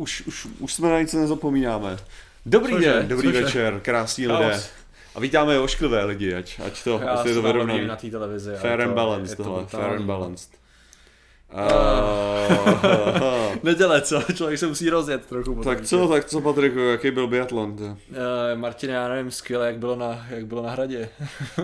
[0.00, 1.96] Už, už, už jsme na nic nezapomínáme.
[2.46, 2.92] Dobrý Cože?
[2.92, 3.44] den, dobrý Cože?
[3.44, 4.40] večer, krásní Chaos.
[4.44, 4.60] lidé.
[5.14, 8.52] A vítáme ošklivé lidi, ať, ať to, Já ať je to hodně na té televizi.
[8.52, 10.50] a Fair je and to- balanced je to tohle, fair and balanced.
[11.52, 14.22] Uh, Neděle, co?
[14.34, 15.62] Člověk se musí rozjet trochu.
[15.64, 17.76] tak co, tak co Patriku, jaký byl biatlon?
[18.12, 21.08] Eh, Martin, já nevím, skvěle, jak bylo na, jak bylo na hradě.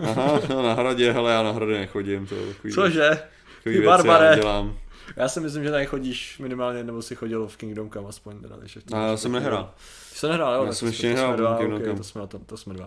[0.03, 3.09] Aha, no, na hradě, hele, já na hradě nechodím, to je takový, Cože?
[3.09, 3.23] takový
[3.63, 4.25] Ty věci barbare.
[4.25, 4.77] já nedělám.
[5.15, 8.39] Já si myslím, že tady chodíš minimálně, nebo si chodil v Kingdom Come aspoň.
[8.39, 9.73] Teda, když ještě- A já jsem nehrál.
[10.13, 10.65] Ty jsi nehrál, jo?
[10.65, 11.97] Já jsem to- ještě to nehrál dva, Kingdom ok, Come.
[11.97, 12.85] to jsme, tom, to jsme dva.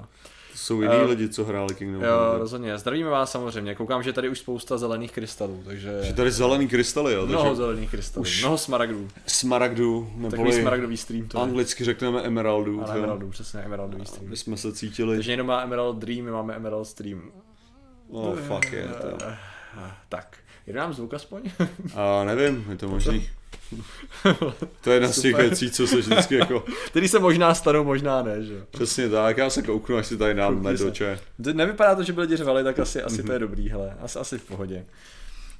[0.52, 2.38] To jsou jiní Eh, lidi, co hráli Kingdom Jo, Come.
[2.38, 2.78] rozhodně.
[2.78, 3.74] Zdravíme vás samozřejmě.
[3.74, 5.98] Koukám, že tady už spousta zelených krystalů, takže...
[6.02, 9.08] Že tady zelený krystaly, jo, Mnoho takže zelených krystalů, už- mnoho smaragdů.
[9.26, 12.80] smaragdu, Takový smaragdový stream to anglicky řekneme emeraldu.
[12.84, 12.98] Ano, jo.
[12.98, 14.30] emeraldů, přesně, emeraldový stream.
[14.30, 17.32] My jsme se cítili, Takže někdo má Emerald Dream, my máme Emerald Stream.
[18.10, 19.24] oh fuck je to.
[19.24, 19.36] Eh,
[20.08, 20.36] Tak,
[20.72, 21.40] jde nám zvuk aspoň?
[21.94, 23.28] A nevím, je to možný.
[24.80, 28.22] To je jedna z těch věcí, co se vždycky jako, Který se možná stanou, možná
[28.22, 28.60] ne, že jo.
[28.70, 30.34] přesně tak, já se kouknu, až si tady
[30.90, 31.18] čaje.
[31.44, 33.26] To Nevypadá to, že by lidi řvali, tak asi, asi Mhm.
[33.26, 34.84] to je dobrý, hele, asi, asi v pohodě.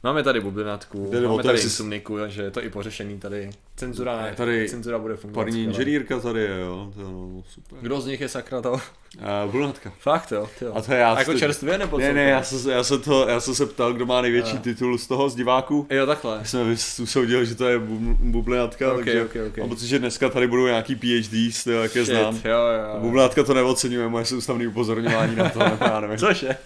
[0.03, 3.51] Máme tady bublinátku, Jde máme tady insomniku, takže je to i pořešený tady.
[3.77, 5.45] Cenzura, Je tady cenzura bude fungovat.
[5.45, 7.79] Parní inženýrka tady je, jo, to je no, super.
[7.83, 8.77] Kdo z nich je sakra to?
[9.23, 9.93] A brunetka.
[9.99, 10.73] Fakt jo, ty jo.
[10.75, 11.13] A to je já.
[11.13, 13.55] A jako jste- čerstvě nebo Ne, ne, já jsem, se- já, jsem to, já jsem
[13.55, 14.61] se ptal, kdo má největší A.
[14.61, 15.87] titul z toho, z diváků.
[15.91, 16.37] Jo, takhle.
[16.39, 19.57] Já jsem usoudil, že to je bub- bublinatka, Ok, takže ok, ok.
[19.59, 22.35] mám pocit, že dneska tady budou nějaký PhDs, to jak je Shit, znám.
[22.35, 23.01] jo, jo, jo.
[23.01, 26.19] Bublinatka to neocenňuje, moje soustavné upozorňování na to, nebo já nevím.
[26.27, 26.57] Cože?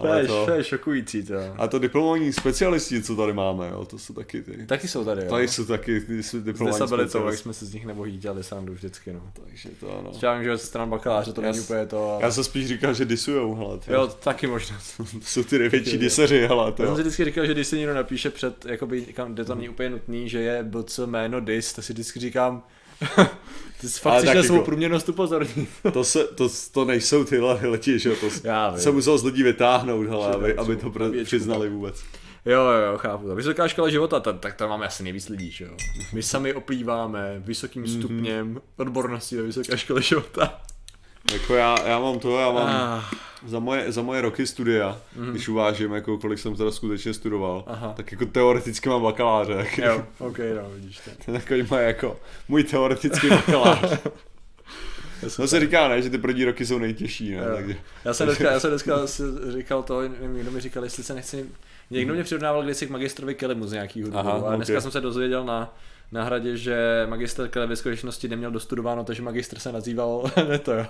[0.00, 1.34] To je, to, to je šokující, to.
[1.58, 4.66] a to diplomovaní specialisti, co tady máme, jo, to jsou taky ty.
[4.66, 5.30] Taky jsou tady, jo.
[5.30, 7.42] Tady jsou taky ty jsou diplomovaní jak specialisti.
[7.42, 9.32] jsme si z nich nebohý dělali srandu vždycky, no.
[9.44, 10.12] Takže to ano.
[10.22, 12.10] Já vím, že ze stran bakaláře to Já není úplně to.
[12.10, 13.78] ale- Já jsem spíš říkal, že disujou, hele.
[13.78, 14.76] to- Jo, taky možná.
[14.96, 17.76] To jsou ty největší diseři, hele, to Já jsem si vždycky říkal, že když si
[17.78, 21.72] někdo napíše před, jakoby, kam, kde to není úplně nutný, že je BC jméno dis,
[21.72, 22.62] tak si vždycky říkám,
[23.80, 25.68] ty jsi fakt na svou jako- průměrnost upozornit.
[25.92, 30.06] To, se, to, to nejsou tyhle leti, že to Já se musel z lidí vytáhnout,
[30.06, 32.02] hele, aby, aby to pro, přiznali vůbec.
[32.46, 33.34] Jo, jo, jo, chápu to.
[33.34, 35.70] Vysoká škola života, ta, tak tam máme asi nejvíc lidí, že jo.
[36.12, 37.92] My sami oplýváme vysokým Mhm.
[37.92, 40.60] stupněm odbornosti ve vysoké škole života.
[41.32, 43.04] Jako já, já mám to, já mám Ah,
[43.46, 45.30] za moje, za moje roky studia, Mhm.
[45.30, 47.92] když uvážím, jako kolik jsem teda skutečně studoval, Aha.
[47.96, 49.54] tak jako teoreticky mám bakaláře.
[49.54, 51.32] Tak jo, ok, no, vidíš to.
[51.32, 53.98] Je takový moje jako můj teoretický bakalář.
[55.38, 57.54] No se říká, ne, že ty první roky jsou nejtěžší, ne, Jo.
[57.56, 58.96] takže Já jsem dneska, já jsem dneska
[59.56, 61.46] říkal to, někdo mi říkal, jestli se nechci,
[61.90, 64.82] někdo mě přirovnával kdysi k magistrovi Kelimu z nějakého důvodu, a dneska ok.
[64.82, 65.74] jsem se dozvěděl na,
[66.12, 70.72] na hradě, že magister Kelly ve skutečnosti neměl dostudováno, takže magistr se nazýval, ne to
[70.72, 70.86] jo,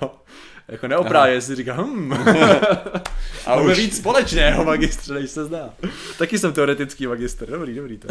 [0.68, 2.12] jako neopráje, si říká, hm,
[3.46, 5.70] A už- víc společného magistr, než se zná.
[6.18, 8.08] Taky jsem teoretický magistr, dobrý, dobrý to.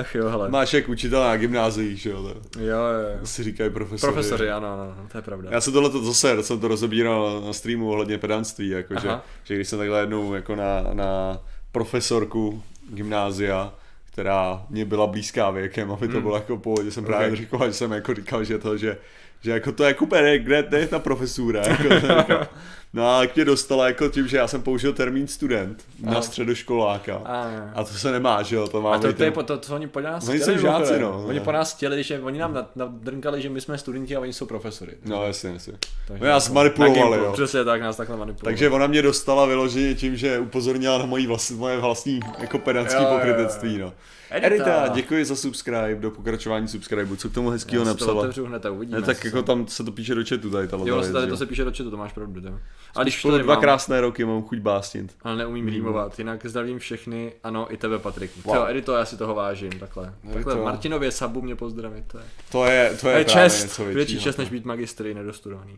[0.00, 0.48] Ach jo, hele.
[0.48, 4.12] máš jak učitel na gymnázii, že jo, to, Jo, jo, si říkají profesory.
[4.12, 5.48] Profesoři, ano, ano, to je pravda.
[5.52, 9.24] Já jsem tohle to zase, jsem to rozebíral na streamu ohledně pedantství, jakože, Aha.
[9.44, 11.38] že když jsem takhle jednou jako na, na
[11.72, 13.72] profesorku gymnázia,
[14.12, 16.22] která mě byla blízká věkem, aby to Hmm.
[16.22, 17.08] bylo jako v pohodě, jsem Ok.
[17.10, 18.98] právě říkal, že jsem jako říkal, že to, že,
[19.40, 22.46] že jako to je kupere, kde kde je ta profesura, jako, jako,
[22.92, 26.22] No a jak mě dostala jako tím, že já jsem použil termín student na Aha.
[26.22, 27.16] středoškoláka.
[27.24, 29.58] A, A to se nemá, že jo, to má a to, to, je, po- to,
[29.58, 31.24] to, oni po nás Oni chtěli, žáci, no.
[31.26, 34.32] Oni po nás chtěli, že oni nám nad- nadrnkali, že my jsme studenti a oni
[34.32, 34.92] jsou profesory.
[35.04, 35.72] No jasně, jasně.
[36.08, 37.32] Takže No, nás jako manipulovali, na jo.
[37.32, 38.54] Přesně tak, nás takhle manipulovali.
[38.54, 43.02] Takže ona mě dostala vyloženě tím, že upozornila na moji vlast, moje vlastní jako pedantský
[43.02, 43.92] Jo, jo, jo.
[44.30, 44.46] Edita.
[44.54, 48.20] Edita, děkuji za subscribe, do pokračování subscribe, co k tomu hezkýho Já to napsala.
[48.20, 49.00] otevřu hned a uvidíme.
[49.00, 51.30] Ne, tak jako tam se to píše do chatu tady, ta Jo, věc, tady že
[51.30, 52.40] to se píše do chatu, to máš pravdu.
[52.40, 52.48] To.
[52.94, 55.16] Ale když to tady dva mám, krásné roky, mám chuť básnit.
[55.22, 58.40] ale neumím rýmovat, jinak zdravím všechny, ano, i tebe Patriku.
[58.44, 58.56] Wow.
[58.56, 60.14] Jo, Edito, já si toho vážím, takhle.
[60.32, 60.56] Takhle.
[60.56, 62.24] Martinově Sabu mě pozdravit, to je.
[62.52, 64.20] To je, to je, To je čest, něco větší většího.
[64.22, 65.72] čest, než být magistry nedostudovaný.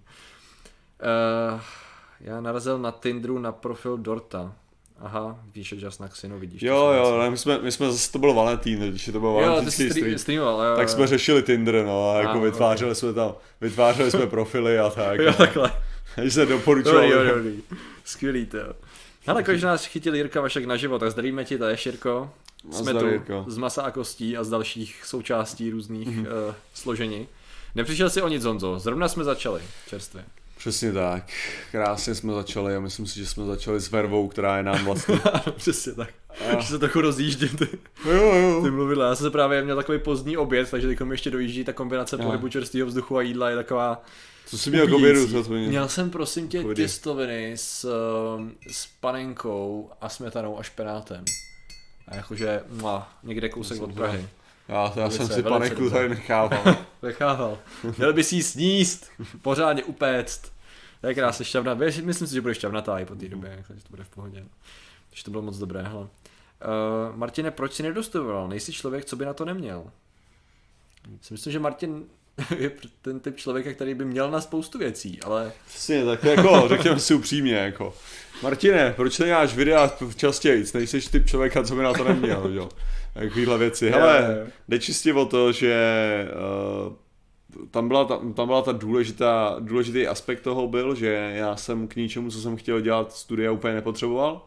[1.54, 1.60] Uh,
[2.20, 4.52] já narazil na Tinderu na profil Dorta.
[5.00, 6.62] Aha, píše Just na Xinu, vidíš.
[6.62, 9.38] Jo, jo, ne, my jsme, my jsme zase, to byl Valentín, když to byl Jo,
[9.40, 10.04] ty valentinský jsi stream.
[10.04, 10.76] stream, streamoval, jo.
[10.76, 10.94] Tak jo.
[10.94, 15.18] jsme řešili Tinder, no, a jako Ah, vytvářeli jsme tam, vytvářeli jsme profily a tak.
[15.20, 15.32] Jo, no.
[15.36, 15.72] takhle.
[16.14, 17.10] Takže se doporučovali.
[17.12, 17.62] Dobrý, dobrý.
[18.04, 18.58] Skvělý to.
[19.26, 22.30] Hele, když nás chytil Jirka Vašek na život, tak zdravíme ti, to je Širko.
[22.70, 23.44] Jsme tu Jirko.
[23.48, 26.24] z masa a kostí a z dalších součástí různých Mhm.
[26.24, 26.48] mm-hmm.
[26.48, 27.28] uh, složení.
[27.74, 28.78] Nepřišel si o nic, Honzo.
[28.78, 30.24] Zrovna jsme začali, čerstvě.
[30.60, 31.24] Přesně tak.
[31.70, 35.20] Krásně jsme začali a myslím si, že jsme začali s vervou, která je nám vlastně.
[35.56, 36.08] Přesně tak.
[36.56, 37.68] A- Že se trochu rozjíždím ty,
[38.04, 38.60] jo, jo.
[38.64, 39.06] ty mluvidla.
[39.06, 42.16] Já jsem se právě měl takový pozdní oběd, takže teď mi ještě dojíždí ta kombinace
[42.16, 42.24] Aha.
[42.26, 44.02] pohybu čerstvého vzduchu a jídla je taková
[44.46, 45.26] Co jsi měl k obědu?
[45.48, 45.88] měl?
[45.88, 46.82] Jsem prosím tě Pohodě.
[46.82, 47.84] těstoviny s,
[48.36, 51.24] um, s panenkou a smetanou a špenátem.
[52.08, 54.28] A jakože, mua, někde kousek od Prahy.
[54.70, 56.76] Já, já jsem si paniku tady nechával.
[57.02, 57.58] Nechával.
[57.98, 59.10] Měl by si ji sníst,
[59.42, 60.52] pořádně upéct.
[61.00, 61.74] To je krásně šťavná.
[61.74, 64.44] Myslím si, že bude šťavnatá i po té době, jako, že to bude v pohodě.
[65.10, 66.00] Takže to bylo moc dobré, hele.
[66.02, 68.48] Uh, Martine, proč si nedostoval?
[68.48, 69.84] Nejsi člověk, co by na to neměl.
[71.20, 72.04] Si myslím, že Martin
[72.58, 72.70] je
[73.02, 77.14] ten typ člověka, který by měl na spoustu věcí, ale Přesně, tak jako, řekněme si
[77.14, 77.94] upřímně, jako.
[78.42, 80.64] Martine, proč neděláš videa častěji?
[80.74, 82.68] Nejsi typ člověka, co by na to neměl, jo?
[83.14, 83.90] Takovýhle věci.
[83.90, 85.74] Hele, jde čistě o to, že
[86.86, 86.92] uh,
[87.70, 91.96] tam byla ta, tam byla ta důležitá, důležitý aspekt toho byl, že já jsem k
[91.96, 94.46] ničemu, co jsem chtěl dělat, studia úplně nepotřeboval.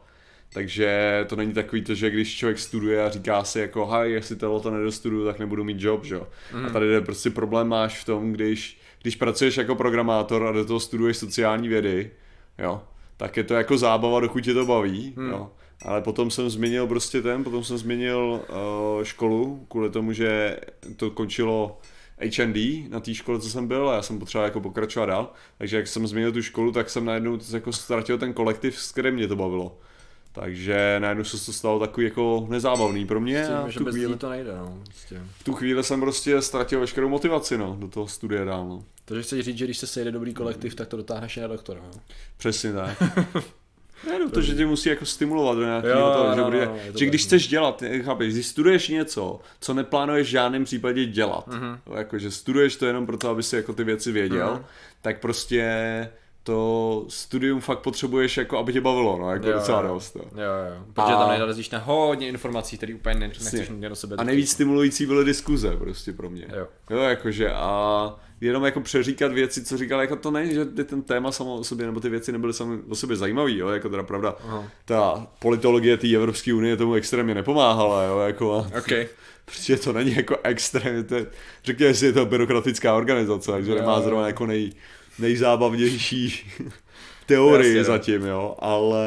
[0.54, 4.36] Takže to není takový to, že když člověk studuje a říká si jako, hej, jestli
[4.36, 6.28] tohle to nedostuduju, tak nebudu mít job, že jo.
[6.54, 6.66] Mhm.
[6.66, 10.66] A tady jde prostě problém máš v tom, když, když pracuješ jako programátor a do
[10.66, 12.12] toho studuješ sociální vědy,
[12.60, 12.82] jo,
[13.18, 15.30] tak je to jako zábava, dokud tě to baví, Hmm.
[15.30, 15.52] jo.
[15.84, 18.42] Ale potom jsem změnil prostě ten, potom jsem změnil
[18.98, 20.60] uh, školu, kvůli tomu, že
[20.98, 21.80] to končilo
[22.18, 25.34] HND na té škole, co jsem byl a já jsem potřeboval jako pokračovat dál.
[25.58, 29.14] Takže jak jsem změnil tu školu, tak jsem najednou jako ztratil ten kolektiv, s kterým
[29.14, 29.78] mě to bavilo.
[30.32, 33.86] Takže najednou se to stalo takový jako nezábavný pro mě a tím, v že tu,
[33.86, 34.78] bez chvíli, to nejde, no.
[34.84, 35.22] Prostě.
[35.40, 38.68] v tu chvíli jsem prostě ztratil veškerou motivaci no, do toho studia dál.
[38.68, 38.84] No.
[39.06, 41.82] Takže chceš říct, že když se sejde dobrý kolektiv, tak to dotáhneš i na doktora,
[41.96, 42.02] no.
[42.38, 43.04] Přesně tak.
[44.08, 46.76] Ne, no, to, že tě musí jako stimulovat do nějakého toho, že, no, bude, no,
[47.00, 47.28] že když tak, no.
[47.28, 51.60] chceš dělat, chápeš, když studuješ něco, co neplánuješ v žádném případě dělat, Mhm.
[51.88, 51.98] mm-hmm.
[51.98, 54.66] jako, že studuješ to jenom proto, aby si jako ty věci věděl, mm-hmm.
[55.02, 55.64] tak prostě
[56.44, 60.16] to studium fakt potřebuješ, jako aby tě bavilo, no, jako Jo, docela dost.
[60.16, 60.22] Jo.
[60.36, 60.84] Jo, jo.
[60.94, 64.16] Protože A- tam narazíš na hodně informací, které úplně ne, nechceš mít do sebe.
[64.20, 66.46] A nejvíc stimulující byly diskuze prostě pro mě.
[66.58, 66.68] Jo.
[66.90, 71.32] Jo, jakože a jenom jako přeříkat věci, co říkal, jako to není, že ten téma
[71.32, 74.36] samo o sobě, nebo ty věci nebyly sami o sobě zajímavý, jo, jako teda pravda,
[74.48, 74.64] Aha.
[74.86, 78.90] ta politologie té Evropské unie tomu extrémně nepomáhala, jo, jako a, OK.
[79.46, 81.26] protože to není jako extrém, to je,
[81.64, 84.72] řekněme si, je to byrokratická organizace, takže nemá zrovna jako nej,
[85.20, 86.52] nejzábavnější
[87.26, 87.98] teorii Jasně, no.
[87.98, 89.06] zatím, jo, ale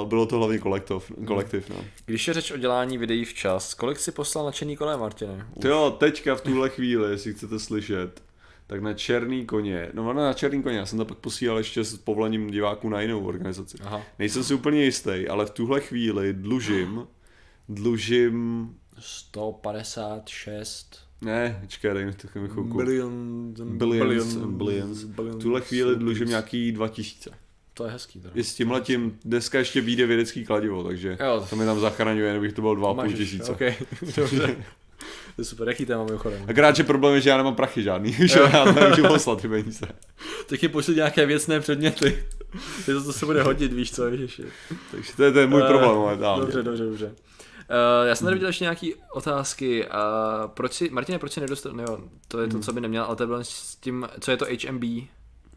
[0.00, 1.76] uh, bylo to hlavně kolektiv, kolektiv, no.
[2.06, 5.46] Když je řeč o dělání videí včas, kolik si poslal na černý kole, Martine?
[5.60, 8.22] To jo, teďka v tuhle chvíli, jestli chcete slyšet,
[8.66, 11.84] tak na černý koně, no ono na černý koně, já jsem to pak posílal ještě
[11.84, 13.78] s povolením diváků na jinou organizaci.
[13.84, 14.02] Aha.
[14.18, 17.06] Nejsem si úplně jistý, ale v tuhle chvíli dlužím,
[17.68, 22.76] dlužím, 156 ne, počkej, dej mi takový chvilku.
[22.76, 25.02] billion, Billions and billions.
[25.02, 27.30] V tuhle chvíli dlužím nějaký 2000.
[27.74, 28.20] To je hezký.
[28.20, 28.32] Teda.
[28.34, 31.46] I s tímhle tím, dneska ještě vyjde vědecký kladivo, takže Jo.
[31.50, 33.52] to mi tam zachraňuje, kdybych to byl 2,5 Máš- tisíce.
[33.52, 33.60] OK,
[34.16, 34.56] dobře.
[35.36, 36.44] To je super, jaký téma mimochodem.
[36.48, 39.48] Akorát, že problém je, že já nemám prachy žádný, že já to nemůžu poslat ty
[39.48, 39.86] peníze.
[40.46, 42.24] Tak je pošli nějaké věcné předměty.
[42.88, 44.42] Je to, to se bude hodit, víš co, ježiši.
[44.90, 46.40] Takže to je, to je můj Eh, problém momentálně.
[46.40, 47.12] Dobře, dobře, dobře.
[47.70, 49.84] Uh, já jsem tady viděl ještě nějaký otázky.
[49.86, 49.90] Uh,
[50.46, 51.98] proč si, Martine, proč si nedostal, jo,
[52.28, 54.84] to je to, co by neměl, ale to bylo s tím, co je to HMB?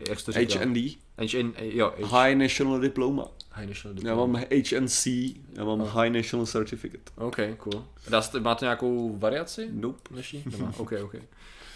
[0.09, 0.61] Jak to říkal?
[0.63, 0.77] HND,
[1.17, 3.27] HN, jo, H, High National Diploma.
[3.51, 4.25] High National Já Diploma.
[4.33, 4.43] mám
[4.81, 5.07] HNC,
[5.53, 7.11] já mám High National Certificate.
[7.15, 7.85] OK, cool.
[8.09, 9.69] Dá se, má to nějakou variaci?
[9.71, 9.99] Nope.
[10.11, 10.43] Dnešní?
[10.51, 11.15] Nemá, OK, OK.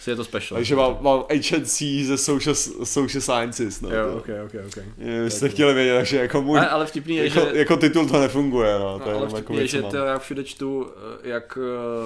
[0.03, 0.57] Si je to special.
[0.57, 3.81] Takže mám, mám HNC ze social, social Sciences.
[3.81, 4.83] No, Jo, to- OK, OK, OK.
[4.97, 7.59] Je, Jste chtěli vědět, takže jako můj, Ale, ale vtipný je, jako, že...
[7.59, 9.97] jako titul to nefunguje, no, to No, je ale jenom jako vtipný je, že to
[9.97, 10.87] já všude čtu,
[11.23, 11.57] eh, jak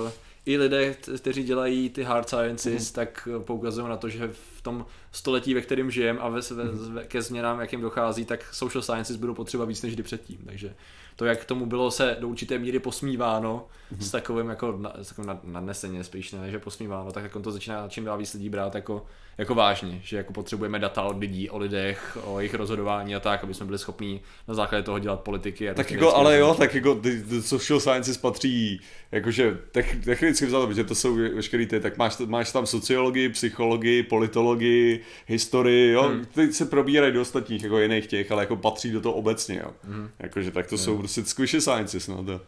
[0.07, 0.11] eh,
[0.45, 2.93] i lidé, kt- kteří dělají ty hard sciences, Mhm.
[2.95, 6.63] tak eh, poukazují na to, že v tom století, ve kterém žijem a ve, ve,
[6.63, 6.93] Mhm.
[6.95, 10.37] ve, ke změnám, jakým dochází, tak social sciences budou potřeba víc než kdy předtím.
[10.45, 10.73] Takže
[11.17, 14.01] to, jak tomu bylo se do určité míry posmíváno, Mhm.
[14.01, 17.51] s takovým jako na, s takovým nad- nadneseně spíš ne, že posmíváno, tak jako to
[17.51, 19.05] začíná čím dál víc lidí brát jako,
[19.37, 23.43] jako vážně, že jako potřebujeme data od lidí, o lidech, o jejich rozhodování a tak,
[23.43, 25.69] aby jsme byli schopni na základě toho dělat politiky.
[25.69, 30.45] A Tak jako, ale jo, tak jako ty, ty social sciences patří, jakože tech, technicky
[30.45, 36.03] vzato, protože to jsou veškerý ty, tak máš, máš tam sociologii, psychologii, politologii, historii, jo,
[36.03, 36.25] hmm.
[36.25, 39.71] ty se probírají do ostatních jako jiných těch, ale jako patří do toho obecně, jo.
[39.83, 40.09] Hmm.
[40.19, 42.41] Jakože tak to jsou prostě squishy sciences, no to.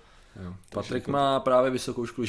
[0.45, 0.53] Jo.
[0.73, 2.27] Patrik má právě vysokou školu.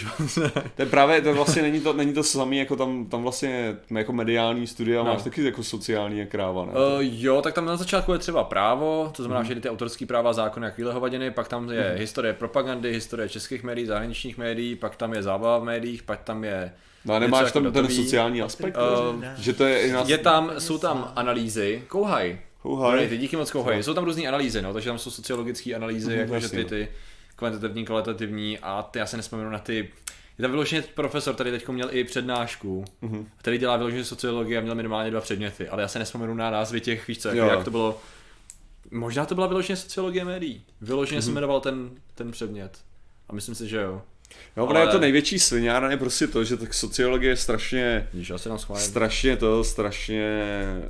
[0.77, 4.13] To je právě, to vlastně není to, není to samý, jako tam, tam vlastně jako
[4.13, 5.13] mediální studia, No.
[5.13, 6.73] máš taky jako sociální kráva, ne?
[6.73, 10.33] Uh, jo, tak tam na začátku je třeba právo, to znamená, že ty autorský práva,
[10.33, 14.97] zákony a chvíle hovadiny, pak tam je historie propagandy, historie českých médií, zahraničních médií, pak
[14.97, 16.73] tam je zábava v médiích, pak tam je...
[17.05, 17.97] no a nemáš jako tam ten datový.
[17.97, 18.77] sociální aspekt,
[19.15, 20.05] Uh, že to je i na...
[20.07, 22.39] Je tam, jsou tam analýzy, kouhaj.
[22.63, 23.09] Kouhaj.
[23.09, 23.83] Ty díky moc kouhaj.
[23.83, 26.69] Jsou tam různé analýzy, no, takže tam jsou sociologické analýzy, Mhm, jakože jasně, ty, no.
[26.69, 26.89] ty
[27.41, 29.89] kvantitativní, kvalitativní a ty já se nespomenu na ty
[30.39, 33.29] je tam vyloženě profesor, tady teď měl i přednášku, Mhm.
[33.37, 36.81] který dělá vyloženě sociologii a měl minimálně dva předměty, ale já se nespomenu na názvy
[36.81, 37.47] těch, víš co, jako, Jo.
[37.47, 38.01] jak to bylo.
[38.91, 40.63] Možná to byla vyloženě sociologie médií.
[40.81, 41.25] Vyloženě Mhm.
[41.27, 42.79] se jmenoval ten, ten předmět.
[43.29, 44.03] A myslím si, že jo.
[44.57, 44.81] No, ale...
[44.81, 49.37] je to největší sviňárna je prostě to, že tak sociologie je strašně, Víš, asi strašně
[49.37, 50.89] to, strašně, eh,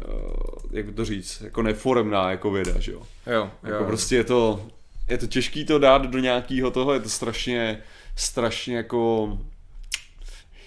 [0.70, 3.02] jak by to říct, jako neforemná jako věda, že jo.
[3.26, 3.84] Jo, Jako jo.
[3.84, 4.66] prostě je to,
[5.10, 7.82] je to těžký to dát do nějakého toho, je to strašně,
[8.16, 9.38] strašně jako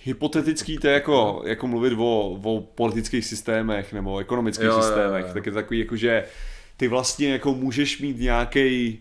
[0.03, 4.83] hypotetický to je jako, jako mluvit o, o politických systémech nebo ekonomických Jo, jo, jo,
[4.83, 5.33] systémech, jo.
[5.33, 6.25] tak je to takový jako, že
[6.77, 8.99] ty vlastně jako můžeš mít nějaký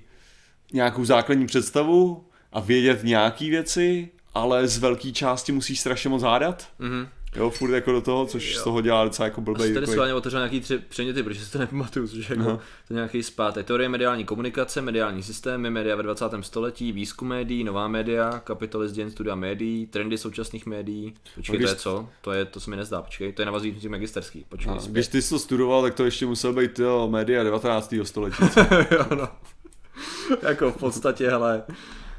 [0.73, 6.69] nějakou základní představu a vědět nějaký věci, ale z velké části musíš strašně moc hádat.
[6.79, 7.09] Mhm.
[7.37, 8.61] Jo, furt jako do toho, což Jo.
[8.61, 9.61] z toho dělá docela jako Asi blbej.
[9.69, 12.57] tady takový- schválně otevřel nějaký tři předměty, protože si to nepamatuju, což je jako, Aha.
[12.89, 13.67] to je nějaký zpátek.
[13.67, 16.45] Teorie mediální komunikace, mediální systémy, média ve 20.
[16.45, 21.15] století, výzkum médií, nová média, kapitoly z dějin studia médií, trendy současných médií.
[21.35, 22.09] Počkej, když- to je co?
[22.21, 24.45] To, je, to se mi nezdá, počkej, to je navazující magisterský.
[24.49, 24.93] Počkej, zpět.
[24.93, 27.95] když ty jsi to studoval, tak to ještě musel být jo, média 19.
[28.03, 28.37] století.
[28.91, 29.29] jo, no.
[30.43, 31.63] jako v podstatě, hele,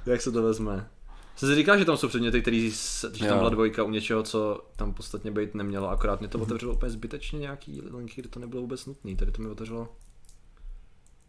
[0.05, 0.87] jak se to vezme.
[1.35, 2.71] Jsem si říkal, že tam jsou předměty, který,
[3.13, 6.73] že tam byla dvojka u něčeho, co tam podstatně být nemělo, akorát mě to otevřelo
[6.73, 9.89] úplně zbytečně nějaký linky, kde to nebylo vůbec nutný, tady to mi otevřelo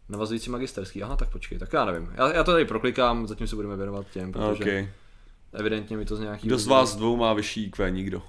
[0.09, 3.55] navazující magisterský, aha, tak počkej, tak já nevím, já, já to tady proklikám, zatím se
[3.55, 4.89] budeme věnovat těm, protože okay.
[5.53, 6.47] evidentně mi to z nějaký...
[6.47, 7.91] Kdo z vás dvou má vyšší IQ?
[7.91, 8.21] Nikdo.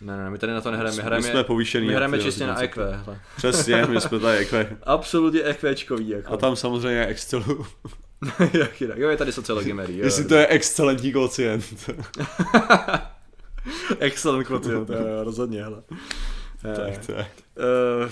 [0.00, 1.86] Ne, ne, my tady na to nehrajeme, my My hrajeme, jsme povýšený.
[1.86, 2.62] my hrajeme čistě na.
[2.62, 3.20] IQ, hele.
[3.36, 4.76] Přesně, my jsme tady IQ.
[4.82, 6.32] Absolutně EQčkový, jako.
[6.32, 7.66] A tam samozřejmě Excelu.
[8.52, 10.04] Jak jinak, jo, je tady sociologie médií, jo.
[10.04, 11.64] Jestli to je excelentní kocient.
[13.98, 14.86] Excellent jo,
[15.24, 15.82] rozhodně, hele.
[16.62, 17.26] tak, tak.
[17.56, 18.10] Uh,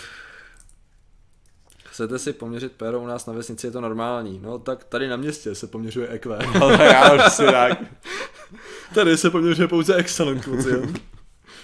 [1.84, 4.40] chcete si poměřit péro u nás na vesnici, je to normální.
[4.42, 6.38] No tak tady na městě se poměřuje EQ.
[6.60, 7.78] Ale já prostě tak.
[8.94, 11.13] tady se poměřuje pouze excellent kvotient.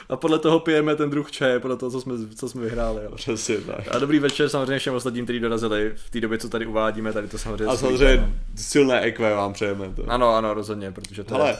[0.08, 3.04] A podle toho pijeme ten druh čaje, podle toho, co jsme, co jsme vyhráli.
[3.04, 3.10] Jo.
[3.14, 3.80] Přesně tak.
[3.90, 7.28] A dobrý večer samozřejmě všem ostatním, kteří dorazili v té době, co tady uvádíme, tady
[7.28, 7.66] to samozřejmě.
[7.72, 9.90] A samozřejmě silné EQ vám přejeme.
[9.96, 10.04] To.
[10.10, 11.56] Ano, ano, rozhodně, protože to Hele, je...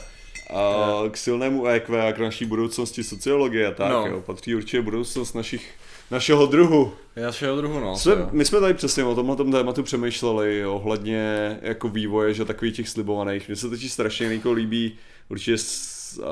[0.57, 4.07] a k silnému EQ a k naší budoucnosti sociologie a tak, No.
[4.07, 5.71] jo, patří určitě budoucnost našich,
[6.11, 6.93] našeho druhu.
[7.21, 7.97] Našeho druhu, no.
[7.97, 12.75] Jsme, my jsme tady přesně o tomhle tom tématu přemýšleli ohledně jako vývoje, že takových
[12.75, 13.47] těch slibovaných.
[13.47, 14.97] Mně se totiž strašně líbí,
[15.29, 16.25] určitě s, uh,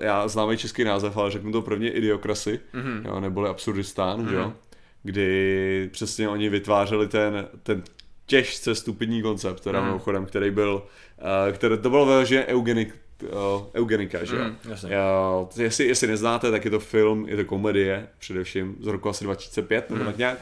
[0.00, 3.02] já známý český název, ale řeknu to prvně idiokrasy, Mhm.
[3.06, 4.32] jo, neboli absurdistán, mm-hmm.
[4.34, 4.52] jo, Mhm.
[5.02, 7.82] kdy přesně oni vytvářeli ten, ten
[8.26, 9.88] těžce stupidní koncept, teda Mhm.
[9.88, 10.82] mimochodem, který byl,
[11.46, 14.36] uh, který, to bylo vyloženě eugenik, uh, eugenika, že.
[14.36, 14.94] Mhm, jasně.
[14.94, 19.24] Já, jestli, jestli neznáte, tak je to film, je to komedie, především z roku asi
[19.24, 20.06] 2005 nebo Mhm.
[20.12, 20.38] tak nějak.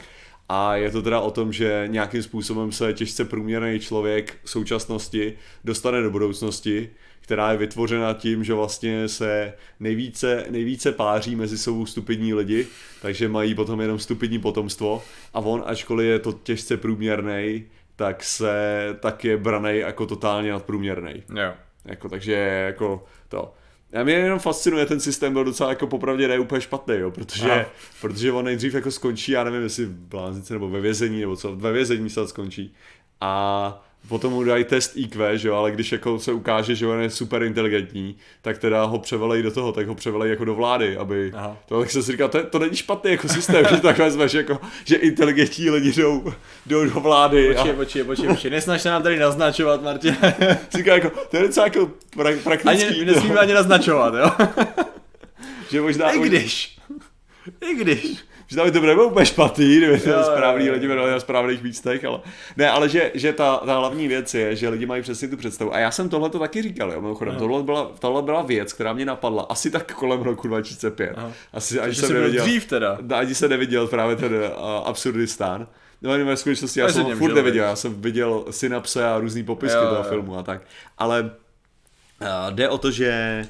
[0.49, 5.33] A je to teda o tom, že nějakým způsobem se těžce průměrný člověk v současnosti
[5.63, 6.89] dostane do budoucnosti,
[7.23, 12.67] která je vytvořena tím, že vlastně se nejvíce, nejvíce páří mezi sebou stupidní lidi,
[13.01, 15.03] takže mají potom jenom stupidní potomstvo
[15.33, 17.65] a on, ačkoliv je to těžce průměrný,
[17.95, 18.55] tak se
[18.99, 21.23] tak je branej jako totálně nadprůměrný.
[21.35, 21.53] Jo.
[21.85, 22.33] Jako, takže
[22.65, 23.53] jako to.
[23.93, 27.51] A mě jenom fascinuje, ten systém byl docela jako popravdě ne úplně špatný, jo, protože,
[27.51, 27.65] Aha.
[28.01, 31.55] protože on nejdřív jako skončí, já nevím, jestli v blázince nebo ve vězení, nebo co,
[31.55, 32.75] ve vězení se skončí.
[33.21, 37.01] A potom mu dají test IQ, že jo, ale když jako se ukáže, že on
[37.01, 40.97] je super inteligentní, tak teda ho převelej do toho, tak ho převelej jako do vlády,
[40.97, 41.57] aby, Aha.
[41.65, 44.59] to tak jsem si říkal, to, to není špatný jako systém, že tak vezmeš jako,
[44.85, 46.33] že inteligentní lidi jdou,
[46.65, 50.17] jdou do vlády Počkej, a počkej, počkej, počkej, nesnaž se nám tady naznačovat, Martin.
[50.75, 54.31] říká jako, to je docela jako pra, praktický, Ani, nesmíme ani naznačovat, jo?
[55.71, 56.77] že možná, I když.
[57.61, 58.17] I když.
[58.47, 62.05] Že tam by to nebylo úplně špatný, kdyby to správný lidi byli na správných místech,
[62.05, 62.19] ale
[62.57, 65.73] ne, ale že, že ta, ta hlavní věc je, že lidi mají přesně tu představu.
[65.73, 67.39] A já jsem tohle to taky říkal, jo, mimochodem, Aha.
[67.39, 71.13] tohle byla, tohle byla věc, která mě napadla asi tak kolem roku 2005.
[71.17, 71.31] Aha.
[71.53, 72.97] Asi, ani jsem neviděl, dřív teda.
[73.15, 74.39] ani jsem neviděl právě ten uh,
[74.87, 75.67] Absurdistán.
[76.01, 79.19] No, ani ve skutečnosti já Ale jsem ho furt neviděl, já jsem viděl synapse a
[79.19, 80.09] různý popisky Jo, toho jo.
[80.09, 80.61] filmu a tak.
[80.97, 83.43] Ale uh, jde o to, že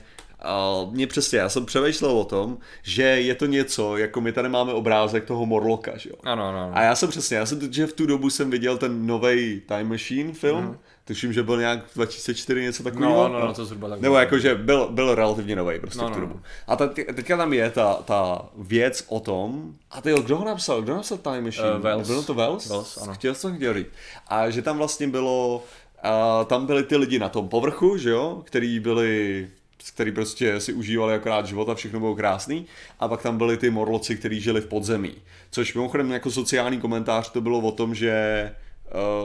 [0.85, 4.49] uh, mě přesně, já jsem přemýšlel o tom, že je to něco, jako my tady
[4.49, 6.15] máme obrázek toho Morloka, že jo.
[6.23, 6.71] Ano, ano.
[6.73, 9.89] A já jsem přesně, já jsem že v tu dobu jsem viděl ten nový Time
[9.89, 10.77] Machine film, Mhm.
[11.05, 13.13] tuším, že byl nějak 2004 něco takového.
[13.29, 14.01] No, no, no, to zhruba tak.
[14.01, 16.39] Nebo jakože byl, byl relativně nový prostě No, v tu no, dobu.
[16.67, 20.81] A ta, teďka tam je ta, ta věc o tom, a ty kdo ho napsal?
[20.81, 21.67] Kdo napsal Time Machine?
[21.75, 22.07] Eh, Wells.
[22.07, 22.69] Bylo to Wells?
[22.69, 23.13] Wells, ano.
[23.13, 23.87] Chtěl jsem chtěl říct.
[24.27, 25.63] A že tam vlastně bylo,
[26.03, 29.47] a tam byli ty lidi na tom povrchu, že jo, který byli
[29.91, 32.65] který prostě si užívali akorát život a všechno bylo krásný.
[32.99, 35.15] A pak tam byli ty morloci, kteří žili v podzemí.
[35.51, 38.51] Což mimochodem jako sociální komentář to bylo o tom, že,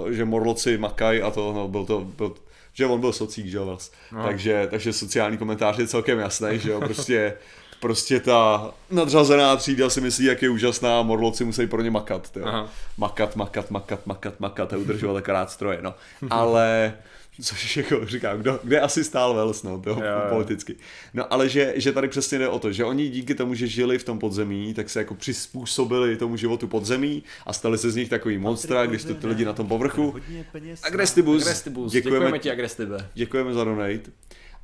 [0.03, 2.35] uh, že morloci makají a to, no, byl to, byl,
[2.73, 3.79] že on byl socík, že jo.
[4.13, 4.23] No.
[4.23, 7.35] Takže, takže sociální komentář je celkem jasný, že jo, prostě
[7.81, 12.31] prostě ta nadřazená třída si myslí, jak je úžasná a morloci musí pro ně makat.
[12.45, 12.69] Aha.
[12.97, 15.95] Makat, makat, makat, makat, makat a udržovat akorát stroje, no.
[16.31, 16.95] Ale
[17.43, 20.05] Což jako říkám, kdo, kde asi stál Wales, no, to Jo, jo.
[20.29, 20.77] politicky.
[21.15, 23.99] No ale že, že tady přesně jde o to, že oni díky tomu, že žili
[23.99, 28.09] v tom podzemí, tak se jako přizpůsobili tomu životu podzemí a stali se z nich
[28.09, 30.15] takový monstra, když to ty lidi na tom povrchu.
[30.83, 33.11] Agrestibus, Agrestibus, děkujeme, děkujeme ti, Agrestibe.
[33.15, 34.11] děkujeme za donate.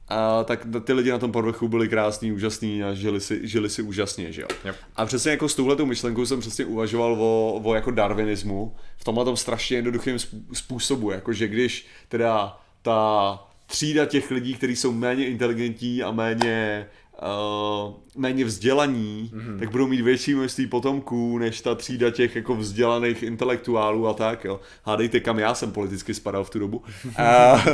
[0.08, 3.82] A tak ty lidi na tom povrchu byli krásní, úžasní a žili si, žili si
[3.82, 4.48] úžasně, že jo.
[4.64, 4.76] Yep.
[4.96, 9.24] A přesně jako s touhletou myšlenkou jsem přesně uvažoval o, o jako darwinismu v tomhle
[9.24, 10.16] tom strašně jednoduchém
[10.52, 16.86] způsobu, jakože když teda ta třída těch lidí, kteří jsou méně inteligentní a méně
[17.22, 19.58] uh, méně vzdělaní, mm-hmm.
[19.58, 24.44] tak budou mít větší množství potomků, než ta třída těch jako vzdělaných intelektuálů a tak,
[24.44, 24.60] jo.
[24.84, 26.82] Hádejte, kam já jsem politicky spadal v tu dobu.
[27.16, 27.64] A,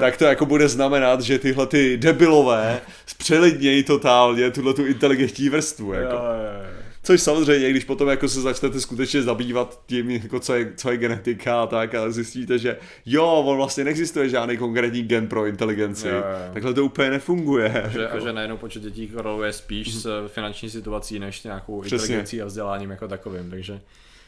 [0.00, 5.92] tak to jako bude znamenat, že tyhle ty debilové zpřelidnějí totálně tuhle tu inteligentní vrstvu,
[5.92, 6.14] jako.
[6.14, 6.81] Jo, jo, jo.
[7.04, 10.96] Což samozřejmě, když potom jako se začnete skutečně zabývat tím, jako co, je, co je
[10.96, 16.08] genetika a tak, a zjistíte, že jo, on vlastně neexistuje žádný konkrétní gen pro inteligenci.
[16.08, 16.22] Jo, jo.
[16.52, 17.90] Takhle to úplně nefunguje.
[17.92, 18.16] Že, jako.
[18.16, 21.96] a že najednou počet dětí koreluje spíš s finanční situací, než nějakou Přesně.
[21.96, 23.80] inteligencí a vzděláním jako takovým, takže...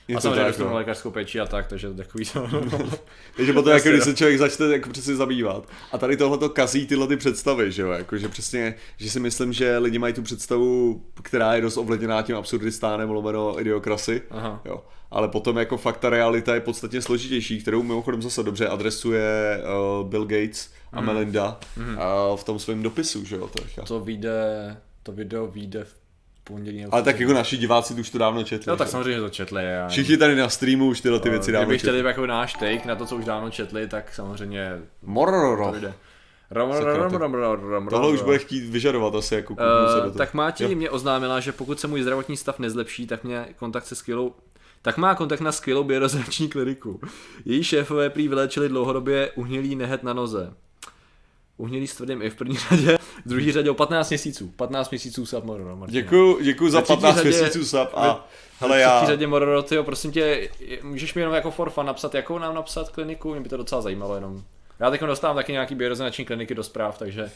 [0.08, 0.76] Je a samozřejmě dostanu no.
[0.76, 2.49] lékařskou péči a tak, takže takový to...
[3.37, 4.04] Takže potom, jako, když no.
[4.04, 5.68] se člověk začne jako přesně zabývat.
[5.92, 9.20] A tady tohle to kazí tyhle ty představy, že jo, jako, že přesně, že si
[9.20, 14.61] myslím, že lidi mají tu představu, která je dost ovlivněná tím absurdistánem, lomeno idiokrasy, Aha.
[14.64, 14.84] jo.
[15.11, 19.61] Ale potom jako fakt ta realita je podstatně složitější, kterou mimochodem zase dobře adresuje
[20.02, 21.06] uh, Bill Gates a Mhm.
[21.06, 23.49] Melinda uh, v tom svém dopisu, že jo.
[23.49, 25.94] To, To vyjde, to video vyjde v
[26.45, 26.85] pondělí.
[26.91, 28.71] ale tak jako naši diváci to už to dávno četli.
[28.71, 28.93] No tak že?
[28.93, 29.65] samozřejmě to četli.
[29.65, 29.89] Já...
[29.89, 32.97] Všichni tady na streamu už tyhle ty věci dávno Kdyby chtěli jako náš take na
[32.97, 35.73] to, co už dávno četli, tak samozřejmě to Morororo.
[35.73, 35.95] vyjde.
[36.51, 39.55] Rom, rom, Sakra, rom, to- rom, rom, rom, Tohle už bude chtít vyžadovat asi jako
[39.55, 39.63] se
[39.97, 40.19] Uh, toho.
[40.19, 40.71] tak Máti Jo.
[40.75, 44.35] mě oznámila, že pokud se můj zdravotní stav nezlepší, tak mě kontakt se skvělou
[44.83, 47.01] tak má kontakt na skvělou biorezonanční kliniku.
[47.45, 50.53] Její šéfové prý vyléčili dlouhodobě uhnělý nehet na noze.
[51.56, 54.49] Uhnělý s tvrdým i v první řadě, v druhé řadě o 15 měsíců.
[54.56, 56.00] 15 měsíců sub Mororo, Martina.
[56.02, 58.28] Děkuju, děkuju za Ve třetí 15 řadě- měsíců sub a
[58.61, 60.49] hele třetí já, řadě Mororo, tyjo, prosím tě,
[60.82, 63.80] můžeš mi jenom jako for fun napsat, jakou nám napsat kliniku, mě by to docela
[63.82, 64.43] zajímalo jenom.
[64.80, 67.30] Já teď dostávám taky nějaký biorezonanční kliniky do zpráv, takže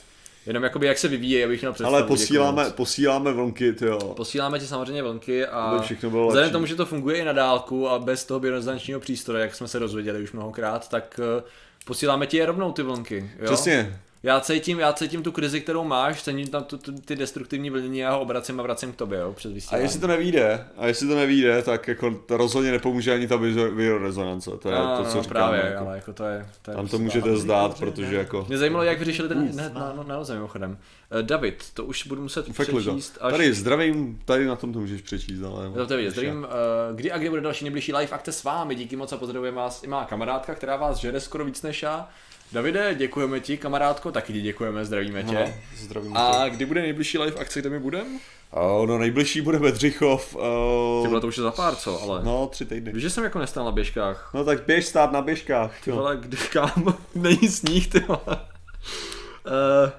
[0.47, 1.95] jenom jakoby jak se vyvíjí, abych měl představu.
[1.95, 2.73] ale děkuju posíláme, moc.
[2.73, 3.99] posíláme vlnky, jo.
[3.99, 7.33] Posíláme ti samozřejmě vlnky a Aby všechno bylo vzhledem tomu, že to funguje i na
[7.33, 11.43] dálku a bez toho biorezonančního přístroje, jak jsme se dozvěděli už mnohokrát, tak eh,
[11.85, 13.31] posíláme ti je rovnou ty vlnky.
[13.39, 13.45] Jo?
[13.45, 17.71] Přesně, Já cítím, já cítím tu krizi, kterou máš, cítím tam tu, tu, ty destruktivní
[17.71, 19.85] vlnění, já ho obracím a vracím k tobě, jo, přes a vysílání.
[19.85, 23.39] jestli to nevíde, a jestli to nevíde, tak jako to rozhodně nepomůže ani ta
[23.77, 25.29] biorezonance, to je no, to, co no, říkám.
[25.29, 25.87] právě, jako.
[25.87, 26.47] ale jako to je...
[26.63, 28.45] To je Tam to můžete zdát, protože jako...
[28.49, 30.71] Mě zajímalo, jak vyřešili ten hned na, na, na mimochodem.
[30.71, 32.81] Uh, David, to už budu muset Fekli to.
[32.81, 33.33] přečíst až...
[33.33, 35.73] Tady zdravím, tady na tom to můžeš přečíst, ale...
[35.77, 36.11] Jo, to je vidět.
[36.11, 38.75] Zdravím, uh, kdy a kdy bude další nejbližší live akce s vámi.
[38.75, 42.09] Díky moc a pozdravujeme vás i má kamarádka, která vás žere skoro víc než já.
[42.53, 45.35] Davide, děkujeme ti, kamarádko, taky ti děkujeme, zdravíme tě.
[45.35, 46.19] No, zdravím tě.
[46.19, 48.11] A kdy bude nejbližší live akce, kde my budeme?
[48.53, 52.23] A no nejbližší bude Bedřichov, Ty uh, bylo to už je za pár, co, ale...
[52.25, 52.93] no tři týdny.
[52.93, 54.31] Víš, že jsem jako nestál na běžkách.
[54.35, 55.85] No tak běž stát na běžkách.
[55.85, 56.99] Ty vole, kdy kam?
[57.15, 58.21] Není sníh, ty vole.
[58.29, 59.91] Uh,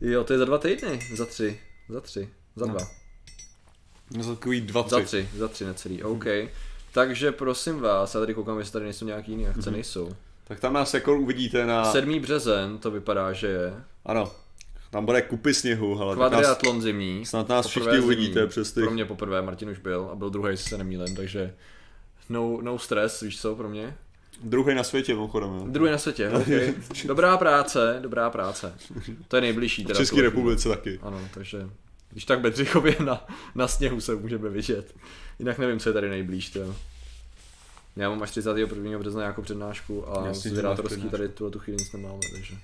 [0.00, 2.72] jo, to je za dva týdny, za tři, za tři, za No.
[2.72, 2.86] dva.
[4.16, 5.06] No, za takový dva, Za tři.
[5.06, 6.24] tři, za tři necelý, OK.
[6.92, 10.12] Takže prosím vás, já tady koukám, jestli tady nejsou nějaký jiné akce, nejsou.
[10.50, 11.84] Tak tam nás jako uvidíte na...
[11.84, 12.18] 7.
[12.18, 13.74] březen to vypadá, že je.
[14.04, 14.32] Ano,
[14.90, 17.26] tam bude kupy sněhu, ale tak nás, Kvadriatlon zimní.
[17.26, 18.06] snad nás Poprvé všichni zimní.
[18.16, 18.80] uvidíte přes ty...
[18.80, 21.54] Pro mě poprvé, Martin už byl a byl druhý, jestli se nemýlím, takže
[22.28, 23.96] no, no stres, víš co, pro mě.
[24.42, 25.72] Druhý na světě, mimochodem.
[25.72, 26.74] Druhý na světě, okay.
[27.04, 28.74] Dobrá práce, dobrá práce.
[29.28, 29.84] To je nejbližší.
[29.84, 30.98] V Teda České tuhle republice taky.
[31.02, 31.70] Ano, takže
[32.10, 34.94] když tak Bedřichově na, na sněhu se můžeme vidět.
[35.38, 36.50] Jinak nevím, co je tady nejblíž.
[36.50, 36.74] To.
[38.00, 38.98] Já mám až 31.
[38.98, 42.54] března nějakou přednášku a Jasně, z vydátorský tady tuhle tu chvíli nic nemáme, takže.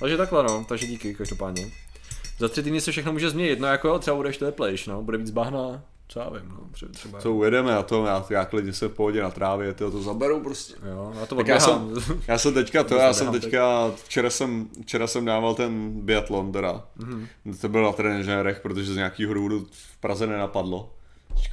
[0.00, 1.70] Takže takhle no, takže díky každopádně.
[2.38, 5.18] Za tři týdny se všechno může změnit, no jako jo, třeba budeš teplejš, no, bude
[5.18, 8.72] víc bahna, co já vím, no, třeba, třeba Co ujedeme a to, já, já klidně
[8.72, 10.74] se v pohodě na trávě, tyjo, to zaberou prostě.
[10.90, 12.20] Jo, na to Tak já odběhám.
[12.28, 16.52] Já jsem teďka to, To já jsem teďka, včera jsem, včera jsem dával ten biatlon
[16.52, 16.84] teda.
[16.96, 17.26] Mhm.
[17.60, 20.90] To byl na trenéřech, protože z nějakého důvodu v Praze nenapadlo.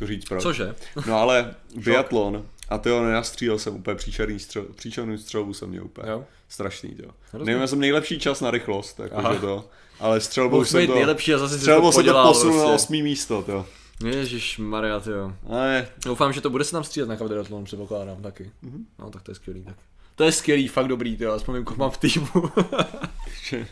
[0.02, 0.44] Říct proč.
[0.44, 0.76] Cože?
[1.08, 5.86] No ale biatlon, a to jo, nenastřílel jsem úplně příšerný střel, příšernou střelbu jsem měl
[5.86, 6.12] úplně.
[6.12, 6.26] Jo.
[6.50, 7.10] Strašný, jo.
[7.44, 9.70] Nevím, já jsem nejlepší čas na rychlost, takže to.
[10.00, 12.76] Ale střelbou Mohl jsem to, nejlepší a zase to střelbou jsem to posunul na prostě.
[12.76, 13.66] osmý místo, to.
[14.08, 15.34] Ježíš Maria, jo.
[15.50, 18.52] Ale Doufám, že to bude se tam střílet na kvadriatlon, předpokládám taky.
[18.64, 18.84] Mm-hmm.
[19.00, 19.64] No, tak to je skvělý.
[19.64, 19.76] Tak.
[20.16, 22.28] To je skvělý, fakt dobrý, ty, aspoň vím, koho mám v týmu.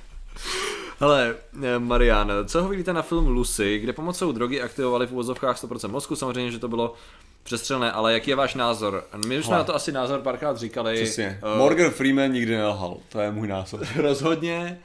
[0.99, 5.57] Hele, eh, Marian, co ho vidíte na film Lucy, kde pomocou drogy aktivovali v uvozovkách
[5.57, 6.93] 100% mozku, samozřejmě, že to bylo
[7.43, 9.03] přestřelné, ale jaký je váš názor?
[9.27, 11.03] My už jsme na to asi názor párkrát říkali.
[11.03, 11.39] Přesně.
[11.55, 13.88] Eh, Morgan Freeman nikdy nelhal, to je můj názor.
[13.95, 14.79] Rozhodně,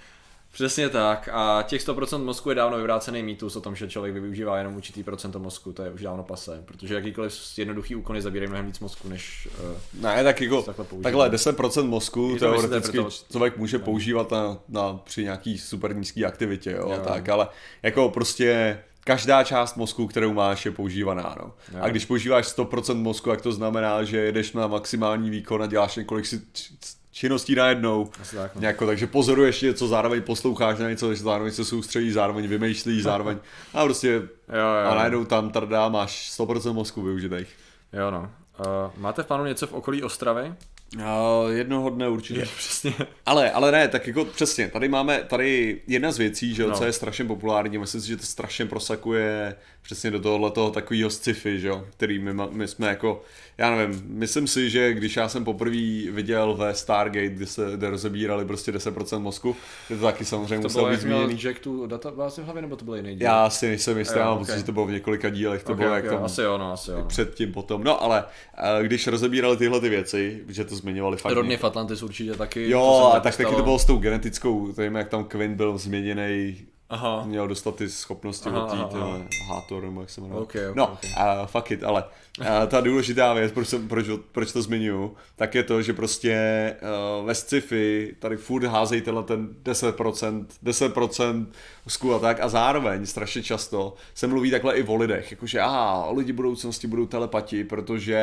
[0.54, 1.28] přesně tak.
[1.32, 5.02] A těch 100% mozku je dávno vyvrácený mýtus o tom, že člověk využívá jenom určitý
[5.02, 9.08] procento mozku, to je už dávno pasé, protože jakýkoliv jednoduchý úkony zabírají mnohem víc mozku,
[9.08, 9.48] než
[9.94, 11.02] uh, Ne, tak jako Takhle používá.
[11.02, 15.96] takhle 10% mozku Je to teoreticky myslíte, člověk může používat na, na, při nějaký super
[15.96, 17.00] nízký aktivitě, jo, Jo.
[17.04, 17.48] tak, ale
[17.82, 21.52] jako prostě každá část mozku, kterou máš, je používaná, no.
[21.72, 21.78] Jo.
[21.80, 25.96] A když používáš 100% mozku, jak to znamená, že jedeš na maximální výkon a děláš
[25.96, 26.42] několik si
[27.14, 28.60] činností najednou, Asi tak, no.
[28.66, 33.38] Jako, takže pozoruješ něco, zároveň posloucháš na něco, zároveň se soustředíš, zároveň vymýšlíš, zároveň
[33.74, 34.22] a prostě Jo,
[34.84, 34.90] jo.
[34.90, 37.48] a najednou tam trdá máš 100% mozku využitých.
[37.92, 38.30] Jo, no.
[38.60, 40.54] Uh, máte v plánu něco v okolí Ostravy?
[41.04, 42.40] A jednoho dne určitě.
[42.40, 42.92] Je, přesně.
[43.26, 46.76] Ale, ale ne, tak jako přesně, tady máme, tady jedna z věcí, že jo, No.
[46.76, 51.10] co je strašně populární, myslím si, že to strašně prosakuje přesně do tohohle toho takového
[51.10, 53.22] sci-fi, že jo, který my, my jsme jako,
[53.58, 57.90] já nevím, myslím si, že když já jsem poprvé viděl ve Stargate, kde se kde
[57.90, 59.56] rozebírali prostě 10% mozku,
[59.88, 61.34] to taky samozřejmě To muselo být zmíněný.
[61.34, 63.26] Jack tu databázi v hlavě, nebo to byl jiný díl?
[63.26, 64.38] Já si nejsem jistý, já mám ok.
[64.38, 66.58] pocit, že to bylo v několika dílech, to Ok, bylo ok, jak tam Asi jo,
[66.58, 66.98] no, asi jo.
[66.98, 67.04] No.
[67.04, 67.84] předtím potom.
[67.84, 68.24] No ale
[68.58, 72.70] eh, když rozebírali tyhle ty věci, že to zmiňovali fakt Rodney v Atlantis určitě taky.
[72.70, 75.78] Jo, a tak taky to bylo s tou genetickou, to jim, jak tam Quinn byl
[75.78, 76.56] změněný,
[76.94, 77.24] Aha.
[77.26, 80.40] měl dostat ty schopnosti Aha, od té aha, tyhle Hátor, nebo jak se jmenuje.
[80.40, 80.98] Ok, ok, no, ok.
[81.16, 82.04] a fuck it, ale
[82.40, 86.36] a ta důležitá věc, proč, jsem, proč, proč to zmiňuju, tak je to, že prostě
[87.20, 91.46] uh, ve sci-fi tady furt házejí tenhle ten 10%, 10%
[91.88, 96.10] zku a tak a zároveň strašně často se mluví takhle i o lidech, jakože aha,
[96.10, 98.18] lidi budoucnosti budou telepati, protože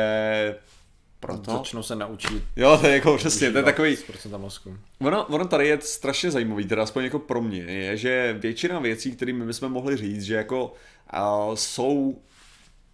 [1.22, 1.50] proto?
[1.52, 2.42] Začnou se naučit.
[2.56, 3.96] Jo, to je jako přesně, to je takový,
[4.36, 4.76] mozku.
[5.00, 9.12] Ono, ono tady je strašně zajímavý, teda aspoň jako pro mě, je, že většina věcí,
[9.12, 12.18] kterými bychom mohli říct, že jako uh, jsou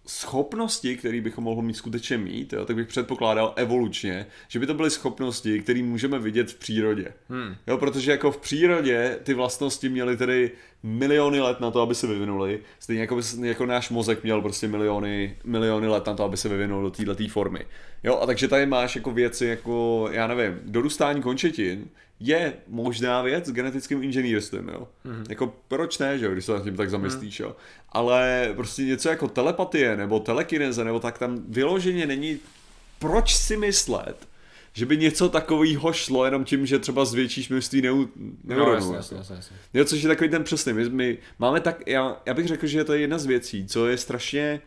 [0.09, 4.73] schopnosti, které bychom mohli mít skutečně mít, jo, tak bych předpokládal evolučně, že by to
[4.73, 7.13] byly schopnosti, které můžeme vidět v přírodě.
[7.29, 7.55] Hmm.
[7.67, 10.51] Jo, protože jako v přírodě ty vlastnosti měly tedy
[10.83, 14.67] miliony let na to, aby se vyvinuly, stejně jako, by- jako náš mozek měl prostě
[14.67, 17.65] miliony, miliony let na to, aby se vyvinul do této formy.
[18.03, 23.45] Jo, a takže tady máš jako věci jako, já nevím, dorůstání končetin je možná věc
[23.45, 24.87] s genetickým inženýrstvím, jo.
[25.05, 25.25] Mm-hmm.
[25.29, 27.55] Jako proč ne, že jo, když se nad tím tak zamyslíš, jo.
[27.89, 32.39] Ale prostě něco jako telepatie nebo telekineze nebo tak tam vyloženě není
[32.99, 34.27] proč si myslet,
[34.73, 38.71] že by něco takového šlo jenom tím, že třeba zvětšíš množství neu, No, neuronů.
[38.75, 38.93] jako.
[38.95, 39.57] jasně, jasně, jasně.
[39.73, 40.73] Jo, což je takový ten přesný.
[40.73, 43.87] My, my máme tak, já, já bych řekl, že to je jedna z věcí, co
[43.87, 44.61] je strašně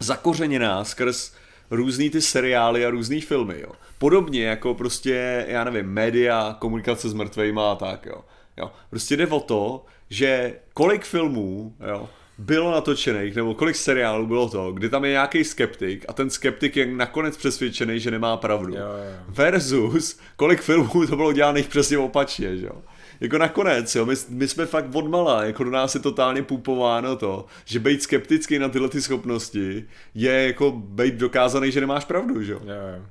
[0.00, 1.32] zakořeněná skrz
[1.70, 3.72] různý ty seriály a různý filmy, jo.
[3.98, 8.24] Podobně jako prostě, já nevím, média, komunikace s mrtvejma a tak, jo.
[8.56, 8.70] jo.
[8.90, 14.72] Prostě jde o to, že kolik filmů, jo, bylo natočených, nebo kolik seriálů bylo to,
[14.72, 18.74] kdy tam je nějaký skeptik a ten skeptik je nakonec přesvědčený, že nemá pravdu.
[18.74, 19.24] Jo, jo.
[19.28, 22.82] Versus, kolik filmů to bylo dělaných přesně opačně, že jo.
[23.20, 27.46] Jako nakonec, jo, my, my jsme fakt odmala, jako do nás je totálně pupováno to,
[27.64, 32.52] že být skeptický na tyhle ty schopnosti je jako být dokázaný, že nemáš pravdu, že
[32.52, 32.60] jo.
[32.64, 33.04] Jo, jo.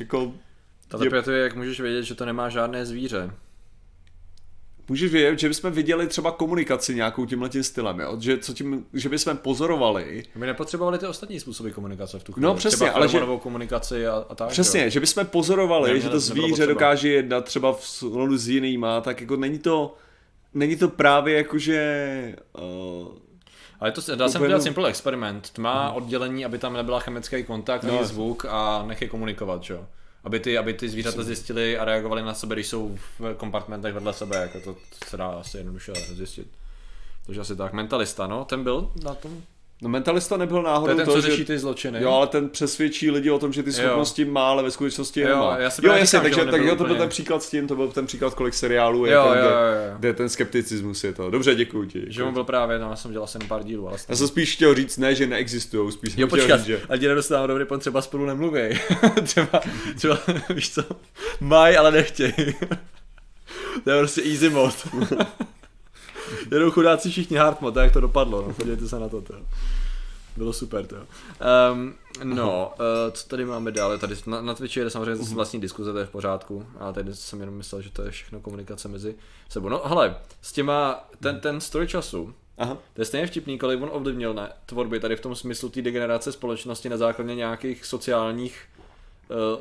[0.00, 0.32] Jako,
[0.88, 3.30] Telepatie, jak můžeš vědět, že to nemá žádné zvíře.
[4.88, 8.16] Můžeš vědět, že bychom viděli třeba komunikaci nějakou tímhle tím stylem, jo?
[8.20, 12.44] Že, co tím, že bychom pozorovali, My nepotřebovali ty ostatní způsoby komunikace v tu chvíli.
[12.44, 14.48] No, přesně, Třeba ale že- komunikaci a, a tak.
[14.48, 14.90] Přesně, jo.
[14.90, 19.20] že bychom pozorovali, Nemělo- že to zvíře dokáže jednat třeba v souladu s jinýma, tak
[19.20, 19.94] jako není to,
[20.54, 23.08] není to právě jako, že uh,
[23.80, 25.50] Ale to, dá se udělat simple experiment.
[25.50, 28.04] Tma, oddělení, aby tam nebyla chemický kontakt, No.
[28.04, 29.86] zvuk a nech je komunikovat, jo.
[30.26, 34.12] Aby ty, aby ty zvířata zjistili a reagovali na sebe, když jsou v kompartmentech vedle
[34.12, 34.76] sebe, jako to,
[35.08, 36.48] se dá asi jednoduše zjistit.
[37.26, 37.72] Takže asi tak.
[37.72, 39.42] Mentalista, no, ten byl na tom.
[39.82, 41.30] No mentalista nebyl To náhodou je ten, to, co že...
[41.30, 42.02] řeší ty zločiny.
[42.02, 45.28] Jo, ale ten přesvědčí lidi o tom, že ty schopnosti má, ale ve skutečnosti je
[45.28, 45.58] Jo, nemá.
[45.58, 47.88] já jo, jasně, že takže tak, jo, to byl ten příklad s tím, to byl
[47.88, 49.50] ten příklad, kolik seriálů je, Jo, ten, jo, jo,
[49.90, 49.96] jo.
[49.98, 51.30] kde ten skepticismus je to.
[51.30, 52.00] Dobře, děkuji ti.
[52.00, 52.26] Že Děkuji.
[52.26, 54.74] on byl právě, no, já jsem dělal jen pár dílů, ale Já jsem spíš chtěl
[54.74, 56.80] říct, ne, že neexistují, spíš jsem Jo, chtěl počkat, říct, že...
[56.88, 58.60] ať nedostávám dobrý pon, třeba spolu nemluví.
[59.24, 59.60] třeba,
[59.96, 60.18] třeba,
[60.54, 60.82] víš co,
[61.40, 62.32] mají, ale nechtějí.
[63.84, 64.74] to je prostě easy mod.
[66.52, 69.34] Jedou chudáci všichni hard mod, tak jak to dopadlo, no, podívejte se na to, to.
[70.36, 70.96] Bylo super, to.
[71.72, 73.98] Um, no, uh, co tady máme dále?
[73.98, 77.14] Tady na, na Twitchi je samozřejmě zase vlastní diskuze, to je v pořádku, ale tady
[77.14, 79.14] jsem jenom myslel, že to je všechno komunikace mezi
[79.48, 79.68] sebou.
[79.68, 82.78] No, hele, s těma, ten, ten stroj času, Aha.
[82.94, 86.32] to je stejně vtipný, kolik on ovlivnil ne, tvorby tady v tom smyslu té degenerace
[86.32, 88.64] společnosti na základě nějakých sociálních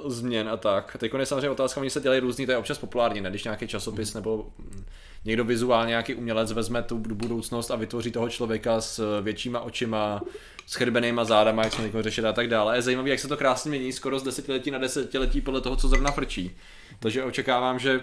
[0.03, 0.97] uh, změn a tak.
[0.99, 3.29] Teď je samozřejmě otázka, oni se dělají různý, to je občas populární, ne?
[3.29, 4.85] Když nějaký časopis nebo mm,
[5.25, 10.21] někdo vizuálně, nějaký umělec vezme tu budoucnost a vytvoří toho člověka s většíma očima,
[10.67, 12.77] s chrbenýma zádama, jak jsme teď řešili a tak dále.
[12.77, 15.87] Je zajímavé, jak se to krásně mění skoro z desetiletí na desetiletí podle toho, co
[15.87, 16.57] zrovna frčí.
[16.99, 18.01] Takže očekávám, že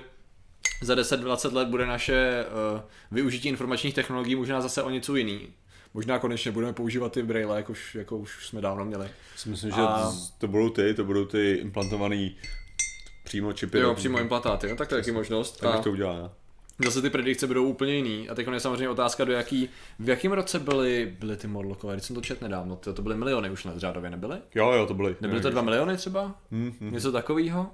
[0.83, 2.81] za 10-20 let bude naše uh,
[3.11, 5.49] využití informačních technologií možná zase o něco jiný.
[5.95, 9.09] Možná konečně budeme používat ty braille, jako už, jako už jsme dávno měli.
[9.47, 10.13] Myslím, že a...
[10.39, 12.37] to budou ty, to budou ty implantovaný
[13.25, 13.79] přímo čipy.
[13.79, 15.61] Jo, přímo implantáty, no, tak to je taky možnost.
[15.61, 15.83] Tak a...
[15.83, 16.31] to udělá, ne?
[16.85, 18.29] Zase ty predikce budou úplně jiný.
[18.29, 22.05] A teď je samozřejmě otázka, do jaký, v jakém roce byly, byly ty Morlockové, když
[22.05, 24.39] jsem to čet nedávno, to, to byly miliony už let řádově, nebyly?
[24.55, 25.17] Jo, jo, to byly.
[25.21, 26.35] Nebyly to dva miliony třeba?
[26.53, 26.93] Mm-hmm.
[26.93, 27.71] Něco takového?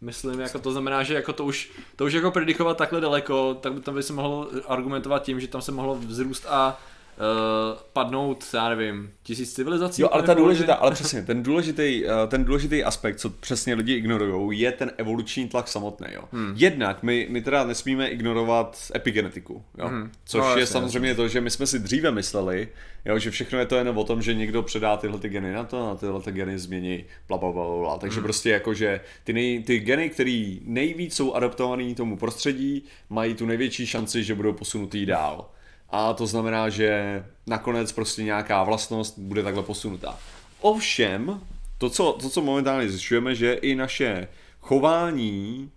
[0.00, 3.72] Myslím, jako to znamená, že jako to už, to už jako predikovat takhle daleko, tak
[3.72, 6.80] by tam by se mohl argumentovat tím, že tam se mohlo vzrůst a
[7.16, 10.02] uh, padnout, já nevím, tisíc civilizací.
[10.02, 13.94] Jo, ale ta důležitá, ale přesně, ten důležitý, uh, ten důležitý aspekt, co přesně lidi
[13.94, 16.06] ignorují, je ten evoluční tlak samotný.
[16.12, 16.24] Jo.
[16.32, 16.52] Hmm.
[16.56, 19.88] Jednak my, my teda nesmíme ignorovat epigenetiku, jo.
[19.88, 20.10] Hmm.
[20.24, 21.22] což no, je jasně, samozřejmě jasně.
[21.22, 22.68] to, že my jsme si dříve mysleli,
[23.04, 25.64] jo, že všechno je to jen o tom, že někdo předá tyhle ty geny na
[25.64, 27.98] to a tyhle ty geny změní, bla, bla, bla, bla.
[27.98, 28.24] Takže hmm.
[28.24, 33.46] prostě jako, že ty, nej, ty geny, které nejvíc jsou adaptované tomu prostředí, mají tu
[33.46, 35.48] největší šanci, že budou posunutý dál
[35.94, 40.18] a to znamená, že nakonec prostě nějaká vlastnost bude takhle posunutá.
[40.60, 41.40] Ovšem,
[41.78, 44.28] to, co, to, co momentálně zjišťujeme, že i naše
[44.60, 45.70] chování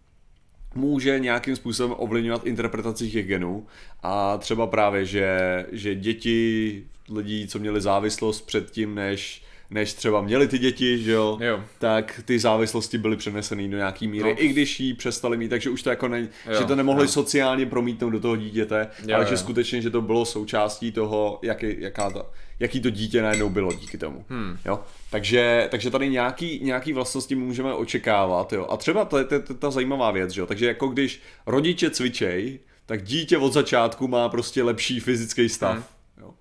[0.75, 3.67] může nějakým způsobem ovlivňovat interpretaci těch genů
[4.03, 10.47] a třeba právě, že, že děti lidí, co měli závislost předtím, než než třeba měli
[10.47, 11.63] ty děti, že jo, jo.
[11.80, 14.43] tak ty závislosti byly přeneseny do nějaký míry, no.
[14.43, 16.60] i když ji přestali mít, takže už to jako ne, jo.
[16.60, 17.08] že to nemohli jo.
[17.08, 19.30] sociálně promítnout do toho dítěte, jo, ale jo.
[19.30, 23.73] že skutečně, že to bylo součástí toho, jaký, jaká to, jaký to dítě najednou bylo
[23.73, 24.25] díky tomu.
[24.30, 24.58] Hmm.
[24.65, 24.80] Jo?
[25.12, 28.53] Takže, takže tady nějaký, nějaký vlastnosti můžeme očekávat.
[28.53, 28.67] Jo?
[28.69, 30.47] A třeba to je, to je ta zajímavá věc, že jo?
[30.47, 35.73] takže jako když rodiče cvičej, tak dítě od začátku má prostě lepší fyzický stav.
[35.73, 35.84] Hmm.
[36.21, 36.34] Jo?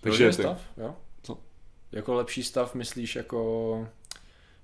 [0.00, 0.94] Takže stav, jo?
[1.94, 3.88] Jako lepší stav myslíš jako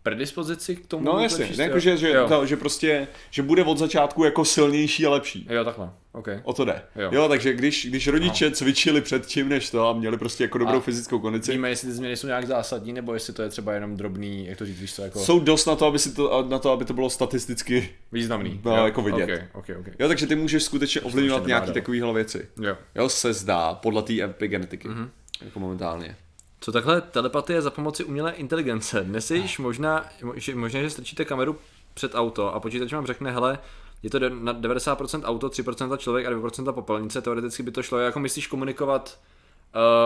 [0.02, 1.04] predispozici k tomu?
[1.04, 5.06] No jasně, ne, jako, že, že, to, že prostě, že bude od začátku jako silnější
[5.06, 5.46] a lepší.
[5.50, 6.28] Jo, takhle, ok.
[6.42, 6.82] O to jde.
[6.96, 8.54] Jo, jo takže když, když rodiče no.
[8.54, 11.52] cvičili předtím než to a měli prostě jako dobrou a fyzickou kondici.
[11.52, 14.58] Víme, jestli ty změny jsou nějak zásadní, nebo jestli to je třeba jenom drobný, jak
[14.58, 15.18] to říct, víš co, jako...
[15.18, 18.60] Jsou dost na to, aby, si to, na to, aby to bylo statisticky významný.
[18.64, 19.24] No, jo, jako vidět.
[19.24, 19.94] Okay, okay, okay.
[19.98, 22.48] Jo, takže ty můžeš skutečně ovlivňovat nějaké takovéhle věci.
[22.62, 22.76] Jo.
[22.94, 24.88] Jo, se zdá, podle té epigenetiky.
[24.88, 25.08] Mm-hmm.
[25.44, 26.16] Jako momentálně.
[26.60, 29.00] Co takhle telepatie za pomoci umělé inteligence?
[29.00, 30.08] Dnes je již možná,
[30.54, 31.58] možná, že strčíte kameru
[31.94, 33.58] před auto a počítač vám řekne, hele,
[34.02, 38.20] je to na 90% auto, 3% člověk a 2% popelnice, teoreticky by to šlo, jako
[38.20, 39.18] myslíš komunikovat,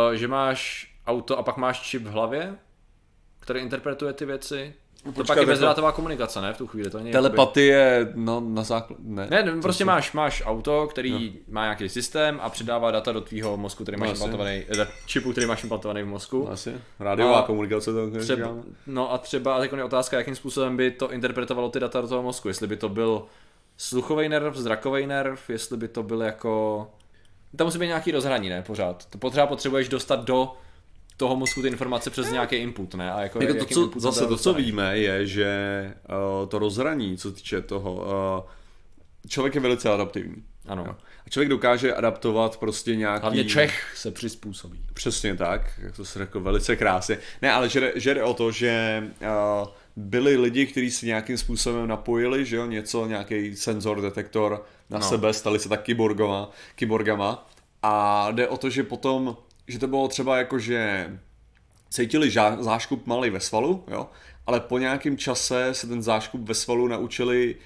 [0.09, 2.59] uh, že máš auto a pak máš čip v hlavě,
[3.41, 5.97] který interpretuje ty věci, Počkat, to pak je bezdrátová jako...
[5.97, 6.53] komunikace, ne?
[6.53, 7.13] V tu chvíli to není.
[7.13, 9.27] Telepatie, no na základ, ne.
[9.31, 11.41] Ne, ne prostě máš, máš auto, který no.
[11.49, 15.33] má nějaký systém a předává data do tvýho mozku, který máš no, implantovaný, eh, čipu,
[15.33, 16.45] který máš implantovaný v mozku.
[16.45, 16.75] No, asi.
[17.01, 18.55] Rádiová a komunikace to třeba,
[18.87, 22.09] No a třeba, a teď je otázka, jakým způsobem by to interpretovalo ty data do
[22.09, 23.23] toho mozku, jestli by to byl
[23.77, 26.87] sluchový nerv, zrakový nerv, jestli by to byl jako...
[27.57, 29.07] Tam musí být nějaký rozhraní, ne, pořád.
[29.07, 30.53] To potřeba potřebuješ dostat do
[31.17, 33.13] toho mozku ty informace přes nějaký input, ne?
[33.13, 35.49] A jako, jako to, co, zase to, co víme, je, že
[36.43, 38.51] uh, to rozhraní, co týče toho, uh,
[39.29, 40.45] člověk je velice adaptivní.
[40.67, 40.85] Ano.
[40.87, 40.95] Jo.
[41.27, 43.23] A člověk dokáže adaptovat prostě nějaký...
[43.23, 44.81] Hlavně Čech se přizpůsobí.
[44.95, 47.19] Přesně tak, jak to se řekl velice krásně.
[47.43, 51.89] Ne, ale že, že jde o to, že uh, byli lidi, kteří si nějakým způsobem
[51.89, 55.05] napojili, že jo, něco, nějaký senzor, detektor na no.
[55.05, 57.47] sebe, stali se tak kyborgama, kyborgama.
[57.83, 59.37] A jde o to, že potom
[59.69, 61.11] že to bylo třeba jako, že
[61.91, 64.09] cítili žá, záškup malý ve svalu, jo,
[64.47, 67.57] ale po nějakém čase se ten záškup ve svalu naučili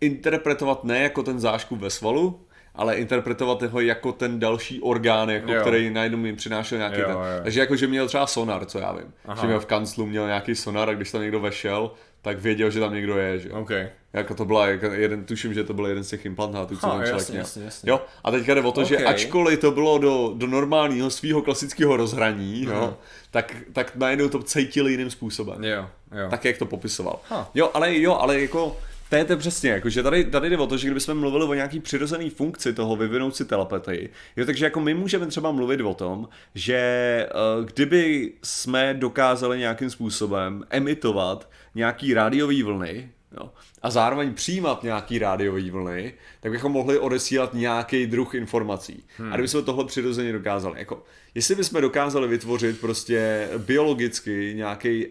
[0.00, 2.40] interpretovat ne jako ten záškup ve svalu,
[2.74, 7.16] ale interpretovat ho jako ten další orgán, jako který najednou jim přinášel nějaký jo, ten.
[7.16, 7.22] Jo.
[7.42, 9.12] Takže jako, že měl třeba sonar, co já vím.
[9.24, 9.40] Aha.
[9.40, 12.80] Že měl v kanclu měl nějaký sonar a když tam někdo vešel, tak věděl, že
[12.80, 13.88] tam někdo je, že okay.
[14.12, 16.92] Jako to byla, jako jeden, tuším, že to byl jeden z těch implantátů, co ha,
[16.92, 17.42] ten člověk jasně, měl.
[17.42, 17.90] Jasně, jasně.
[17.90, 18.98] Jo, a teďka jde o to, okay.
[18.98, 22.72] že ačkoliv to bylo do, do normálního svého klasického rozhraní, uh-huh.
[22.72, 22.96] jo,
[23.30, 25.64] tak, tak najednou to cítili jiným způsobem.
[25.64, 26.30] Jo, jo.
[26.30, 27.20] Tak, jak to popisoval.
[27.28, 27.44] Huh.
[27.54, 28.76] Jo, ale jo, ale jako
[29.10, 31.54] to je to přesně, jako, že tady, tady jde o to, že kdybychom mluvili o
[31.54, 35.94] nějaký přirozený funkci toho vyvinout si telepatii, jo, takže jako my můžeme třeba mluvit o
[35.94, 37.28] tom, že
[37.58, 43.50] uh, kdyby jsme dokázali nějakým způsobem emitovat nějaký rádiový vlny, jo,
[43.82, 49.04] a zároveň přijímat nějaký rádiový vlny, tak bychom mohli odesílat nějaký druh informací.
[49.16, 49.32] Hmm.
[49.32, 51.02] A kdybychom tohle přirozeně dokázali, jako,
[51.34, 55.06] jestli bychom dokázali vytvořit prostě biologicky nějaký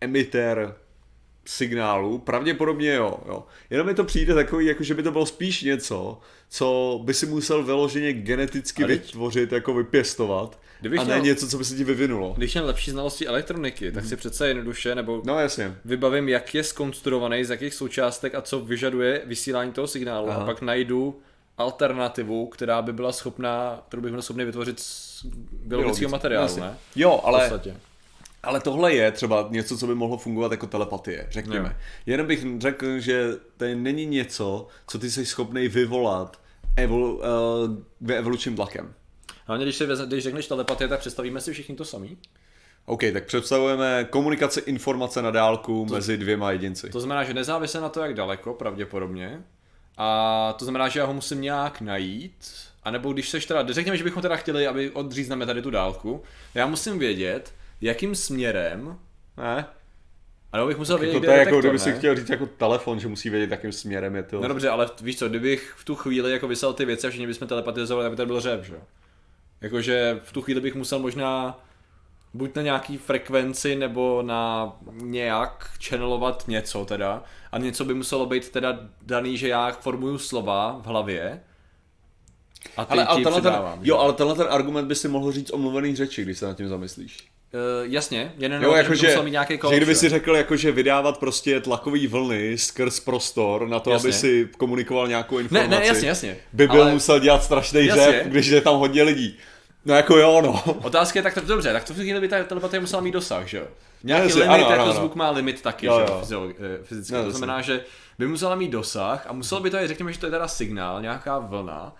[0.00, 0.74] emitter
[1.46, 3.44] signálu, pravděpodobně jo, jo.
[3.70, 7.26] Jenom mi to přijde takový, jako že by to bylo spíš něco, co by si
[7.26, 11.84] musel vyloženě geneticky vytvořit, jako vypěstovat, Kdybych a ne měl- něco, co by se ti
[11.84, 12.34] vyvinulo.
[12.36, 15.76] Když měl lepší znalosti elektroniky, tak si přece jednoduše, nebo No jasně.
[15.84, 20.42] vybavím, jak je skonstruovaný, z jakých součástek a co vyžaduje vysílání toho signálu Aha.
[20.42, 21.20] a pak najdu
[21.58, 26.62] alternativu, která by byla schopná, kterou bych byl schopný vytvořit z biologického materiálu, Jasně.
[26.62, 26.74] ne?
[26.96, 27.50] Jo, ale,
[28.42, 31.68] ale tohle je třeba něco, co by mohlo fungovat jako telepatie, řekněme.
[31.68, 31.74] Jo.
[32.06, 36.40] Jenom bych řekl, že to není něco, co ty jsi schopný vyvolat
[36.76, 37.20] evolu,
[38.00, 38.94] uh, evolučním tlakem.
[39.46, 42.18] Hlavně, když, si, když řekneš telepatie, tak představíme si všichni to samý.
[42.86, 46.90] OK, tak představujeme komunikace informace na dálku mezi dvěma jedinci.
[46.90, 49.42] To znamená, že nezávisle na to, jak daleko, pravděpodobně.
[49.96, 52.34] A to znamená, že já ho musím nějak najít.
[52.82, 56.22] A nebo když seš teda, řekněme, že bychom teda chtěli, aby odřízneme tady tu dálku,
[56.54, 58.98] já musím vědět, jakým směrem,
[59.36, 59.66] Ne?
[60.52, 63.00] a nebo bych musel vědět, To, to je jako, kdyby si chtěl říct jako telefon,
[63.00, 64.40] že musí vědět, jakým směrem je to.
[64.40, 67.26] No dobře, ale víš co, kdybych v tu chvíli jako vysel ty věci a všichni
[67.26, 68.80] bychom telepatizovali, tak by to byl řev, že jo?
[69.64, 71.60] Jakože v tu chvíli bych musel možná
[72.34, 77.22] buď na nějaký frekvenci nebo na nějak channelovat něco teda
[77.52, 81.40] a něco by muselo být teda daný, že já formuju slova v hlavě
[82.76, 85.52] a ty ale, ale tenhle ten, jo, ale tenhle ten argument by si mohl říct
[85.52, 87.28] o mluvených řeči, když se nad tím zamyslíš.
[87.54, 90.56] Uh, jasně, jeden Jo, jo, jako že, mít nějaký kód, že kdyby si řekl, jako,
[90.56, 94.08] že vydávat prostě tlakové vlny skrz prostor na to, Jasně.
[94.08, 96.36] aby si komunikoval nějakou Ne, informaci, ne, jasně, jasně.
[96.52, 99.38] by byl Ale musel dělat strašný řev, když je tam hodně lidí.
[99.84, 100.62] No jako jo, no.
[100.82, 103.10] Otázka je tak, tak dobře, tak to v tu chvíli by ta telepatie musela mít
[103.12, 103.66] dosah, že jo?
[104.04, 104.92] Nějaký jasně, limit, ano, jako ano, ano.
[104.94, 106.20] zvuk má limit taky, Jo, že jo.
[106.24, 107.14] fyzio- eh, fyzicky.
[107.14, 107.84] No, to znamená, že
[108.18, 111.02] by musela mít dosah a muselo by to je, řekněme, že to je teda signál,
[111.02, 111.96] nějaká vlna.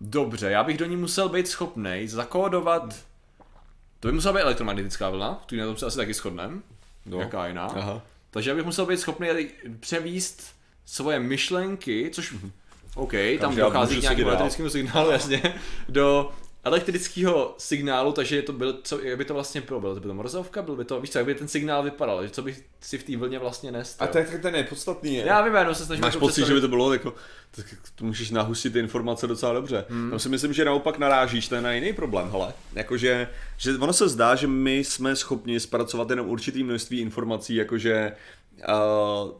[0.00, 2.94] Dobře, já bych do ní musel být schopný zakódovat,
[4.00, 6.54] to by musela být elektromagnetická vlna, tu na tom se asi taky shodneme,
[7.06, 7.20] No.
[7.20, 7.64] jaká jiná.
[7.66, 8.02] Aha.
[8.30, 9.28] Takže já bych musel být schopný
[9.80, 10.42] převíst
[10.86, 12.34] svoje myšlenky, což
[12.94, 15.54] OK, tam dochází k nějakému elektrickému signálu, jasně,
[15.88, 16.30] do
[16.64, 20.14] elektrického signálu, takže to byl, co, jak by to vlastně bylo, bylo to, by to
[20.14, 22.98] morzovka, byl by to, víš co, jak by ten signál vypadal, že co by si
[22.98, 23.96] v té vlně vlastně nesl.
[23.98, 25.26] A tak, ten nepodstatný je.
[25.26, 27.14] Já vím, jenom se snažím Máš to pocit, že by to bylo jako,
[27.50, 29.84] tak to můžeš nahustit ty informace docela dobře.
[29.88, 30.10] Hmm.
[30.10, 32.52] Tam si myslím, že naopak narážíš to je na jiný problém, hele.
[32.74, 38.12] Jakože, že ono se zdá, že my jsme schopni zpracovat jenom určitý množství informací, jakože
[38.68, 39.30] uh,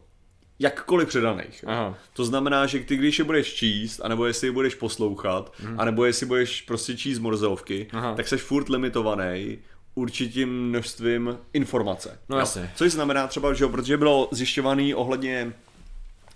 [0.59, 1.63] jakkoliv předaných.
[1.67, 1.97] Aha.
[2.13, 5.79] To znamená, že ty, když je budeš číst, anebo jestli je budeš poslouchat, hmm.
[5.79, 8.15] anebo jestli budeš prostě číst morzovky, Aha.
[8.15, 9.57] tak seš furt limitovaný
[9.95, 12.19] určitým množstvím informace.
[12.29, 12.71] No jasně.
[12.75, 15.53] Což znamená třeba, že jo, protože bylo zjišťovaný ohledně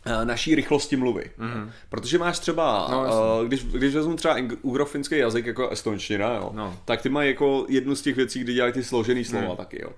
[0.05, 1.31] eh, naší rychlosti mluvy.
[1.37, 1.71] Mm.
[1.89, 3.47] Protože máš třeba, No, jasně.
[3.47, 6.77] když, když vezmu třeba ugrofinský jazyk jako estonština, jo, No.
[6.85, 9.55] tak ty mají jako jednu z těch věcí, kdy dělají ty složený slova mm.
[9.57, 9.89] taky, jo.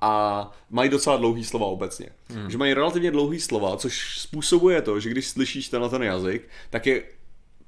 [0.00, 2.08] A mají docela dlouhý slova obecně.
[2.34, 2.50] Mm.
[2.50, 6.86] Že mají relativně dlouhý slova, což způsobuje to, že když slyšíš tenhle ten jazyk, tak
[6.86, 7.02] je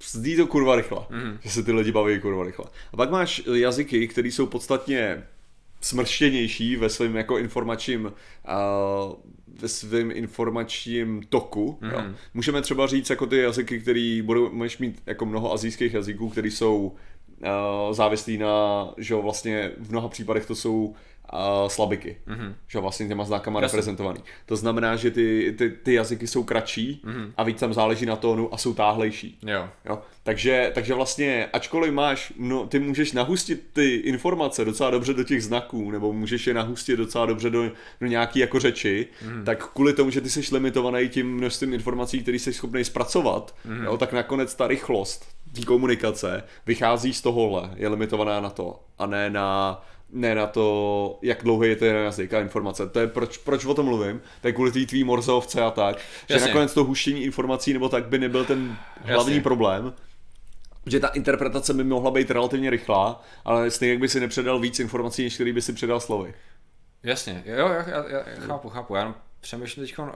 [0.04, 1.38] Zdí to kurva rychle, mm.
[1.42, 2.64] že se ty lidi baví kurva rychle.
[2.92, 5.22] A pak máš jazyky, které jsou podstatně
[5.80, 8.12] smrštěnější ve svém jako informačním uh,
[9.60, 11.78] ve svém informačním toku.
[11.80, 11.90] Mm.
[11.90, 12.02] Jo.
[12.34, 16.48] Můžeme třeba říct jako ty jazyky, který budou, můžeš mít jako mnoho azijských jazyků, které
[16.48, 20.94] jsou uh, závislí na, že jo, vlastně v mnoha případech to jsou
[21.32, 22.54] uh, slabiky, mm-hmm.
[22.68, 23.76] že jo, vlastně těma znákama Jasně.
[23.76, 24.20] reprezentovaný.
[24.46, 27.32] To znamená, že ty, ty, ty jazyky jsou kratší mm-hmm.
[27.36, 29.38] a víc tam záleží na tónu a jsou táhlejší.
[29.42, 29.68] Jo.
[29.84, 29.98] Jo?
[30.22, 35.44] Takže, takže vlastně, ačkoliv máš, no, ty můžeš nahustit ty informace docela dobře do těch
[35.44, 39.44] znaků, nebo můžeš je nahustit docela dobře do, do nějaký jako řeči, mm.
[39.44, 43.84] tak kvůli tomu, že ty jsi limitovaný tím množstvím informací, který jsi schopný zpracovat, mm.
[43.84, 49.06] jo, tak nakonec ta rychlost té komunikace vychází z tohohle, je limitovaná na to, a
[49.06, 49.80] ne na
[50.12, 52.86] ne na to, jak dlouhý je ten jazyk a informace.
[52.86, 54.20] To je proč, proč o tom mluvím.
[54.40, 55.98] To je kvůli té tvý morzovce a tak.
[56.28, 56.48] Že Jasně.
[56.48, 59.42] nakonec to huštění informací nebo tak by nebyl ten hlavní Jasně.
[59.42, 59.94] problém,
[60.86, 64.80] že ta interpretace by mohla být relativně rychlá, ale stejně jak by si nepředal víc
[64.80, 66.34] informací, než který by si předal slovy.
[67.02, 70.06] Jasně, jo, já, já, já, chápu, chápu, já jenom přemýšlím teď, uh,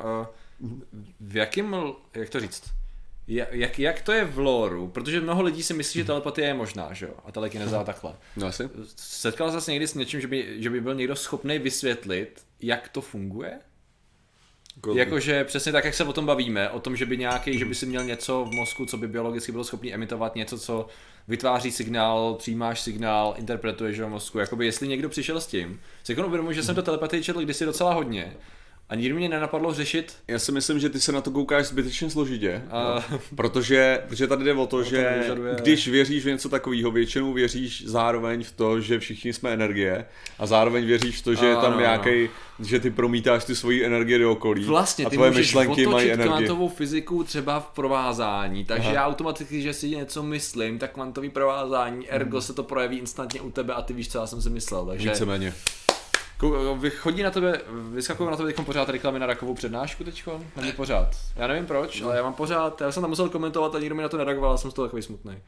[1.20, 1.76] v jakém,
[2.14, 2.70] jak to říct,
[3.26, 6.92] jak, jak to je v lore, protože mnoho lidí si myslí, že telepatie je možná,
[6.92, 8.14] že jo, a telekineza takhle.
[8.36, 8.68] No asi.
[8.96, 12.88] Setkal jsi se někdy s něčím, že by, že by byl někdo schopný vysvětlit, jak
[12.88, 13.58] to funguje?
[14.76, 17.64] Jako, Jakože přesně tak, jak se o tom bavíme, o tom, že by nějaký, že
[17.64, 20.86] by si měl něco v mozku, co by biologicky bylo schopný emitovat, něco, co
[21.28, 24.38] vytváří signál, přijímáš signál, interpretuješ ho v mozku.
[24.38, 27.64] Jakoby jestli někdo přišel s tím, si jako uvědomuji, že jsem to telepatii četl kdysi
[27.64, 28.36] docela hodně
[28.88, 32.10] A nikdy mě nenapadlo řešit, Já si myslím, že ty se na to koukáš zbytečně
[32.10, 33.18] složitě, A- no.
[33.36, 37.84] protože, protože tady jde o to, že vyžaduje- když věříš v něco takového, většinou věříš
[37.86, 40.04] zároveň v to, že všichni jsme energie
[40.38, 42.28] a zároveň věříš v to, že je tam Ano, nějaký,
[42.60, 46.10] že ty promítáš ty svoji energie do okolí Vlastně, a ty tvoje můžeš myšlenky mají
[46.10, 46.28] energii.
[46.28, 48.94] kvantovou fyziku třeba v provázání, takže Aha.
[48.94, 53.50] já automaticky, že si něco myslím, tak kvantový provázání, ergo se to projeví instantně u
[53.50, 55.54] tebe a ty víš, co já jsem si myslel, takže Víceméně.
[56.78, 57.60] Vy- chodí na tebe,
[57.92, 60.40] vyskakují na tebe teď pořád reklamy na rakovou přednášku teďko?
[60.56, 61.16] Na mě pořád.
[61.36, 64.02] Já nevím proč, ale já mám pořád, já jsem tam musel komentovat a nikdo mi
[64.02, 65.38] na to nereagoval, já jsem z toho takový smutný.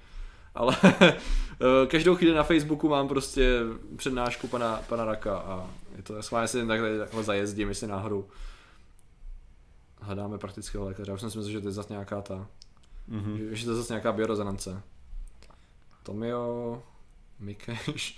[0.55, 3.59] Ale eh, každou chvíli na Facebooku mám prostě
[3.97, 8.25] přednášku pana, pana Raka a je to schválně si jen takhle, takhle zajezdím, jestli náhodou
[10.01, 11.11] hledáme praktického lékaře.
[11.11, 12.47] Já už jsem si myslel, že to je zase nějaká ta,
[13.09, 13.39] Mhm.
[13.39, 14.83] že, že to je zase nějaká biorezonance.
[16.03, 16.83] Tomio,
[17.41, 18.17] Mikeš.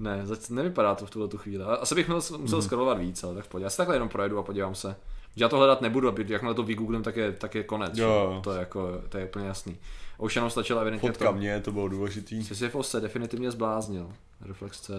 [0.00, 1.64] Ne, nevypadá to v tuhle tu chvíli.
[1.64, 2.66] A- Asi bych musel, musel Mhm.
[2.66, 3.64] scrollovat víc, ale tak v pohodě.
[3.64, 4.96] Já se takhle jenom projedu a podívám se.
[5.36, 7.98] Že já to hledat nebudu, aby jakmile to vygooglím, tak je, tak je konec.
[7.98, 8.40] Jo.
[8.44, 9.76] To je jako, to je úplně jasný.
[10.18, 11.36] A už jenom stačila evidentně Fotka to.
[11.38, 12.44] mě, to bylo důležitý.
[12.44, 14.12] Sisyphos se definitivně zbláznil.
[14.40, 14.90] Reflex.cz.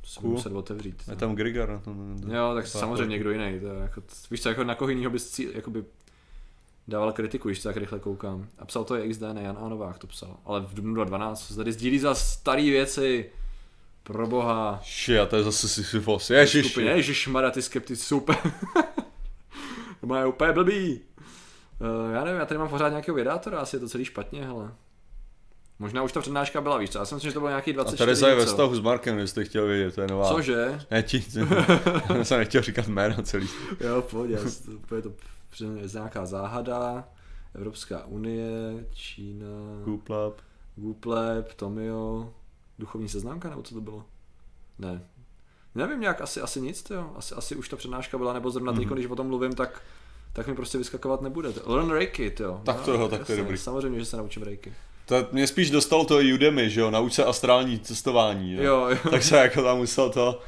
[0.00, 0.30] To si Cool.
[0.30, 1.02] muset otevřít.
[1.10, 2.16] Je tam Grigar na tom.
[2.32, 3.60] Jo, tak samozřejmě někdo jiný.
[3.60, 5.84] To je jako, víš co, jako na koho jinýho bys cí- jakoby
[6.88, 8.46] dával kritiku, když to tak rychle koukám.
[8.58, 9.68] A psal to je XD, ne Jan A.
[9.68, 10.36] Novák to psal.
[10.44, 13.30] Ale v dubnu 2012 se tady sdílí za staré věci.
[14.02, 14.80] Pro boha.
[14.82, 16.30] Ši, a to je zase Sisyphos.
[16.30, 16.76] Ježiš.
[16.76, 18.38] Ježišmarja, ty skeptici jsou úplně...
[20.00, 21.00] to má je úplně blbý.
[21.80, 24.72] Uh, já nevím, já tady mám pořád nějakého vědátora, asi je to celý špatně, hele.
[25.78, 26.98] Možná už ta přednáška byla, víš co?
[26.98, 29.18] Já si myslím, že to bylo nějaký A 24 Tereza je ve vztahu s Markem,
[29.18, 30.28] jestli chtěl vědět, to je nová.
[30.28, 30.80] Cože?
[30.90, 31.24] Ne, ti,
[32.18, 33.48] já jsem nechtěl říkat jméno celý.
[33.80, 34.04] Jo,
[34.48, 35.10] si to- úplně to
[35.64, 37.08] je nějaká záhada,
[37.54, 38.50] Evropská unie,
[38.94, 39.46] Čína,
[39.84, 40.34] Kuplap.
[40.76, 42.34] Gooplab, Tomio,
[42.82, 44.04] duchovní seznámka, nebo co to bylo?
[44.78, 45.02] Ne.
[45.74, 47.10] Nevím nějak, asi, asi nic, jo.
[47.16, 48.84] Asi, asi už ta přednáška byla, nebo zrovna Mhm.
[48.84, 49.82] když o tom mluvím, tak,
[50.32, 51.48] tak mi prostě vyskakovat nebude.
[51.66, 52.60] Learn Reiki, jo.
[52.64, 53.56] Tak to jo, tak to je dobrý.
[53.58, 54.72] Samozřejmě, že se naučím Reiki.
[55.06, 58.52] To mě spíš dostalo to Udemy, že jo, nauč se astrální cestování.
[58.52, 58.62] Jo.
[58.62, 59.10] Jo, jo.
[59.10, 60.40] Tak se jako tam musel to,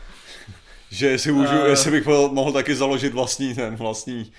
[0.91, 1.69] že jestli, můžu, Eh.
[1.69, 4.33] jestli bych mohl, mohl taky založit vlastní ten vlastní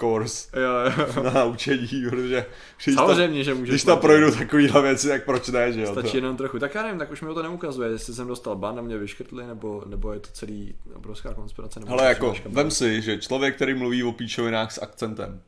[0.00, 1.22] kurz Jo, jo.
[1.22, 2.46] na naučení, protože
[2.84, 3.68] když Samozřejmě, že můžeš.
[3.68, 5.92] když tam projdu takovýhle věci, tak proč ne, že jo?
[5.92, 6.16] Stačí To.
[6.16, 6.58] jenom trochu.
[6.58, 9.46] Tak já nevím, tak už mi to neukazuje, jestli jsem dostal ban a mě vyškrtli,
[9.46, 11.80] nebo, nebo je to celý obrovská konspirace.
[11.80, 15.40] Nebo Ale ta jako, vem si, že člověk, který mluví o píčovinách s akcentem,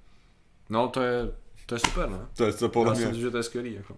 [0.70, 1.32] No, to je,
[1.66, 2.18] to je super, ne?
[2.36, 3.96] to je to Já podle si mě myslím, že to je skvělý, jako.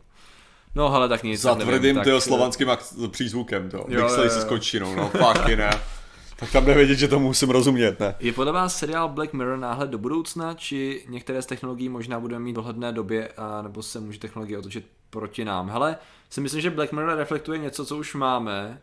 [0.74, 1.40] No, ale tak nic.
[1.40, 3.76] za tvrdým tak, slovanským ak- přízvukem, to.
[3.88, 4.40] Jo, Mixlej jo.
[4.40, 5.70] s kočinou, no, fuck, ne.
[6.37, 8.14] Tak tam jde vědět, že to musím rozumět, ne?
[8.20, 12.45] Je podle vás seriál Black Mirror náhled do budoucna, či některé z technologií možná budeme
[12.45, 15.70] mít v dohledné době, a nebo se může technologie otočit proti nám?
[15.70, 15.97] Hele,
[16.30, 18.80] si myslím, že Black Mirror reflektuje něco, co už máme,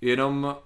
[0.00, 0.56] jenom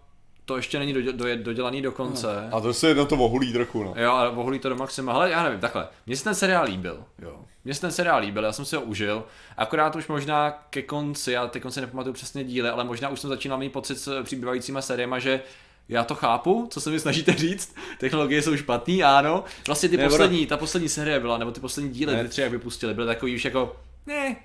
[0.45, 2.49] to ještě není do, do, dodělaný do konce.
[2.53, 3.95] A to se jedno to ohulí trochu, no.
[3.97, 5.13] Jo, ale oholí to do maxima.
[5.13, 5.89] Ale já nevím, takhle.
[6.07, 7.05] Mně se ten seriál líbil.
[7.23, 7.41] Jo.
[7.65, 9.25] Mně se ten seriál líbil, já jsem si ho užil.
[9.57, 13.31] Akorát už možná ke konci, já teď konci nepamatuju přesně díly, ale možná už jsem
[13.31, 15.41] začínal mít pocit s přibývajícíma sériema, že
[15.89, 17.75] já to chápu, co se mi snažíte říct.
[17.99, 19.45] Technologie jsou špatný, ano.
[19.67, 22.23] Vlastně ty Ne, poslední, ta poslední série byla, nebo ty poslední díly, Ne.
[22.23, 23.77] ty tři, jak vypustili, byly takový už jako,
[24.07, 24.37] ne,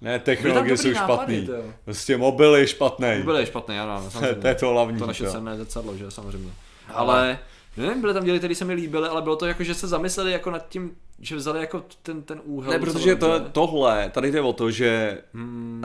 [0.00, 1.46] Ne, technologie jsou nápady, špatný.
[1.46, 1.64] to jo.
[1.84, 3.08] Prostě mobil je špatný.
[3.24, 4.48] byly špatné, ano, ano, To samozřejmě.
[4.48, 4.98] je to hlavní.
[4.98, 5.30] To naše to.
[5.30, 6.50] cenné zrcadlo, že samozřejmě.
[6.88, 7.38] Ale,
[7.76, 10.32] nevím, byly tam díly, které se mi líbily, ale bylo to jako, že se zamysleli
[10.32, 12.72] jako nad tím, že vzali jako ten, ten úhel.
[12.72, 15.84] Ne, protože to, tohle, tady jde o to, že, Hmm,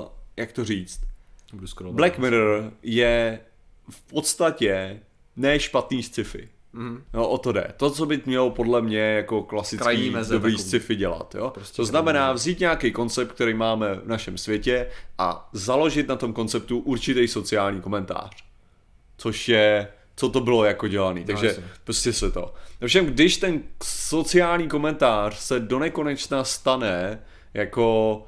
[0.00, 0.06] uh,
[0.36, 1.00] jak to říct.
[1.90, 3.40] Black Mirror je
[3.90, 5.00] v podstatě
[5.36, 6.48] ne špatný sci-fi.
[6.72, 7.04] Mhm.
[7.14, 7.72] No, o to jde.
[7.76, 10.68] To, co by mělo podle mě jako klasický meze dobrý takový.
[10.68, 11.34] sci-fi dělat.
[11.34, 11.50] Jo?
[11.50, 14.86] Prostě to znamená vzít nějaký koncept, který máme v našem světě
[15.18, 18.44] a založit na tom konceptu určitý sociální komentář.
[19.16, 21.24] Což je, co to bylo jako dělaný.
[21.24, 21.64] Takže jasně.
[21.84, 22.54] prostě se to.
[22.82, 27.22] Ovšem, když ten sociální komentář se do nekonečna stane
[27.54, 28.24] jako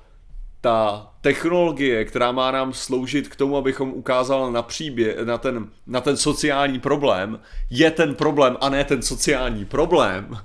[0.65, 6.01] ta technologie, která má nám sloužit k tomu, abychom ukázal na příběh, na ten, na
[6.01, 7.41] ten sociální problém,
[7.71, 10.39] je ten problém a ne ten sociální problém,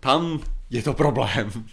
[0.00, 1.50] tam je to problém.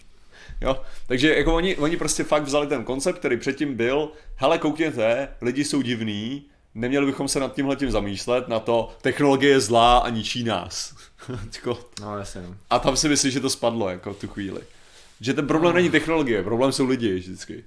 [0.61, 0.81] Jo?
[1.07, 5.63] Takže jako oni, oni prostě fakt vzali ten koncept, který předtím byl, hele koukněte, lidi
[5.63, 6.45] jsou divní,
[6.75, 10.95] neměli bychom se nad tímhletím zamýšlet, na to, technologie je zlá a ničí nás.
[11.55, 12.55] Jako, No jasně, no.
[12.69, 14.61] a tam si myslím, že to spadlo jako tu chvíli.
[15.21, 17.63] Že ten problém není technologie, problém jsou lidi vždycky.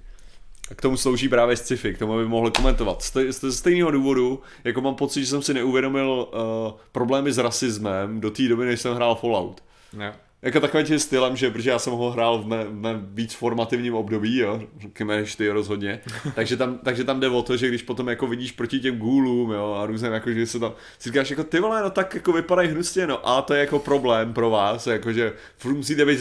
[0.71, 3.01] A k tomu slouží právě sci-fi, k tomu aby mohl komentovat.
[3.01, 7.37] Z te- z stejného důvodu, jako mám pocit, že jsem si neuvědomil uh, problémy s
[7.37, 9.63] rasismem do té doby, než jsem hrál Fallout.
[9.93, 10.13] Ne.
[10.41, 13.95] jako takovým tím stylem, že protože já jsem ho hrál v mém mé víc formativním
[13.95, 14.61] období, jo,
[15.05, 15.99] než ty rozhodně,
[16.35, 19.51] takže tam, takže tam jde o to, že když potom jako vidíš proti těm gůlům,
[19.51, 22.31] jo, a různým, jako, že se tam, si říkáš, jako ty vole, no tak jako
[22.31, 25.33] vypadají hnusně, no a to je jako problém pro vás, jako, že
[25.67, 26.19] musíte být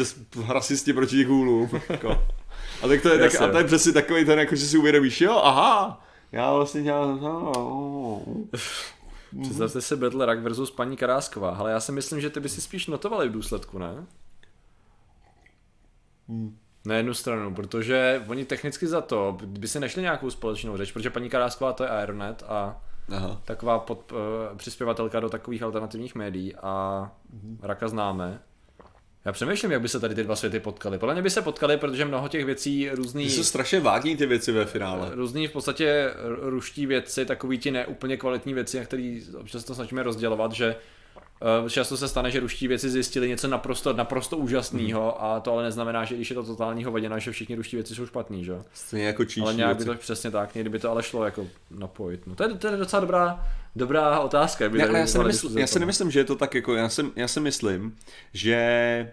[0.49, 2.23] rasisti proti těm gůlům, jako.
[2.85, 5.21] A tak to je, tak, a to je přesně takový ten, jako, že si uvědomíš,
[5.21, 8.23] jo, aha, já vlastně dělám, no,
[9.43, 12.61] Představte si Battle Rock versus paní Karásková, ale já si myslím, že ty by si
[12.61, 14.07] spíš notovali v důsledku, ne?
[16.29, 16.59] Hmm.
[16.87, 21.11] Na jednu stranu, protože oni technicky za to by si nešli nějakou společnou řeč, protože
[21.11, 22.83] paní Karásková to je Aeronet a
[23.17, 23.41] Aha.
[23.45, 24.19] taková pod, uh,
[24.57, 27.59] přispěvatelka do takových alternativních médií a hmm.
[27.63, 28.41] Raka známe.
[29.25, 30.99] Já přemýšlím, jak by se tady ty dva světy potkali.
[30.99, 33.31] Podle mě by se potkali, protože mnoho těch věcí různý...
[33.31, 35.11] Jsou strašně vágní ty věci ve finále.
[35.15, 36.11] Různý v podstatě
[36.41, 40.77] ruští věci, takový ti neúplně kvalitní věci, na který občas to snažíme rozdělovat, že
[41.63, 45.31] uh, často se stane, že ruští věci zjistili něco naprosto, naprosto úžasného hmm.
[45.31, 48.07] a to ale neznamená, že když je to totální hovedina, že všichni ruští věci jsou
[48.07, 48.53] špatný, že?
[48.75, 49.91] Stejně jako číši Ale nějak věci.
[49.91, 52.27] by to přesně tak, někdy by to ale šlo jako napojit.
[52.27, 53.47] No to je, to je docela dobrá,
[53.77, 54.69] dobrá otázka.
[54.69, 57.29] Ne, já, si nemysl, já si nemyslím, že je to tak jako, já si, já
[57.29, 57.97] si myslím,
[58.33, 59.13] že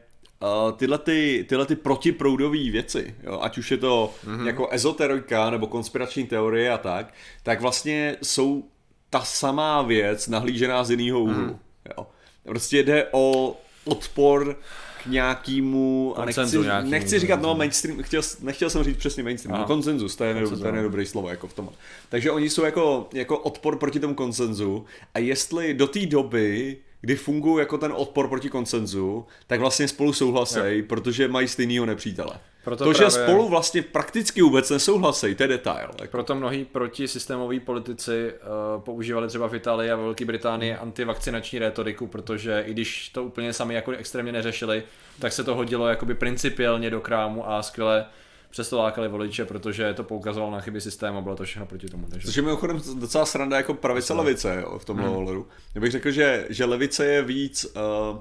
[0.63, 4.47] Uh, tyhle, ty, tyhle ty protiproudové věci, jo, ať už je to mm-hmm.
[4.47, 8.63] jako ezoterika nebo konspirační teorie a tak, tak vlastně jsou
[9.09, 11.43] ta samá věc nahlížená z jiného úhlu.
[11.43, 11.59] Mm.
[11.97, 12.07] Jo.
[12.43, 14.55] Prostě jde o odpor
[15.03, 19.59] k nějakému, a nechci, nějakým, nechci říkat, no mainstream, chtěl, nechtěl jsem říct přesně mainstream,
[19.59, 21.69] no, konsenzus, to je, konsenzu, to je nedobrý slovo jako v tom.
[22.09, 27.15] Takže oni jsou jako, jako odpor proti tomu konsenzu a jestli do té doby kdy
[27.15, 32.33] fungují jako ten odpor proti konsenzu, tak vlastně spolu souhlasejí, protože mají stejného nepřítele.
[32.63, 33.09] Proto to, právě...
[33.09, 35.89] že spolu vlastně prakticky vůbec nesouhlasejí, to je detail.
[36.01, 36.11] Jako.
[36.11, 42.07] Proto mnohí protisystémoví politici uh, používali třeba v Itálii a ve Velké Británii antivakcinační rétoriku,
[42.07, 44.83] protože i když to úplně sami jako extrémně neřešili,
[45.19, 48.05] tak se to hodilo jakoby principiálně do krámu a skvěle
[48.49, 52.07] přesto lákali voliče, protože to poukazovalo na chyby systému a bylo to všechno proti tomu.
[52.11, 52.27] Takže...
[52.27, 55.17] Což je mimochodem docela sranda jako pravice levice jo, v tomhle hmm.
[55.17, 55.47] ohledu.
[55.75, 58.19] Já bych řekl, že, že levice je víc, uh,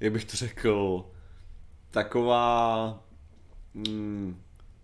[0.00, 1.04] jak bych to řekl,
[1.90, 3.07] taková,
[3.88, 4.36] mm,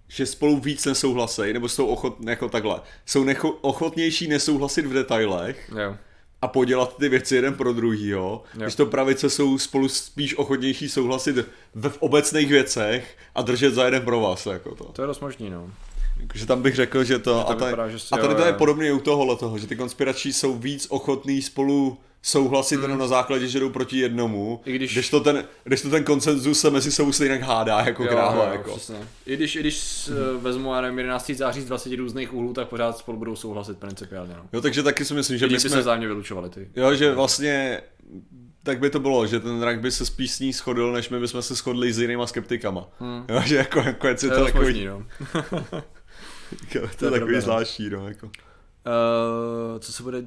[0.09, 5.73] že spolu víc nesouhlasejí, nebo jsou ochot, jako takhle, jsou necho, ochotnější nesouhlasit v detailech,
[5.79, 5.97] jo
[6.45, 11.37] a podělat ty věci jeden pro druhýho, když to pravice jsou spolu spíš ochotnější souhlasit
[11.75, 14.47] ve v obecných věcech a držet za jeden pro vás.
[14.47, 14.85] Jako to.
[14.85, 15.71] to je dost možný, no.
[16.35, 17.39] Že tam bych řekl, že to...
[17.39, 19.67] Že to a, tady, vypadá, že a tady to je podobně u tohohle toho, že
[19.67, 22.85] ty konspirační jsou víc ochotný spolu souhlasit hmm.
[22.85, 24.93] jenom na základě, že jdou proti jednomu, I když...
[24.93, 28.45] když, to ten, když to ten konsenzus se mezi sebou stejně hádá jako jo, kráva.
[28.45, 28.79] Jo, jako.
[29.27, 30.41] I když, i když hmm.
[30.41, 31.31] vezmu, já nevím, 11.
[31.31, 34.35] září z 20 různých úhlů, tak pořád spolu budou souhlasit principiálně.
[34.37, 34.43] No.
[34.53, 35.71] Jo, takže taky si myslím, že by jsme...
[35.71, 36.69] se vzájemně vylučovali ty.
[36.77, 37.81] Jo, že vlastně
[38.63, 41.21] tak by to bylo, že ten rak by se spíš s ní shodil, než my
[41.21, 42.89] bychom se shodli s jinýma skeptikama.
[42.99, 43.25] Hmm.
[43.29, 44.65] Jo, že jako, jako je to, to takový...
[44.65, 45.07] Možný, no.
[46.73, 48.27] to, je, to je takový zvláštní, no, jako.
[48.27, 50.23] Uh, co se bude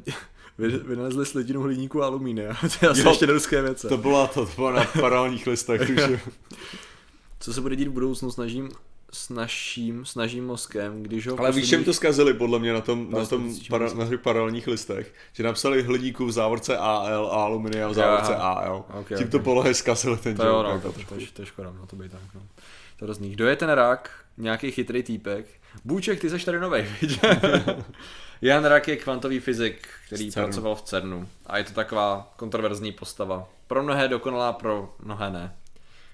[0.58, 2.54] vynalezli slitinu hliníku a alumínia.
[2.80, 3.88] to je asi jo, ještě ruské věce.
[3.88, 5.92] To byla to, to bylo na paralelních listech.
[7.40, 8.70] Co se bude dít v budoucnu, snažím
[9.12, 11.40] s naším, s naším mozkem, když ho...
[11.40, 14.68] Ale víš, čem to zkazili podle mě na tom, na tom para, na těch paralelních
[14.68, 15.14] listech?
[15.34, 18.54] Že napsali hliníku v závorce AL a aluminia v závorce Aha.
[18.54, 18.86] AL.
[18.90, 19.28] Okay, Tím okay.
[19.28, 21.96] to polohy zkazili ten to jo, no, to, to, to, to, je škoda, no to
[21.96, 22.42] by tak, no.
[23.00, 23.30] To hrozný.
[23.30, 24.12] Kdo je ten rak?
[24.38, 25.46] Nějaký chytrý týpek?
[25.86, 26.86] Bůček, ty seš tady novej,
[28.42, 31.30] Jan Rak je kvantový fyzik, který pracoval v CERNu.
[31.46, 33.50] A je to taková kontroverzní postava.
[33.68, 35.56] Pro mnohé dokonalá, pro mnohé ne.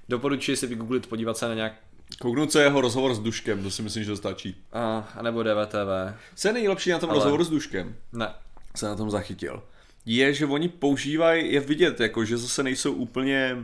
[0.10, 1.74] Doporučuji si vygooglit, podívat se na nějak
[2.20, 4.56] Kouknout se jeho rozhovor s Duškem, to si myslím, že to stačí.
[4.74, 6.18] A, a nebo DVTV.
[6.36, 7.18] Co je nejlepší na tom Ale...
[7.18, 7.96] rozhovoru s Duškem?
[8.14, 8.34] Ne.
[8.76, 9.64] Se na tom zachytil.
[10.06, 13.58] Je, že oni používají, je vidět, jako, že zase nejsou úplně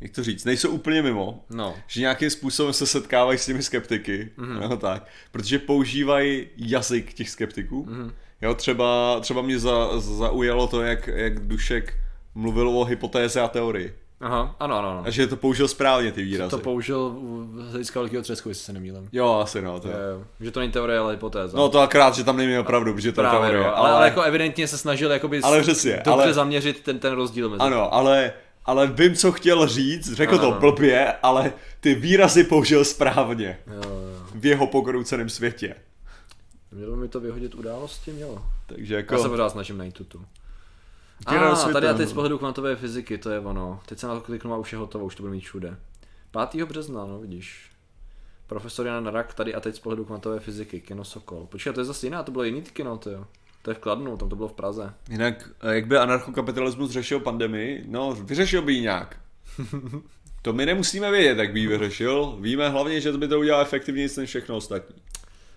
[0.00, 1.74] jak to říct, nejsou úplně mimo, no.
[1.86, 4.68] že nějakým způsobem se setkávají s těmi skeptiky, mm-hmm.
[4.68, 7.86] no, tak, protože používají jazyk těch skeptiků.
[7.86, 8.12] Mm-hmm.
[8.42, 11.94] Jo, třeba, třeba mě za, zaujalo to, jak, jak Dušek
[12.34, 13.94] mluvil o hypotéze a teorii.
[14.20, 15.02] Aha, ano, ano, ano.
[15.06, 16.50] A že to použil správně ty výrazy.
[16.50, 17.16] To použil
[17.58, 19.08] z hlediska velkého třesku, jestli se nemýlím.
[19.12, 19.80] Jo, asi no.
[19.80, 19.94] To je.
[20.40, 21.58] Že to není teorie, ale hypotéza.
[21.58, 23.64] No to akrát, že tam neměl pravdu, protože to Právě, teorie.
[23.64, 26.32] No, ale, ale, jako evidentně se snažil jakoby ale přesně, dobře ale...
[26.32, 28.32] zaměřit ten, ten rozdíl mezi Ano, ale
[28.68, 33.58] ale vím, co chtěl říct, řekl ano, to blbě, ale ty výrazy použil správně.
[33.66, 34.26] Jo, jo.
[34.34, 35.74] V jeho pokrouceném světě.
[36.70, 38.12] Mělo mi to vyhodit události?
[38.12, 38.46] Mělo.
[38.66, 39.14] Takže jako...
[39.14, 40.20] Já se pořád snažím najít tuto.
[41.26, 43.80] A ah, tady já teď z pohledu kvantové fyziky, to je ono.
[43.86, 45.76] Teď se na to kliknu a už je hotovo, už to bude mít všude.
[46.52, 46.64] 5.
[46.64, 47.70] března, no vidíš.
[48.46, 51.46] Profesor Jan Rak tady a teď z pohledu kvantové fyziky, kino Sokol.
[51.46, 53.26] Počkej, to je zase jiná, to bylo jiný kino, to jo.
[53.68, 54.94] To je v Kladnu, tam to bylo v Praze.
[55.10, 57.84] Jinak, jak by anarchokapitalismus řešil pandemii?
[57.88, 59.16] No, vyřešil by ji nějak.
[60.42, 62.36] To my nemusíme vědět, jak by ji vyřešil.
[62.40, 64.96] Víme hlavně, že to by to udělal efektivněji než všechno ostatní.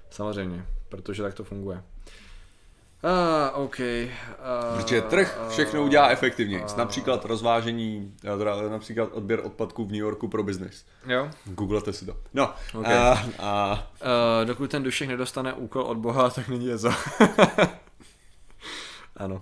[0.09, 1.84] Samozřejmě, protože tak to funguje.
[3.03, 3.80] Uh, OK.
[3.80, 6.64] Uh, Protože trh všechno udělá efektivněji.
[6.78, 10.86] Například rozvážení, teda například odběr odpadků v New Yorku pro biznis.
[11.07, 11.30] Jo.
[11.45, 12.16] Googlete si to.
[12.34, 12.97] No, Okay.
[12.97, 16.89] a, a Uh, dokud ten dušek nedostane úkol od Boha, tak není jezo.
[19.22, 19.42] ano.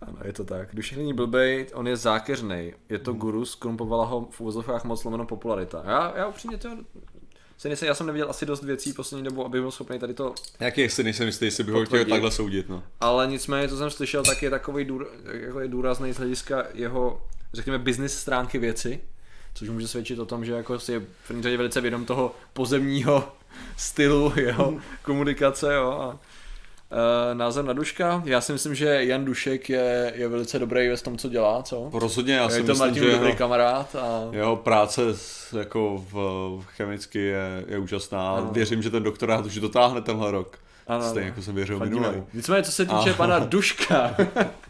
[0.00, 0.74] Ano, je to tak.
[0.74, 2.74] Dušek není blbej, on je zákeřnej.
[2.88, 5.82] Je to guru, skrumpovala ho v úvozovkách moc lomeno popularita.
[5.86, 6.68] Já, já upřímně to...
[7.58, 10.34] Se nejsem, já jsem neviděl asi dost věcí poslední dobu, abych byl schopný tady to
[10.60, 12.82] jak je, si nejsem jistý, jestli bych ho chtěl takhle soudit, no.
[13.00, 17.22] Ale nicméně, co jsem slyšel, tak je takový důr, jako je důrazný z hlediska jeho,
[17.54, 19.00] řekněme, business stránky věci,
[19.54, 22.34] což může svědčit o tom, že jako si je v první řadě velice vědom toho
[22.52, 23.32] pozemního
[23.76, 25.74] stylu jeho komunikace.
[25.74, 25.90] Jo.
[25.90, 26.18] A,
[27.34, 31.18] názor na Duška, já si myslím, že Jan Dušek je, je velice dobrý ve tom,
[31.18, 31.90] co dělá, co?
[31.92, 35.02] Rozhodně já si je to myslím, Martin že dobrý jeho, kamarád a jeho práce
[35.58, 38.30] jako v, chemicky je, je úžasná.
[38.30, 38.48] Ano.
[38.52, 40.58] Věřím, že ten doktorát už dotáhne tenhle rok.
[40.86, 41.28] Ano, Stejně ano.
[41.28, 42.22] jako jsem věřil minulý.
[42.34, 44.16] Nicméně, co se týče A- pana Duška,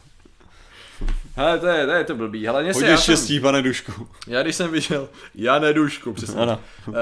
[1.36, 2.46] Hele, to je, to je to blbý.
[2.46, 4.08] Hele, mě se, já, jsem, štěstí, pane Dušku.
[4.26, 6.40] já když jsem viděl, já nedušku, přesně.
[6.40, 6.60] Ano.
[6.88, 6.94] Uh,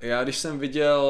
[0.00, 1.02] já když jsem viděl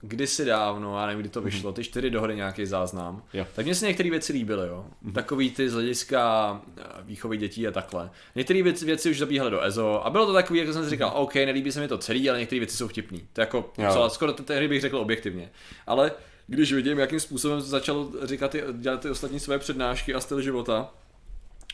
[0.00, 3.46] kdysi dávno, já nevím, kdy to vyšlo, ty čtyři dohody nějaký záznam, Jo.
[3.54, 4.84] tak mně se některé věci líbily, jo.
[5.14, 8.10] Takový ty z hlediska eh, výchovy dětí a takhle.
[8.34, 11.12] Některé věci, věci už zabíhaly do EZO a bylo to takový, jako jsem si říkal,
[11.14, 13.28] OK, nelíbí se mi to celý, ale některé věci jsou vtipný.
[13.32, 15.50] To jako, co, skoro tehdy bych řekl objektivně.
[15.86, 16.12] Ale
[16.46, 20.90] když vidím, jakým způsobem začal říkat ty, dělat ty ostatní své přednášky a styl života,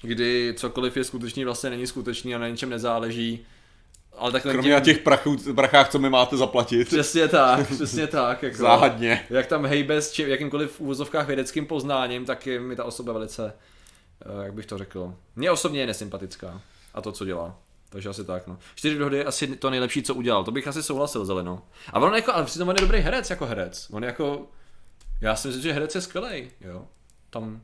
[0.05, 3.47] kdy cokoliv je skutečný, vlastně není skutečný a na ničem nezáleží,
[4.17, 6.89] ale takhle Kromě na těch prachů, prachách, co mi máte zaplatit.
[6.89, 8.43] Přesně tak, přesně tak.
[8.43, 9.27] Jako, Záhadně.
[9.31, 13.13] Jak tam hejbe s čím, jakýmkoliv v úvozovkách vědeckým poznáním, tak je mi ta osoba
[13.13, 13.53] velice,
[14.21, 16.61] eh, jak bych to řekl, mně osobně je nesympatická
[16.95, 17.57] a to, co dělá.
[17.91, 18.59] Takže asi tak, no.
[18.75, 20.45] Čtyři dohody je asi to nejlepší, co udělal.
[20.45, 21.63] To bych asi souhlasil zeleno.
[21.93, 23.89] A on jako, ale přitom on je dobrý herec jako herec.
[23.91, 24.47] On jako,
[25.21, 26.87] já si myslím, že herec je skvělý, jo.
[27.31, 27.61] Tam,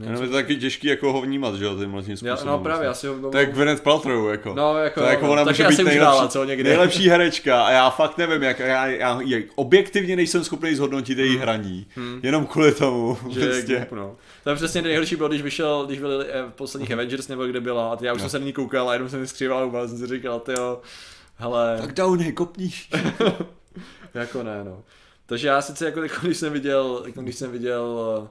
[0.00, 2.46] Jenom je to taky těžký jako ho vnímat, že jo, tímhle tím já, způsobem.
[2.46, 3.10] no právě, já vlastně.
[3.10, 4.54] si ho To je Gwyneth Paltrow, jako.
[4.54, 5.32] No, jako to je jako no.
[5.32, 6.68] ona může asi být nejlepší, hrála, co, někde.
[6.68, 11.36] nejlepší herečka a já fakt nevím, jak, já, já, jak objektivně nejsem schopný zhodnotit její
[11.36, 11.86] hraní.
[12.22, 13.14] Jenom kvůli tomu.
[13.22, 13.32] Hmm.
[13.38, 13.86] Že je prostě.
[13.92, 14.16] no.
[14.44, 17.60] To je přesně nejhorší bylo, když vyšel, když byli eh, v posledních Avengers nebo kde
[17.60, 19.88] byla a já už jsem se na ní koukal a jenom jsem mi skříval huba,
[19.88, 20.80] jsem si říkal, ty jo,
[21.36, 22.90] hele, Tak Downey, kopníš.
[24.14, 24.82] jako ne, no.
[25.26, 28.28] Takže já sice jako, jako když jsem viděl, jako když jsem viděl eh,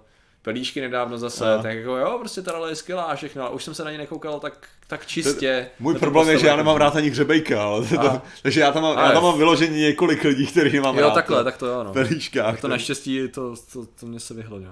[0.48, 1.64] pelíšky nedávno zase, Aha.
[1.64, 3.92] tak jako jo, prostě ta role je skvělá a všechno, ale už jsem se na
[3.92, 5.70] ní nekoukal tak, tak čistě.
[5.80, 8.22] Můj na tu problém je, že já nemám rád ani hřebejka, ale to, Aha.
[8.42, 11.14] takže já tam mám, já tam mám vyloženě několik lidí, který mám Jo, rád.
[11.14, 11.44] takhle, no.
[11.44, 11.94] tak to jo, no.
[11.94, 12.52] Pelíškách.
[12.52, 14.72] Tak to naštěstí, to, to, to mě se vyhlo, jo.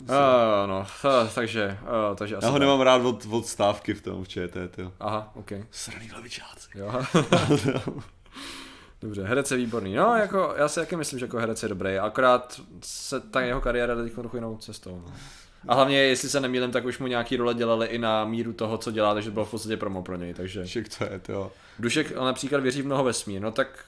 [0.00, 0.08] Uh,
[0.66, 1.78] no, uh, takže,
[2.10, 2.60] uh, takže asi Já ho tak.
[2.60, 4.92] nemám rád od, od stávky v tom v ČT, jo.
[5.00, 5.52] Aha, ok.
[5.70, 6.68] Sraný levičáci.
[6.74, 6.92] Jo.
[9.04, 9.94] Dobře, herec je výborný.
[9.94, 13.60] No, jako, já si taky myslím, že jako herec je dobrý, akorát se ta jeho
[13.60, 15.02] kariéra jde teď trochu jinou cestou.
[15.06, 15.12] No.
[15.68, 18.78] A hlavně, jestli se nemýlím, tak už mu nějaký role dělali i na míru toho,
[18.78, 20.34] co dělá, takže to bylo v podstatě promo pro něj.
[20.34, 21.52] Takže Však to je, jo.
[21.78, 23.84] Dušek například věří v mnoho vesmír, no tak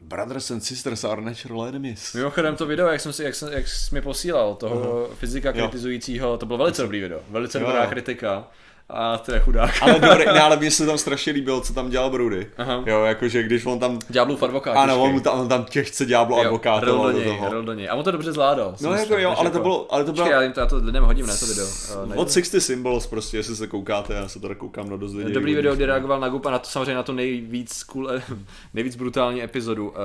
[0.00, 2.14] Brothers and sisters are natural enemies.
[2.14, 5.54] mimochodem to video, jak jsem si, jak, jsem, jak jsi mi posílal, toho fyzika Jo.
[5.54, 7.90] kritizujícího, to bylo velice dobrý video, velice Jo, dobrá jo.
[7.90, 8.48] kritika.
[8.90, 9.70] A to je chudák.
[9.82, 12.46] Ale dobrý, ne, ale mně se tam strašně líbilo, co tam dělal Brody.
[12.58, 12.82] Aha.
[12.86, 14.72] Jo, jakože když on tam, Ďáblův advokát.
[14.76, 15.02] ano, těžkej.
[15.08, 17.52] on, mu tam, on tam těžce ďáblo Jo, advokátoval rol do do něj, toho.
[17.52, 17.88] rol do něj.
[17.88, 18.74] A on to dobře zvládal.
[18.80, 20.66] No jako jo, ale to jako- bylo, ale to Počkej, bylo, já jim to, já
[20.66, 21.66] to lidem hodím, ne to video.
[22.06, 25.32] Uh, od 60 Symbols prostě, jestli se koukáte, já se teda koukám na dost lidí.
[25.32, 28.10] Dobrý video, kdy reagoval na Gup a na to samozřejmě na to nejvíc, cool,
[28.74, 29.96] nejvíc brutální epizodu uh,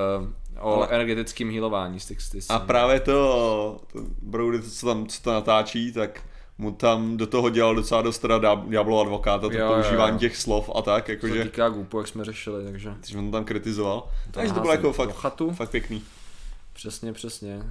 [0.60, 2.18] o Ale- energetickém healování z těch
[2.48, 3.12] A právě to,
[3.92, 6.20] to Brody, to, co tam co to natáčí, tak
[6.58, 10.12] mu tam do toho dělal docela dost teda Diab- Diablo advokáta, to Jo, jo, používání
[10.14, 10.18] jo.
[10.18, 14.08] těch slov a tak, jakože, týká Gupu, jak jsme řešili, takže že on tam kritizoval.
[14.30, 15.50] Takže to bylo jako fakt, chatu.
[15.50, 16.02] fakt pěkný.
[16.72, 17.62] přesně, přesně.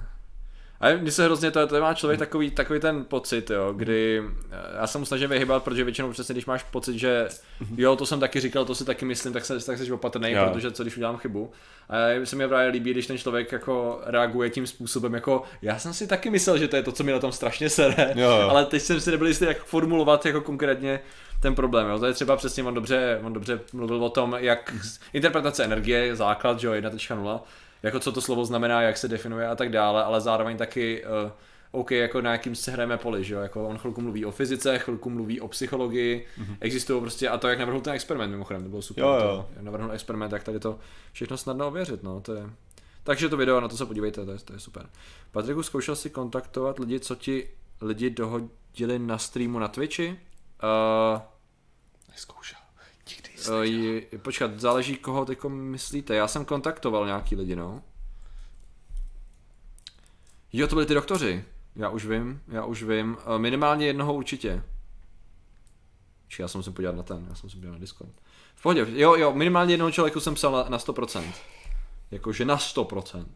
[0.84, 4.76] A mně se hrozně, to, to má člověk takový, takový ten pocit, jo, kdy eh,
[4.80, 7.28] já se mu snažím vyhybat, protože většinou přesně, když máš pocit, že
[7.76, 10.50] jo, to jsem taky říkal, to si taky myslím, tak, se, tak jsi opatrný, Jo.
[10.52, 11.50] protože co když udělám chybu.
[11.88, 15.94] A se mi právě líbí, když ten člověk jako reaguje tím způsobem, jako já jsem
[15.94, 18.48] si taky myslel, že to je to, co mi na tom strašně sere, Jo, jo.
[18.48, 21.00] ale teď jsem si nebyl jistý, jak formulovat jako konkrétně
[21.40, 21.88] ten problém.
[21.88, 21.98] Jo.
[21.98, 24.74] To je třeba přesně, on dobře, on dobře mluvil o tom, jak
[25.12, 27.40] interpretace energie je základ, že jo, 1.0,
[27.84, 31.30] jako co to slovo znamená, jak se definuje a tak dále, ale zároveň taky uh,
[31.70, 34.78] OK, jako na jakým se hrajeme poli, že jo, jako on chvilku mluví o fyzice,
[34.78, 36.56] chvilku mluví o psychologii, mm-hmm.
[36.60, 39.48] existují prostě, a to jak navrhl ten experiment mimochodem, to bylo super, Jo, jo.
[39.54, 40.78] To, navrhl experiment, jak tady to
[41.12, 42.50] všechno snadno ověřit, no, to je,
[43.02, 44.86] takže to video, na to se podívejte, to je, to je super.
[45.32, 47.48] Patriku, zkoušel si kontaktovat lidi, co ti
[47.80, 50.08] lidi dohodili na streamu na Twitchi?
[50.08, 51.20] Uh,
[52.10, 52.63] Neskoušel.
[53.48, 56.14] Uh, je, počkat, záleží koho teď myslíte.
[56.14, 57.82] Já jsem kontaktoval nějaký lidi, no.
[60.52, 61.44] Jo, to byli ty doktoři.
[61.76, 63.16] Já už vím, já už vím.
[63.26, 64.62] Uh, minimálně jednoho určitě.
[66.28, 68.12] Či já jsem musím podívat na ten, já jsem se podívat na Discord.
[68.54, 71.24] V pohodě, jo, jo, minimálně jednoho člověku jsem psal na, na 100%.
[72.10, 73.26] Jakože na 100%.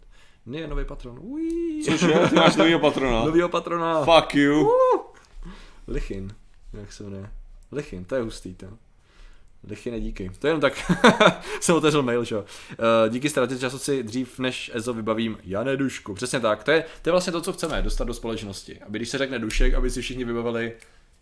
[0.47, 1.19] Ne, nový patron.
[1.21, 1.85] Uí.
[1.85, 3.25] Cože, ty máš novýho patrona.
[3.25, 4.05] Novýho patrona.
[4.05, 4.61] Fuck you.
[4.61, 5.01] Uh.
[5.89, 6.35] Lichin,
[6.73, 7.31] jak se jmenuje.
[7.73, 8.67] Lichin, to je hustý, to.
[9.65, 10.31] Lichin díky.
[10.39, 10.93] To je jenom tak,
[11.61, 12.39] jsem otevřel mail, čo.
[12.39, 12.45] Uh,
[13.09, 16.15] díky ztratě času si dřív než Ezo vybavím Jane Dušku.
[16.15, 18.79] Přesně tak, to je, to je vlastně to, co chceme, dostat do společnosti.
[18.87, 20.73] Aby když se řekne Dušek, aby si všichni vybavili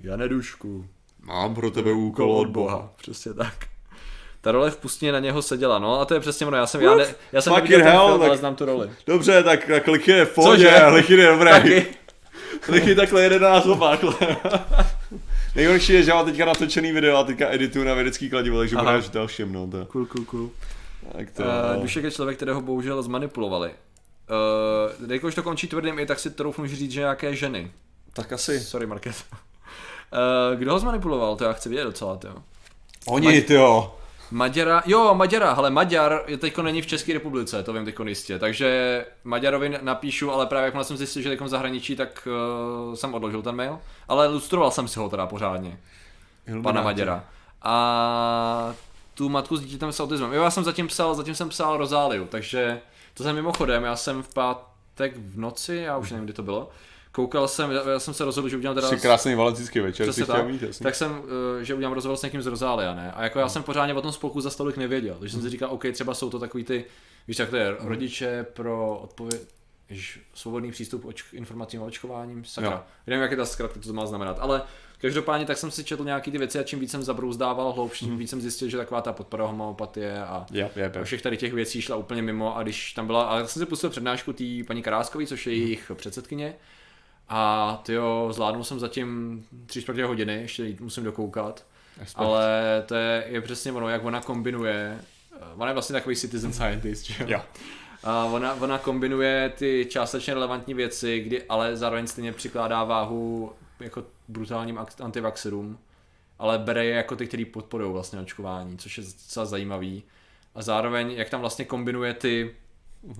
[0.00, 0.86] Jane Dušku.
[1.22, 2.92] Mám pro tebe úkol od Boha.
[2.96, 3.54] Přesně tak.
[4.40, 6.80] Ta role v pustině na něho seděla, no a to je přesně ono, já jsem,
[6.80, 8.90] já, ne, já jsem neviděl ten hell, film, tak- ale znám tu roli.
[9.06, 10.82] Dobře, tak, tak Lichy je v pohodě?
[10.88, 11.50] Lichy je dobrý.
[11.50, 11.86] Taky.
[12.68, 14.14] Lichy takhle jede na nás opákle.
[15.56, 19.08] Nejhorší je, že mám teďka natočený video a teďka edituju na vědecký kladivo, takže budeš
[19.08, 19.86] dalším, no to.
[19.86, 20.50] Cool, cool, cool.
[21.12, 23.70] Tak to, Uh, Dušek je člověk, kterého bohužel zmanipulovali.
[25.00, 27.72] Uh, jakož to končí tvrdým i, tak si troufnu říct, že nějaké ženy.
[28.12, 28.60] tak asi.
[28.60, 29.24] Sorry, Market.
[29.32, 29.38] Uh,
[30.58, 32.28] kdo ho zmanipuloval, to já chci vědět docela, to.
[33.06, 33.94] Oni, ty jo.
[34.30, 38.38] Maďara, jo, Maďara, ale Maďar je teďko není v České republice, to vím teďko jistě,
[38.38, 42.28] takže Maďarovi napíšu, ale právě jak jsem zjistil, že teďko v zahraničí, tak
[42.88, 45.78] uh, jsem odložil ten mail, ale lustroval jsem si ho teda pořádně,
[46.62, 47.24] pana Maďara.
[47.62, 48.74] A
[49.14, 50.32] tu matku s dítětem s autismem.
[50.32, 52.80] Jo, já jsem zatím psal, zatím jsem psal Rozáliu, takže
[53.14, 56.68] to jsem mimochodem, já jsem v pátek v noci, já už nevím, kdy to bylo,
[57.16, 58.88] koukal jsem, já jsem se rozhodl, že udělám teda...
[58.88, 60.84] Jsi krásný valentický večer, si chtěl tak, mít, jasně.
[60.84, 61.22] tak jsem,
[61.60, 63.12] eh, že udělám rozhovor s někým z Rozália, ne?
[63.12, 65.70] A jako já jsem pořádně o tom spolku za stolik nevěděl, takže jsem si říkal,
[65.70, 66.84] OK, třeba jsou to takový ty,
[67.28, 69.40] víš, jak to je, rodiče pro odpověď,
[70.34, 72.70] svobodný přístup oč- k informacím o očkováním, sakra.
[72.70, 72.80] Jo.
[73.06, 74.62] Nevím, jak je ta zkratka, co to má znamenat, ale
[75.00, 78.18] každopádně tak jsem si četl nějaký ty věci a čím víc jsem zabrouzdával hloubš, tím
[78.18, 81.06] víc jsem zjistil, že taková ta podpora homopatie a Yep, yep, a yep.
[81.06, 83.66] všech tady těch věcí šla úplně mimo a když tam byla, a já jsem si
[83.66, 86.54] pustil přednášku té paní Karáskový, což je jejich předsedkyně
[87.28, 91.64] a tyjo, zvládnul jsem zatím tři čtvrtě hodiny, ještě musím dokoukat,
[91.98, 92.24] Respekt.
[92.24, 94.98] ale to je, je přesně ono, jak ona kombinuje,
[95.36, 97.26] eh, ona je vlastně takový citizen scientist, že jo?
[97.30, 97.42] Jo.
[98.04, 104.04] A ona, ona kombinuje ty částečně relevantní věci, kdy ale zároveň stejně přikládá váhu jako
[104.28, 105.78] brutálním antivaxerům,
[106.38, 110.02] ale bere je jako ty, kteří podporují vlastně očkování, což je docela zajímavý.
[110.54, 112.56] A zároveň, jak tam vlastně kombinuje ty,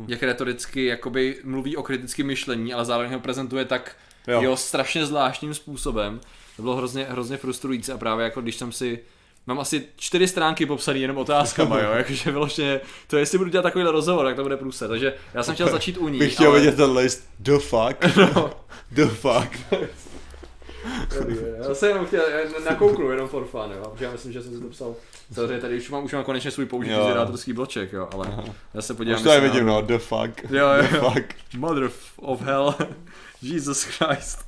[0.09, 4.34] jak retoricky jakoby mluví o kritickém myšlení, ale zároveň ho prezentuje tak Jo.
[4.34, 4.43] jo.
[4.43, 6.20] jo strašně zvláštním způsobem.
[6.57, 8.99] To bylo hrozně, hrozně frustrující a právě jako když jsem si
[9.49, 13.93] Mám asi čtyři stránky popsané jenom otázkama, jo, jakože vyloženě, to jestli budu dělat takovýhle
[13.93, 16.61] rozhovor, tak to bude průse, takže já jsem chtěl začít u ní, Bych chtěl ale...
[16.61, 17.28] vidět ten list.
[17.39, 18.16] The fuck.
[18.16, 18.51] No.
[18.91, 19.59] The fuck.
[21.68, 24.55] Já jsem jenom chtěl, já nakouknu jenom for fun, jo, protože já myslím, že jsem
[24.55, 24.95] si to psal.
[25.33, 27.03] Samozřejmě tady už mám, už mám konečně svůj použitý Jo.
[27.07, 29.16] generátorský bloček, jo, ale já se podívám.
[29.20, 29.83] Už to je vidím, no.
[29.83, 30.51] The fuck.
[30.51, 31.11] Jo, jo, The jo.
[31.11, 31.35] fuck.
[31.57, 32.74] Mother of hell.
[33.43, 34.39] Jesus Christ.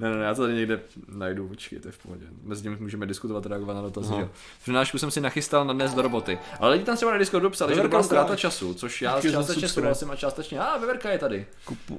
[0.00, 2.26] Ne, ne, já to tady někde najdu, počkej, to je v pohodě.
[2.42, 4.28] Mezi tím můžeme diskutovat, reagovat na dotazy, jo.
[4.62, 6.38] Přednášku jsem si nachystal na dnes do roboty.
[6.60, 9.30] Ale lidi tam třeba na Discordu psali, že to byla ztráta času, což já za
[9.30, 11.46] částečně souhlasím a částečně, a Veverka je tady.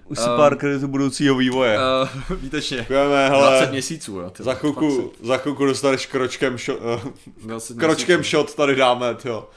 [0.06, 1.80] Už si pár kreditů budoucího vývoje.
[1.90, 2.78] Uh, vítečně.
[2.78, 3.72] Děkujeme, 20 hele.
[3.72, 4.30] měsíců, jo.
[4.30, 7.12] ty Za chvilku, za chvilku dostaneš kročkem shot, uh,
[7.46, 9.50] 20 kročkem shot tady dáme, jo.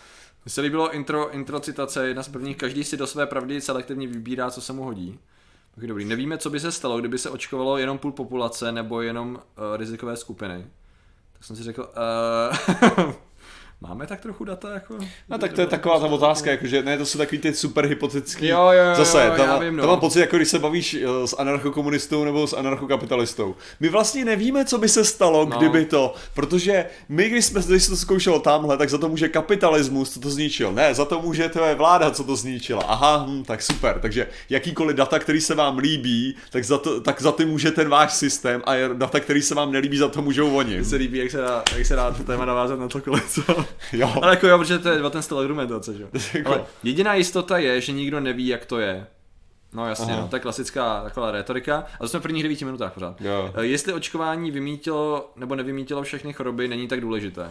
[0.45, 4.07] Mně se líbilo intro, intro citace, jedna z prvních, každý si do své pravdy selektivně
[4.07, 5.18] vybírá, co se mu hodí.
[5.74, 6.04] Tak dobrý.
[6.04, 10.16] Nevíme, co by se stalo, kdyby se očkovalo jenom půl populace nebo jenom uh, rizikové
[10.16, 10.66] skupiny.
[11.32, 11.92] Tak jsem si řekl,
[12.98, 13.12] uh,
[13.83, 14.99] máme tak trochu data jako?
[15.28, 18.47] No tak to je taková ta otázka, jakože ne, to jsou takový ty super hypotetický.
[18.49, 19.83] Jo, jo, jo, Zase, jo, tam, já vím, no.
[19.83, 23.55] tam mám pocit, jako když se bavíš eh, s anarchokomunistou nebo s anarchokapitalistou.
[23.80, 25.59] My vlastně nevíme, co by se stalo, No.
[25.59, 29.28] kdyby to, protože my, když jsme když se to zkoušelo tamhle, tak za to může
[29.28, 30.72] kapitalismus, co to zničil.
[30.72, 32.83] Ne, za to může tvoje vláda, co to zničila.
[32.89, 33.99] Aha, hm, tak super.
[34.03, 37.89] Takže jakýkoliv data, který se vám líbí, tak za, to, tak za ty může ten
[37.89, 40.74] váš systém a data, který se vám nelíbí, za to můžou oni.
[40.74, 43.64] Mně se líbí, jak se dá, jak se dá to téma navázat na cokoliv, co?
[43.92, 44.12] Jo.
[44.22, 46.08] Ale jako jo, protože to je o ten styl argumentace, že jo.
[46.34, 49.06] Jako- Ale jediná jistota je, že nikdo neví, jak to je.
[49.74, 50.22] No jasně, Aha.
[50.22, 51.84] no, to je klasická taková retorika.
[51.94, 53.20] A to jsme v prvních devíti minutách pořád.
[53.20, 53.52] Jo.
[53.56, 57.50] Eh, Jestli očkování vymítilo nebo nevymítilo všechny choroby, není tak důležité.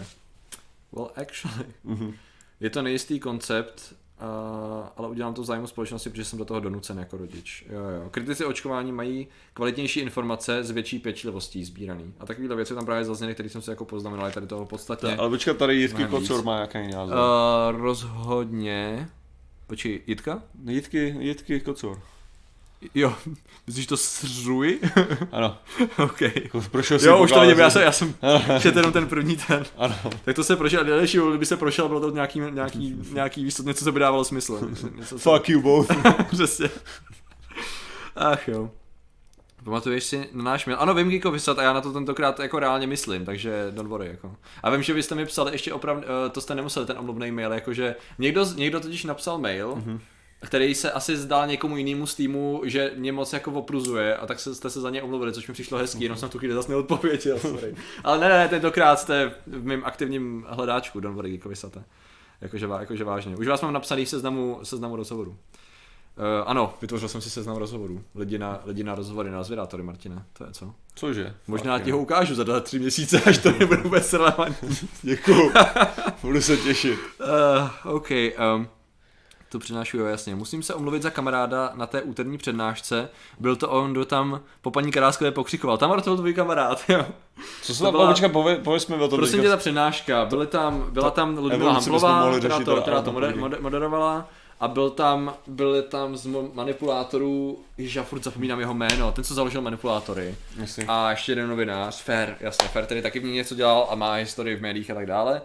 [0.91, 1.65] Well, actually.
[1.83, 2.13] Mhm.
[2.59, 6.59] Je to nejistý koncept, uh, ale udělám to v zájmu společnosti, protože jsem do toho
[6.59, 7.65] donucen jako rodič.
[7.69, 8.09] Jo, jo.
[8.09, 12.13] Kritici očkování mají kvalitnější informace s větší pečlivostí sbíraný.
[12.19, 15.15] A takovýhle věci tam právě zazněly, které jsem si jako poznamenal, je tady toho podstatně.
[15.15, 15.93] Ale počkat, tady víc.
[16.09, 17.17] Kocor má nějaký názor.
[17.17, 19.09] Uh, rozhodně.
[19.67, 20.43] Počkej, Jitka?
[20.65, 21.99] Jitky, Jitky Kocor.
[22.95, 23.15] Jo,
[23.67, 24.79] myslíš to sřuj?
[25.31, 25.57] Ano.
[26.03, 26.21] OK.
[26.21, 28.13] Jako Prošel jsem Jo, už to vidím, já jsem- já jsem
[28.61, 29.65] četl jenom ten první ten.
[29.77, 29.95] Ano.
[30.25, 33.85] Tak to se prošel, další, kdyby se prošel, bylo to nějaký, nějaký, nějaký výstup, něco,
[33.85, 34.69] co by dávalo smysl.
[34.95, 35.91] Něco, co- Fuck you both.
[36.31, 36.69] Přesně.
[38.15, 38.71] Ach jo.
[39.63, 40.77] Pamatuješ si na náš mail?
[40.79, 44.07] Ano, vím Geeko vyslat a já na to tentokrát jako reálně myslím, takže don't worry,
[44.07, 44.35] jako.
[44.63, 47.31] A vím, že vy jste mi psali ještě opravdu, uh, to jste nemuseli ten omluvný
[47.31, 49.99] mail, jakože někdo, někdo totiž napsal mail, mm-hmm.
[50.45, 54.39] Který se asi zdál někomu jinému z týmu, že mě moc jako opruzuje a tak
[54.39, 56.71] se, jste se za ně omluvili, což mi přišlo hezký, jenom jsem tu chvíli zase
[56.71, 57.75] neodpověděl, sorry.
[58.03, 61.83] Ale ne, ne, tentokrát jste v mém aktivním hledáčku, don't worry, Geeko vysate.
[62.41, 63.37] Jakože, jakože vážně.
[63.37, 65.31] Už vás mám napsaný seznamu, seznamu rozhovorů.
[65.31, 65.37] Uh,
[66.45, 68.03] ano, vytvořil jsem si seznam rozhovorů.
[68.15, 70.23] Lidi na, lidi na rozhovory na zvědátory, Martine.
[70.33, 70.73] To je co?
[70.95, 71.35] Cože?
[71.47, 74.77] Možná Fuck ti ho ukážu za dva, tři měsíce, až to nebude vůbec relevantní.
[75.01, 75.51] Děkuju.
[76.21, 76.99] Budu se těšit.
[77.19, 78.09] Uh, OK,
[78.55, 78.67] um,
[79.51, 80.35] to přinášu, jo, jasně.
[80.35, 83.09] Musím se omluvit za kamaráda na té úterní přednášce.
[83.39, 85.77] Byl to on, kdo tam po paní Karáskové pokřikoval.
[85.77, 87.05] Tam to byl tvůj kamarád, jo.
[87.61, 88.07] Co se To tam byla-.
[88.07, 89.19] Počkej, pově, pověz mi o tom.
[89.19, 93.35] Prosím tě, ta přednáška, byly tam, byla tam Ludmila Hamplová, která to, která to moder,
[93.35, 94.27] moder, moderovala
[94.59, 99.33] a byl tam, byli tam z manipulátorů, ježiš, já furt zapomínám jeho jméno, ten, co
[99.33, 100.35] založil manipulátory.
[100.57, 100.85] Jasně.
[100.87, 104.13] A ještě jeden novinář, Fer, jasně, Fer, který taky v ní něco dělal a má
[104.13, 105.41] historii v médiích a tak dále.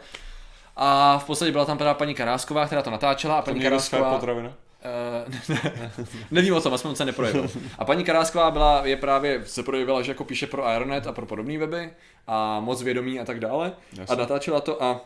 [0.77, 4.15] A v podstatě byla tam teda paní Karásková, která to natáčela a paní Karásková...
[4.15, 4.53] potravina?
[4.83, 5.73] Eh, ne,
[6.31, 7.51] nevím o tom, aspoň se neprojevil.
[7.79, 11.27] A paní Karásková byla, je právě, se projevila, že jako píše pro Ironet a pro
[11.27, 11.91] podobné weby
[12.27, 13.73] a moc vědomí a tak dále.
[13.93, 14.17] Jasně.
[14.17, 15.01] A natáčela to a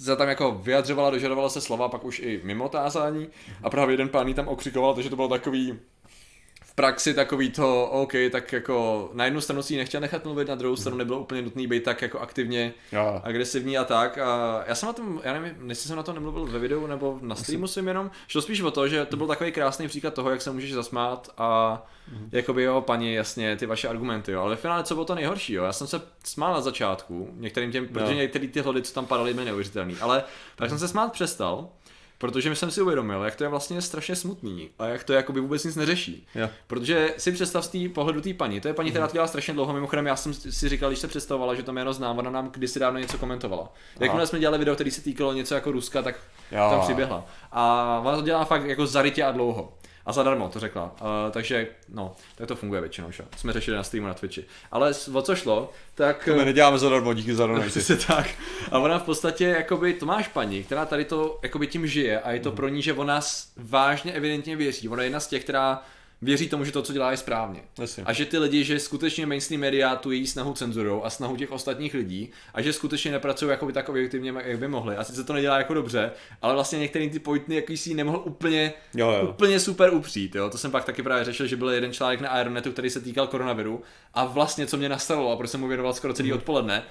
[0.00, 3.28] se tam jako vyjadřovala, dožadovala se slova, pak už i mimo tázání
[3.62, 5.78] a právě jeden pán tam okřikoval, takže to bylo takový
[6.74, 10.48] v praxi takový to, OK, tak jako na jednu stranu si ji nechtěl nechat mluvit,
[10.48, 13.20] na druhou stranu nebylo úplně nutný být tak jako aktivně Jo.
[13.24, 14.18] agresivní a tak.
[14.18, 17.18] A já jsem na tom, já nevím, jestli jsem na to nemluvil ve videu nebo
[17.22, 20.30] na streamu svým jenom, šlo spíš o to, že to byl takový krásný příklad toho,
[20.30, 21.82] jak se můžeš zasmát a
[22.32, 24.40] jakoby jo, paní, jasně, ty vaše argumenty, jo.
[24.40, 25.64] Ale ve finále, co bylo to nejhorší, jo.
[25.64, 29.34] Já jsem se smál na začátku, některým těm, protože některý ty hlody, co tam padaly,
[29.34, 30.24] byly neuvěřitelný, ale
[30.56, 31.68] tak jsem se smát přestal,
[32.18, 35.64] Protože jsem si uvědomil, jak to je vlastně strašně smutný a jak to jakoby vůbec
[35.64, 36.26] nic neřeší.
[36.34, 36.48] Jo.
[36.66, 39.54] Protože si představ z té pohledu té paní, to je paní, která to dělá strašně
[39.54, 42.50] dlouho, mimochodem já jsem si říkal, když se představovala, že to jméno znám, ona nám
[42.50, 43.72] kdysi dávno něco komentovala.
[44.00, 46.14] Jakmile jsme dělali video, který se týkalo něco jako Ruska, tak
[46.52, 46.70] Jo.
[46.70, 47.26] tam přiběhla.
[47.52, 49.72] A ona to dělá fakt jako zarytě a dlouho.
[50.06, 50.84] A zadarmo, to řekla.
[51.00, 53.24] Uh, takže, no, tak to funguje většinou, že?
[53.36, 54.44] Jsme řešili na streamu na Twitchi.
[54.70, 56.24] Ale o co šlo, tak...
[56.24, 57.68] To my neděláme zadarmo, díky za donaty.
[57.68, 58.26] Přesně tak.
[58.70, 62.32] A ona v podstatě, jakoby, to máš paní, která tady to jakoby tím žije a
[62.32, 63.20] je to pro ní, že ona
[63.56, 64.88] vážně evidentně věří.
[64.88, 65.82] Ona je jedna z těch, která
[66.24, 67.60] věří tomu, že to, co dělá, je správně.
[67.78, 68.04] Jasně.
[68.06, 71.52] A že ty lidi, že skutečně mainstream média tu její snahu cenzurou a snahu těch
[71.52, 74.96] ostatních lidí a že skutečně nepracují jakoby tak objektivně, jak by mohli.
[74.96, 76.10] A sice to nedělá jako dobře,
[76.42, 79.28] ale vlastně některý ty pointny, jaký si nemohl úplně, Jo, jo.
[79.28, 80.34] úplně super upřít.
[80.34, 80.50] Jo?
[80.50, 83.26] To jsem pak taky právě řešil, že byl jeden článek na Ironetu, který se týkal
[83.26, 83.82] koronaviru
[84.14, 86.82] a vlastně co mě nastalo a proč jsem mu věnoval skoro celý odpoledne,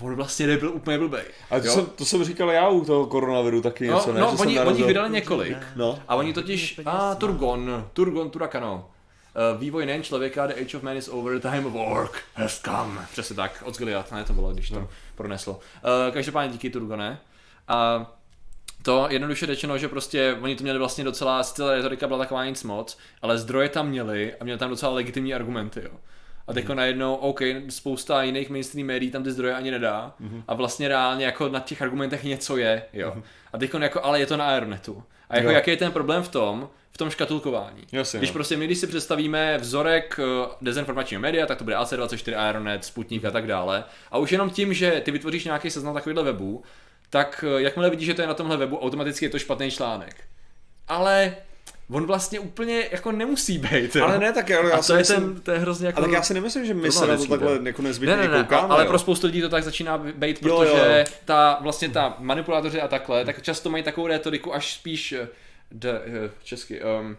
[0.00, 1.24] on vlastně nebyl úplně blbej.
[1.50, 1.72] A to jo?
[1.72, 4.20] jsem, to jsem říkal já u toho koronaviru taky No, něco, ne?
[4.20, 5.56] no že jsem oni, oni vydali několik.
[5.76, 5.98] No.
[6.08, 8.90] A oni totiž, a Turgon, Turgon Turakano.
[9.54, 12.60] Uh, vývoj nejen člověka, The Age of Man is over, the time of work has
[12.60, 13.06] come.
[13.12, 15.52] Přesně tak, od Goliath, ne to bylo, když to proneslo.
[15.52, 17.18] Uh, každopádně díky Turgone.
[17.68, 18.06] A
[18.82, 22.62] to jednoduše řečeno, že prostě oni to měli vlastně docela, celá retorika byla taková nic
[22.62, 25.90] moc, ale zdroje tam měli a měli tam docela legitimní argumenty, jo.
[26.46, 30.14] A teďko najednou, OK, spousta jiných mainstream médií tam ty zdroje ani nedá
[30.48, 33.16] a vlastně reálně jako na těch argumentech něco je, jo.
[33.52, 35.02] A teďko jako, ale je to na Aeronetu.
[35.30, 35.54] A jako Jo.
[35.54, 37.82] jaký je ten problém v tom, v tom škatulkování.
[37.92, 38.34] Jasně, když no.
[38.34, 43.24] prostě my, když si představíme vzorek eh, dezinformačního média, tak to bude AC24, Aeronet, Sputnik
[43.24, 43.84] a tak dále.
[44.10, 46.62] A už jenom tím, že ty vytvoříš nějaký seznam takovýchhle webů,
[47.10, 50.24] tak eh, jakmile vidíš, že to je na tomhle webu, automaticky je to špatný článek.
[50.88, 51.36] Ale
[51.90, 53.96] on vlastně úplně jako nemusí být.
[53.96, 54.04] jo.
[54.04, 55.98] Ale ne, tak já, já a to je, myslím, ten, to je hrozně jako...
[55.98, 58.28] a tak já si nemyslím, že my se na to takhle jako nezbytně ne, ne,
[58.28, 58.74] ne, koukáme.
[58.74, 58.88] ale jo.
[58.88, 61.14] pro spoustu lidí to tak začíná být, Jo, protože jo.
[61.24, 65.28] ta vlastně ta manipulátoři a takhle, tak často mají takovou retoriku až spíš eh,
[65.70, 67.16] de, eh, česky, um,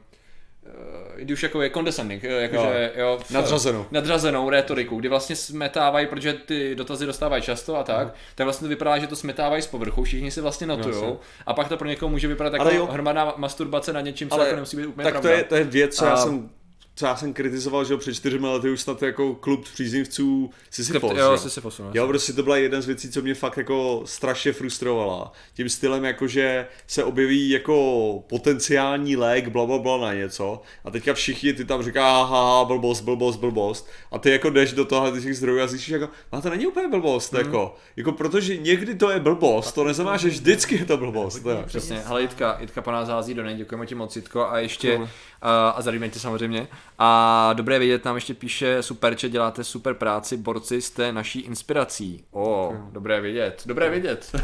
[1.22, 3.86] uh, už jako je condescending, eh, jakože jo, v- Nadřazenou.
[3.91, 8.70] nadřazenou retoriku, kdy vlastně smetávají, protože ty dotazy dostávají často a tak, tak vlastně to
[8.70, 12.09] vypadá, že to smetávají z povrchu, všichni si vlastně notujou a pak to pro někoho
[12.09, 12.86] může vypadat jako jo.
[12.91, 15.30] hromadná masturbace na něčím, co Ale jako nemusí být úplně tak pravda.
[15.30, 16.49] to je, to je věc, co já A- jsem
[16.98, 21.12] co já jsem kritizoval, že jo, před čtyřmi lety už snad jako klub příznivců Sisyphos,
[21.18, 21.38] jo, jo.
[21.38, 21.89] Sisyphos, no.
[21.93, 25.32] Jo, prostě to byla jedna z věcí, co mě fakt jako strašně frustrovala.
[25.54, 30.91] Tím stylem jako, že se objeví jako potenciální lék, bla, bla, bla na něco a
[30.91, 35.12] teďka všichni ty tam říká, haha, blbost, blbost, blbost a ty jako jdeš do toho
[35.12, 37.45] těch zdrojů a zjistíš jako, no to není úplně blbost, Hmm.
[37.45, 41.45] jako, jako protože někdy to je blbost, to neznamená, že vždycky je to blbost.
[41.66, 45.00] Přesně, hele Jitka, Jitka po nás hází do nej, děkujeme ti moc Jitko a ještě,
[45.42, 46.68] a, zdravíme tě samozřejmě.
[47.00, 52.24] A dobré vědět, nám ještě píše super, že děláte super práci, borci jste naší inspirací.
[52.32, 54.36] O, dobré vědět, dobré vědět.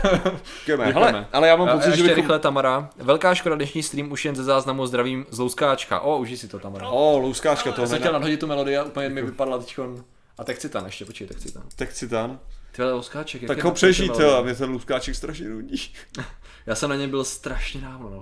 [0.65, 0.93] Děkujeme.
[0.93, 2.15] Hele, ale já mám pocit, ještě že bychom...
[2.15, 2.89] rychle Tamara.
[2.97, 5.99] Velká škoda dnešní stream už jen ze záznamu zdravím z Louskáčka.
[5.99, 6.89] O, užij si to Tamara.
[6.89, 10.03] O, louskáčka to Já jsem chtěl nadhodit tu melodii a úplně mi vypadla teďkon.
[10.37, 11.63] A tak citan ještě, počkej, tak citan.
[11.75, 12.39] Tak citan.
[12.75, 14.37] Ty vole, Louskáček, jak Tak ho melodie?
[14.37, 15.93] a mě ten louskáček strašně nudí.
[16.65, 18.15] Já jsem na něm byl strašně dávno na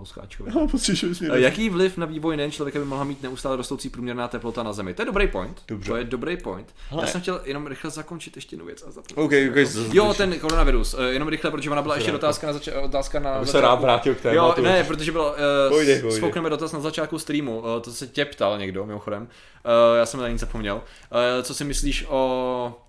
[0.95, 3.89] že bys mě A Jaký vliv na vývoj nejen člověka by mohla mít neustále rostoucí
[3.89, 4.93] průměrná teplota na Zemi?
[4.93, 5.61] To je dobrý point.
[5.67, 5.91] Dobře.
[5.91, 6.75] To je dobrý point.
[6.89, 7.03] Hele.
[7.03, 8.83] Já jsem chtěl jenom rychle zakončit ještě jednu věc.
[8.87, 10.95] A zapomněl OK, jsem, OK, jako- z- Jo, ten koronavirus.
[10.99, 13.75] eh, Jenom rychle, protože ona byla ještě otázka na, zača- otázka na Aby se rád
[13.81, 14.61] vrátil k Jo, tématu.
[14.61, 16.17] ne, protože byl, uh, Pojde, pojde.
[16.17, 20.19] spoukneme dotaz na začátku streamu, uh, to se tě ptal někdo, mimochodem, uh, já jsem
[20.19, 20.75] na nic zapomněl.
[20.75, 22.81] Uh, co si myslíš o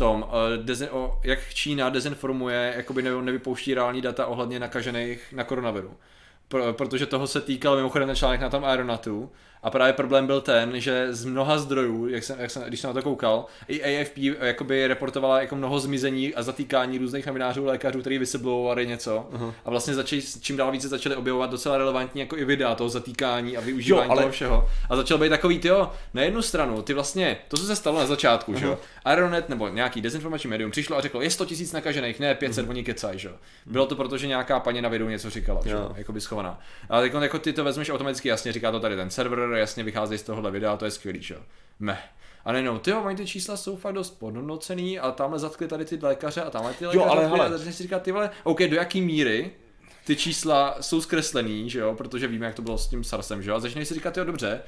[0.00, 5.44] tom, uh, dezi- o, jak Čína dezinformuje, jakoby ne, nevypouští reální data ohledně nakažených na
[5.44, 5.96] koronaviru.
[6.48, 9.32] Pro, protože toho se týkal mimochodem ten článek na tom Aeronatu
[9.62, 12.88] a právě problém byl ten, že z mnoha zdrojů, jak jsem, jak jsem, když jsem
[12.88, 18.00] na to koukal, i AFP jakoby reportovala jako mnoho zmizení a zatýkání různých novinářů, lékařů,
[18.00, 19.52] kteří whistleblowovali něco uh-huh.
[19.64, 23.56] a vlastně začali, čím dál více začali objevovat docela relevantní jako i videa toho zatýkání
[23.56, 24.68] a využívání Jo, ale- toho všeho.
[24.90, 27.98] A začal být takový, ty jo, na jednu stranu, ty vlastně, to, co se stalo
[27.98, 31.56] na začátku, že jo, Aeronet nebo nějaký dezinformační médium přišlo a řeklo, je 100 000
[31.72, 33.34] nakažených, ne 500, oni kecaj, že jo.
[33.66, 36.60] Bylo to proto, že nějaká paní na videu něco říkala, že jo, jako by schovaná.
[36.90, 40.18] A teď jako ty to vezmeš automaticky jasně, říká to tady ten server, jasně vychází
[40.18, 41.40] z tohohle videa, to je skvělý, že jo.
[41.80, 42.00] Meh.
[42.44, 45.84] A nejenom, ty jo, oni ty čísla jsou fakt dost podhodnocený a tamhle zatkli tady
[45.84, 47.08] ty lékaře a tamhle ty lékaře.
[47.08, 47.54] ale zatkli hele.
[47.54, 49.50] A začneš si říkat, ty vole, OK, do jaký míry
[50.04, 53.50] ty čísla jsou zkreslený, že jo, protože víme, jak to bylo s tím SARSem, že
[53.50, 54.60] jo, a začneš si říkat, jo, dobře,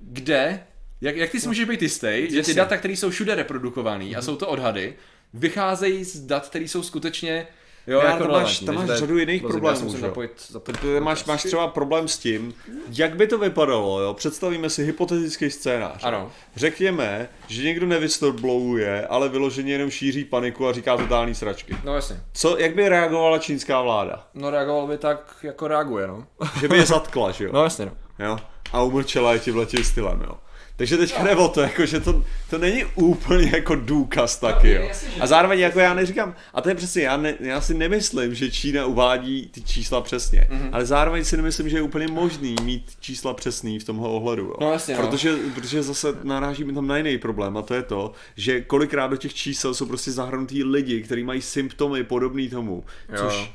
[0.00, 0.66] kde,
[1.00, 2.54] jak, jak ty si můžeš být jistý, že ty Jasně.
[2.54, 4.94] data, které jsou všude reprodukované a jsou to odhady,
[5.34, 7.46] vycházejí z dat, které jsou skutečně
[7.88, 10.00] Jo, Já, jako tam máš- relevantní, tam máš to řadu jiných problémů, že jo?
[10.00, 12.54] zapojit, zapojit Protože máš, máš třeba problém s tím,
[12.88, 14.14] jak by to vypadalo, jo?
[14.14, 16.04] Představíme si hypotetický scénář.
[16.04, 16.30] Ano.
[16.56, 21.76] Řekněme, že někdo nevystoblowuje, ale vyloženě jenom šíří paniku a říká totální sračky.
[21.84, 22.20] No jasně.
[22.32, 24.26] Co, jak by reagovala čínská vláda?
[24.34, 26.26] No reagoval by tak, jako reaguje, no.
[26.60, 27.50] Že by je zatkla, že jo?
[27.58, 27.84] No jasně,
[28.18, 28.26] no.
[28.26, 28.38] jo?
[28.72, 30.34] A umlčela je tímhle tím stylem, jo?
[30.78, 34.88] Takže teďka jde o to, jako, že to, to není úplně jako důkaz taky, jo.
[35.20, 38.50] A zároveň jako já neříkám, a to je přesně, já, ne, já si nemyslím, že
[38.50, 40.68] Čína uvádí ty čísla přesně, Mhm.
[40.72, 44.54] ale zároveň si nemyslím, že je úplně možný mít čísla přesný v tomhle ohledu, jo.
[44.60, 45.06] No jasně, no.
[45.06, 49.16] protože, protože zase narážíme tam na jiný problém a to je to, že kolikrát do
[49.16, 53.16] těch čísel jsou prostě zahrnutí lidi, kteří mají symptomy podobný tomu, Jo.
[53.18, 53.50] což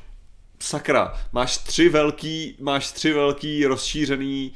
[0.64, 4.52] sakra, máš tři velký, máš tři velký rozšířený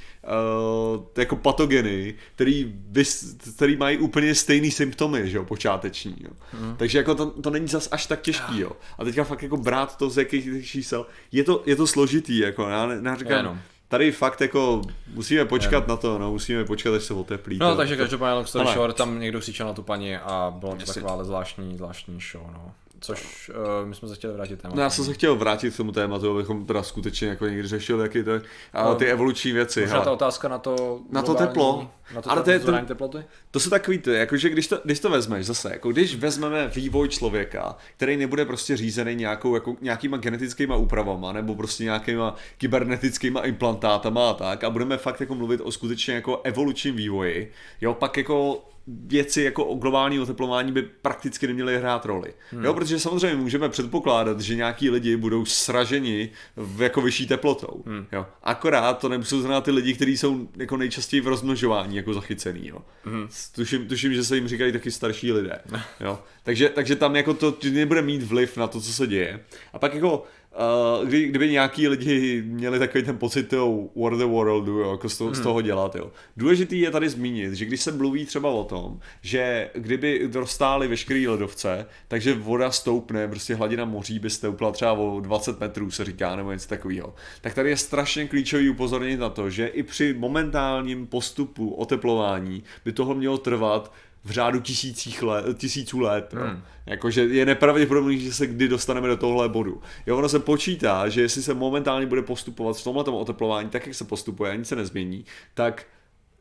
[0.95, 6.31] uh, jako patogeny, který, vys, který mají úplně stejný symptomy, že jo, počáteční, jo.
[6.53, 6.75] Mhm.
[6.77, 8.71] Takže jako to, to není zas až tak těžký, jo.
[8.97, 12.63] A teďka fakt jako brát to z jakých čísel, je to, je to složitý, jako,
[12.63, 13.59] já, já říkám, Jenom.
[13.87, 14.81] tady fakt jako
[15.13, 17.57] musíme počkat na to, no, musíme počkat, až se oteplí.
[17.57, 20.53] No, to, takže to, každopádně long story short, tam někdo křičel na tu paní a
[20.59, 22.71] bylo to taková zvláštní, zvláštní show, no.
[23.01, 23.49] Což
[23.81, 24.77] uh, my jsme se chtěli vrátit tématu.
[24.77, 28.01] No já jsem se chtěl vrátit k tomu tématu, abychom teda skutečně jako někdy řešili
[28.01, 28.31] jaký to,
[28.73, 28.95] a No.
[28.95, 29.81] ty evoluční věci.
[29.81, 31.91] Možná ta otázka na to Na to teplo.
[32.15, 33.17] Na to, Ale to je- to, to- teploty?
[33.51, 37.09] To jsou takový ty, jakože když to, když to vezmeš zase, jako když vezmeme vývoj
[37.09, 44.29] člověka, který nebude prostě řízený nějakou, jako, nějakýma genetickýma úpravama, nebo prostě nějakýma kybernetickýma implantátama
[44.29, 48.63] a tak, a budeme fakt jako mluvit o skutečně jako evolučním vývoji, jo, pak jako
[48.87, 52.33] věci jako o globální oteplování by prakticky neměly hrát roli.
[52.51, 52.65] Hmm.
[52.65, 57.83] Jo, protože samozřejmě můžeme předpokládat, že nějaký lidi budou sraženi v jako vyšší teplotou.
[57.85, 58.05] Hmm.
[58.11, 58.25] Jo.
[58.43, 62.67] Akorát to nemusou znamenat ty lidi, kteří jsou jako nejčastěji v rozmnožování jako zachycený.
[62.67, 62.77] Jo.
[63.03, 63.27] Hmm.
[63.55, 65.59] Tuším, tuším, že se jim říkají taky starší lidé.
[65.99, 66.19] Jo.
[66.43, 69.39] Takže, takže tam jako to nebude mít vliv na to, co se děje.
[69.73, 70.23] A pak jako
[70.57, 75.09] Uh, kdy, kdyby nějaký lidi měli takový ten pocit toho War the Worldu, jo, jako
[75.09, 75.95] z toho, z toho dělat.
[75.95, 76.11] Jo.
[76.37, 81.27] Důležitý je tady zmínit, že když se mluví třeba o tom, že kdyby rozstály veškerý
[81.27, 86.35] ledovce, takže voda stoupne, prostě hladina moří by stoupla třeba o 20 metrů, se říká,
[86.35, 87.15] nebo něco takového.
[87.41, 92.91] Tak tady je strašně klíčový upozornit na to, že i při momentálním postupu oteplování by
[92.91, 93.93] tohle mělo trvat
[94.27, 96.33] v řádu tisících let, tisíců let.
[96.33, 96.63] Hmm.
[96.85, 99.81] Jakože je nepravděpodobný, že se kdy dostaneme do tohle bodu.
[100.05, 103.95] Jo, ono se počítá, že jestli se momentálně bude postupovat v tomhle oteplování tak, jak
[103.95, 105.85] se postupuje a nic se nezmění, tak,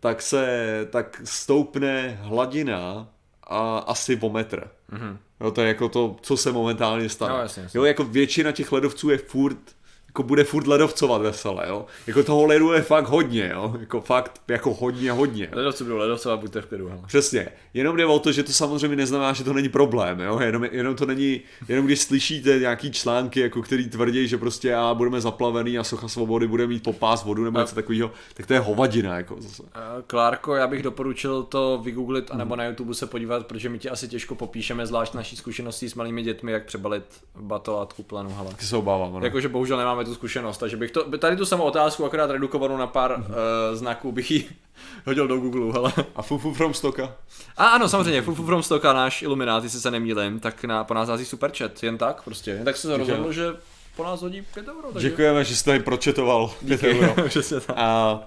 [0.00, 3.08] tak se tak stoupne hladina
[3.42, 4.70] a asi o metr.
[4.90, 5.18] Mhm.
[5.40, 7.32] Jo, to je jako to, co se momentálně stane.
[7.32, 7.78] No, jasně, jasně.
[7.78, 9.75] Jo, jako většina těch ledovců je furt
[10.16, 11.86] jako bude furt ledovcovat vesele, jo.
[12.06, 13.74] Jako toho ledu je fakt hodně, jo.
[13.80, 15.48] Jako fakt, jako hodně, hodně.
[15.52, 16.88] Ledovci budou ledovcovat, buďte v klidu.
[16.88, 17.00] hele.
[17.06, 17.48] Přesně.
[17.74, 20.38] Jenom jde o to, že to samozřejmě neznamená, že to není problém, jo?
[20.40, 24.94] Jenom, jenom to není, jenom když slyšíte nějaký články, jako který tvrdí, že prostě a
[24.94, 28.60] budeme zaplavený a socha svobody bude mít popás vodu nebo něco takového, tak to je
[28.60, 29.62] hovadina, jako zase.
[30.06, 34.08] Klárko, já bych doporučil to vygooglit, anebo na YouTube se podívat, protože my ti asi
[34.08, 37.04] těžko popíšeme, zvlášť naší zkušeností s malými dětmi, jak přebalit
[37.40, 38.50] bato planu, hele.
[38.60, 39.24] Se obávám.
[39.24, 42.86] Jakože bohužel nemáme tu zkušenost, takže bych to, tady tu samou otázku akorát redukovanou na
[42.86, 43.26] pár uh,
[43.72, 44.48] znaků bych ji
[45.06, 45.92] hodil do Google, hele.
[46.16, 47.12] A fufu from stoka?
[47.56, 51.08] A ano, samozřejmě, Fufu from Stocka, náš Illuminát, jestli se nemýlím, tak na, po nás
[51.08, 52.50] hází superchat, jen tak prostě.
[52.50, 53.52] Jen tak se to rozhodl, že
[53.96, 54.92] po nás hodí 5 euro.
[54.92, 55.10] Takže...
[55.10, 56.50] Děkujeme, že jste tady pročetoval.
[56.66, 57.14] pět euro.
[57.28, 57.76] Přesně tak.
[57.78, 58.20] A,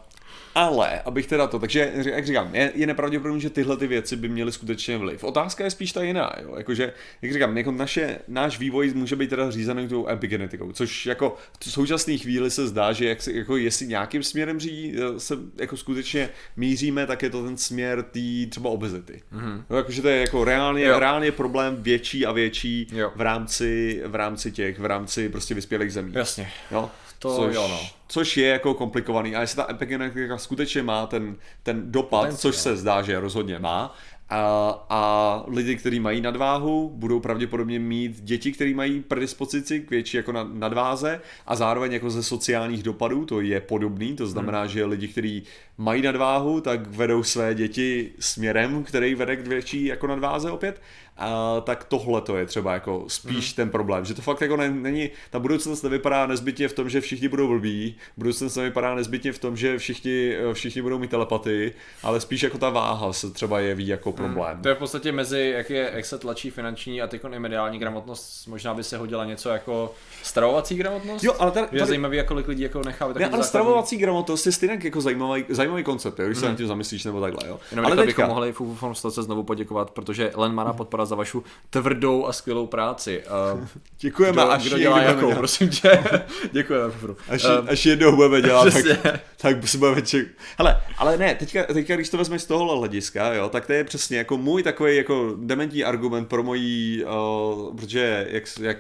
[0.59, 4.29] ale, abych teda to, takže jak říkám, je, je nepravděpodobné, že tyhle ty věci by
[4.29, 5.23] měly skutečně vliv.
[5.23, 6.55] Otázka je spíš ta jiná, jo?
[6.57, 11.37] Jakože, jak říkám, jako naše, náš vývoj může být teda řízený tou epigenetikou, což jako
[11.59, 15.77] v současné chvíli se zdá, že jak se, jako jestli nějakým směrem řídí, se jako
[15.77, 19.21] skutečně míříme, tak je to ten směr té třeba obezity.
[19.33, 19.63] Mm-hmm.
[19.69, 20.99] No, jakože to je jako reálně, Jo.
[20.99, 23.11] reálně problém větší a větší Jo.
[23.15, 26.13] v rámci, v rámci těch, v rámci prostě vyspělých zemí.
[26.15, 26.49] Jasně.
[26.71, 26.89] Jo?
[27.19, 27.79] To což, jo, no.
[28.07, 29.35] což je jako komplikovaný.
[29.35, 32.37] A jestli ta epigenetika skutečně má ten, ten dopad, Potenciál.
[32.37, 33.95] což se zdá, že rozhodně má,
[34.29, 40.17] a, a lidi, kteří mají nadváhu, budou pravděpodobně mít děti, které mají predispozici k větší
[40.17, 44.85] jako nad, nadváze a zároveň jako ze sociálních dopadů to je podobný, to znamená, že
[44.85, 45.43] lidi, kteří
[45.77, 50.81] mají nadváhu, tak vedou své děti směrem, který vede k větší jako nadváze opět,
[51.19, 54.69] a tak tohle to je třeba jako spíš ten problém, že to fakt jako ne,
[54.69, 59.39] není, ta budoucnost nevypadá nezbytně v tom, že všichni budou blbí, budoucnost nevypadá nezbytně v
[59.39, 63.87] tom, že všichni, všichni budou mít telepatii, ale spíš jako ta váha se třeba jeví
[63.87, 64.61] jako problém.
[64.61, 67.79] To je v podstatě mezi, jak, je, jak se tlačí finanční a teď i mediální
[67.79, 69.93] gramotnost, možná by se hodila něco jako
[70.23, 71.23] stravovací gramotnost.
[71.23, 74.45] Jo, ale tady, Je zajímavý, jak kolik lidí jako nechá Ne, ale základní- stravovací gramotnost
[74.45, 77.47] je stejně jako zajímavý, zajímavý koncept, jo, když se nad tím zamyslíš nebo takhle.
[77.47, 77.59] Jo.
[77.71, 81.43] Jenom ale ale teďka, bychom mohli Fufu Form znovu poděkovat, protože Len podpora za vašu
[81.69, 83.23] tvrdou a skvělou práci.
[83.53, 83.67] Uh,
[83.99, 85.37] děkujeme, kdo, až kdo dělá jakou, dělat.
[85.37, 86.03] prosím tě.
[86.51, 86.93] Děkujeme.
[87.29, 88.85] Až, Um, až jednou budeme dělat, tak,
[89.37, 90.27] tak si budeme ček...
[90.57, 93.83] Hele, ale ne, teďka, teďka, když to vezmeš z tohohle hlediska, jo, tak to je
[93.83, 98.77] přesně jako můj takový jako dementní argument pro mojí, uh, protože jak, jak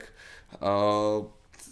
[0.61, 1.25] uh,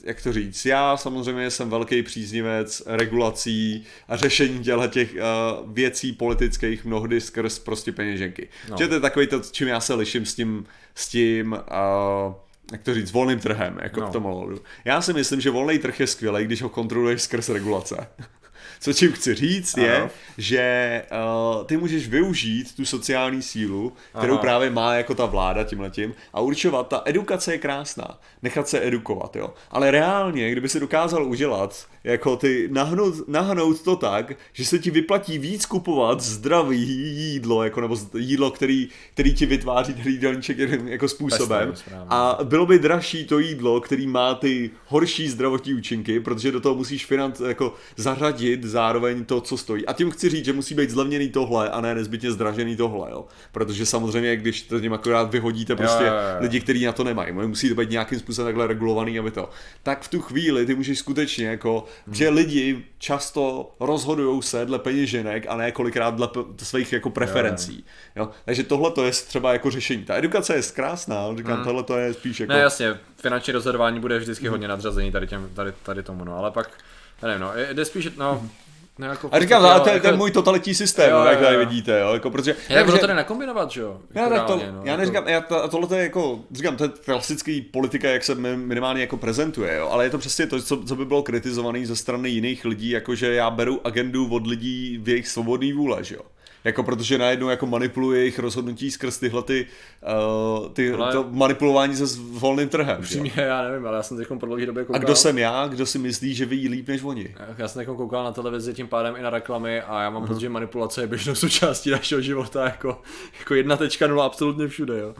[0.07, 6.13] jak to říct, já samozřejmě jsem velký příznivec regulací a řešení těchto těch uh, věcí
[6.13, 8.47] politických mnohdy skrz prostě peněženky.
[8.69, 8.77] No.
[8.77, 12.33] Že to je takový to, čím já se liším s tím, s tím uh,
[12.71, 14.07] jak to říct, volným trhem, jako no.
[14.07, 14.59] V tom.
[14.85, 18.07] Já si myslím, že volný trh je skvělý, když ho kontroluješ skrz regulace.
[18.79, 20.09] Co tím chci říct je, Ano.
[20.37, 21.03] že
[21.57, 24.41] uh, ty můžeš využít tu sociální sílu, kterou Aha.
[24.41, 29.35] právě má jako ta vláda tímhletím a určovat, ta edukace je krásná, nechat se edukovat,
[29.35, 29.53] jo.
[29.71, 34.91] Ale reálně, kdyby si dokázal udělat, jako ty nahnout, nahnout to tak, že se ti
[34.91, 36.87] vyplatí víc kupovat zdravý
[37.17, 42.07] jídlo, jako nebo jídlo, který, který ti vytváří ten jídelníček jedním jako způsobem Pestrý, správně.
[42.09, 46.75] a bylo by dražší to jídlo, který má ty horší zdravotní účinky, protože do toho
[46.75, 49.85] musíš financ, jako zařadit zároveň to, co stojí.
[49.85, 53.25] A tím chci říct, že musí být zlevněný tohle a ne nezbytně zdražený tohle, jo.
[53.51, 56.37] Protože samozřejmě, když to tím akorát vyhodíte prostě jo, jo.
[56.39, 59.49] lidi, kteří na to nemají, musí to být nějakým způsobem takhle regulovaný, aby to.
[59.83, 62.15] Tak v tu chvíli ty můžeš skutečně jako, Hmm.
[62.15, 67.85] že lidi často rozhodují se dle peněženek a ne kolikrát dle svých jako preferencí.
[68.15, 68.29] Jo.
[68.45, 70.03] Takže tohle to je třeba jako řešení.
[70.03, 72.53] Ta edukace je krásná, ale říkám, tohle to je spíš jako...
[72.53, 76.51] Ne, jasně, finanční rozhodování bude vždycky hodně nadřazený tady, těm, tady, tady tomu, no, ale
[76.51, 76.69] pak,
[77.21, 78.49] nevím, no, jde spíš, no,
[78.97, 81.39] no jako A říkám, ale jo, to je jako- ten můj totalitní systém, Jo, jak
[81.39, 81.59] tady jo.
[81.59, 82.55] vidíte, jo, jako protože...
[82.69, 83.97] Já, bylo to jde nakombinovat, že jo?
[84.13, 86.39] já, Jako tak to, reálně, no, já jako- neříkám, já, to, tohle to je jako,
[86.51, 90.17] říkám, to je klasický politika, jak se mi- minimálně jako prezentuje, jo, ale je to
[90.17, 94.27] přesně to, co, co by bylo kritizované ze strany jiných lidí, jakože já beru agendu
[94.31, 96.21] od lidí v jejich svobodný vůle, že jo.
[96.67, 99.67] Jako protože najednou jako manipuluje jejich rozhodnutí skrz tyhle ty,
[100.61, 102.99] uh, ty Ale- to manipulování se s volným trhem.
[102.99, 104.99] Upřímně, já nevím, ale já jsem teď po dlouhé době A koukal.
[105.01, 107.35] kdo jsem já, kdo si myslí, že ví líp než oni?
[107.57, 110.27] Já jsem teď koukal na televizi tím pádem i na reklamy a já mám Mhm.
[110.27, 113.01] pocit, že manipulace je běžnou součástí našeho života jako,
[113.39, 115.13] jako 1.0 absolutně všude, jo.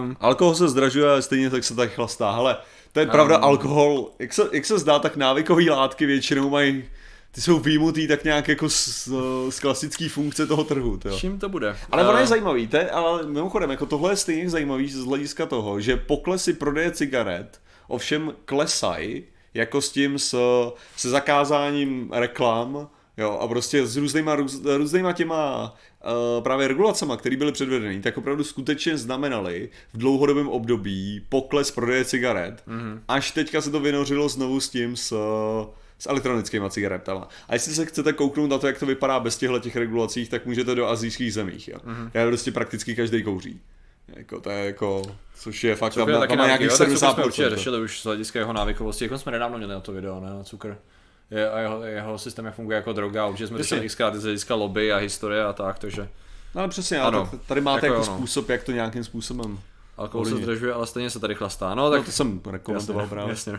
[0.00, 2.30] Um, Alkohol se zdražuje, stejně tak se tak chlastá.
[2.32, 2.56] Hele,
[2.92, 6.84] to je pravda, alkohol, jak se, jak se zdá, tak návykové látky většinou mají,
[7.34, 9.08] ty jsou výjimutý tak nějak jako z,
[9.50, 10.98] z klasické funkce toho trhu.
[11.04, 11.18] Jo.
[11.18, 11.76] čím to bude?
[11.90, 15.04] Ale ono Eh, je zajímavý, to je, ale mimochodem, jako tohle je stejně zajímavý z
[15.04, 19.24] hlediska toho, že poklesy prodeje cigaret ovšem klesají
[19.54, 20.36] jako s tím s,
[20.96, 25.74] se zakázáním reklam Jo, a prostě s různýma, růz, různýma těma
[26.36, 32.04] uh, právě regulacema, které byly předvedeny, tak opravdu skutečně znamenaly v dlouhodobém období pokles prodeje
[32.04, 33.00] cigaret, mm-hmm.
[33.08, 35.12] až teďka se to vynořilo znovu s tím s,
[36.02, 37.28] s elektronickými cigaretama.
[37.48, 40.46] A jestli se chcete kouknout na to, jak to vypadá bez těchto těch regulacích, tak
[40.46, 41.68] můžete do azijských zemích.
[41.68, 41.78] Jo.
[41.78, 42.10] Mm-hmm.
[42.14, 43.60] Já prostě prakticky každý kouří.
[44.16, 45.02] Jako, to je jako,
[45.34, 47.14] což je fakt, tam, tam má nějakých 70%.
[47.14, 50.20] jsme určitě řešili už z hlediska jeho návykovosti, jako jsme nedávno měli na to video,
[50.20, 50.78] ne, na cukr
[51.30, 54.54] je, a jeho, jeho systém jak funguje jako droga, určitě jsme řešili xkrát z hlediska
[54.54, 56.08] lobby a historie a tak, takže...
[56.54, 59.58] No ale přesně, ano, tak tady máte jako, jako způsob, jak to nějakým způsobem
[59.96, 61.74] Alkohol se zdržuje, ale stejně se tady chlastá.
[61.74, 63.30] No, tak no, to jsem rekomendoval právě.
[63.30, 63.58] Jasně, no.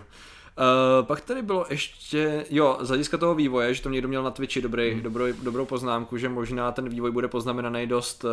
[0.57, 4.31] Uh, pak tady bylo ještě, jo, z hlediska toho vývoje, že to někdo měl na
[4.31, 5.01] Twitchi dobrý, hmm.
[5.01, 8.29] dobrou, dobrou poznámku, že možná ten vývoj bude poznamenaný dost uh,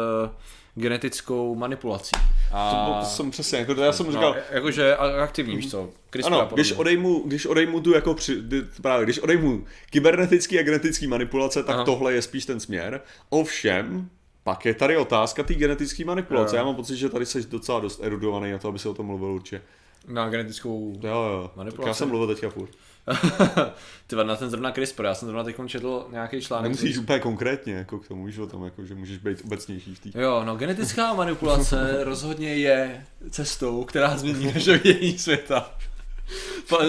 [0.75, 2.11] genetickou manipulací.
[2.53, 2.71] A...
[2.71, 4.37] To, to jsem přesně, jako to já jsem no, říkal.
[4.51, 5.89] Jakože aktivní, víš co?
[6.11, 8.43] CRISPR ano, když odejmu, když odejmu tu jako při,
[8.83, 11.85] právě, když odejmu kybernetický a genetický manipulace, tak Aha.
[11.85, 13.01] tohle je spíš ten směr.
[13.29, 14.09] Ovšem,
[14.45, 16.57] pak je tady otázka té genetické manipulace.
[16.57, 16.59] Jo.
[16.61, 19.07] Já mám pocit, že tady jsi docela dost erudovaný na to, aby se o tom
[19.07, 19.63] mluvil určitě.
[20.09, 21.51] Na genetickou jo, jo.
[21.57, 21.77] manipulaci?
[21.77, 22.71] Tak já jsem mluvil teďka furt.
[24.07, 26.63] Ty na ten zrovna CRISPR, já jsem zrovna teď četl nějaký článek.
[26.63, 30.01] Nemusíš úplně konkrétně, jako k tomu, víš o tom, jako, že můžeš být obecnější v
[30.01, 30.21] té.
[30.21, 35.75] Jo, no genetická manipulace rozhodně je cestou, která změní naše vidění světa.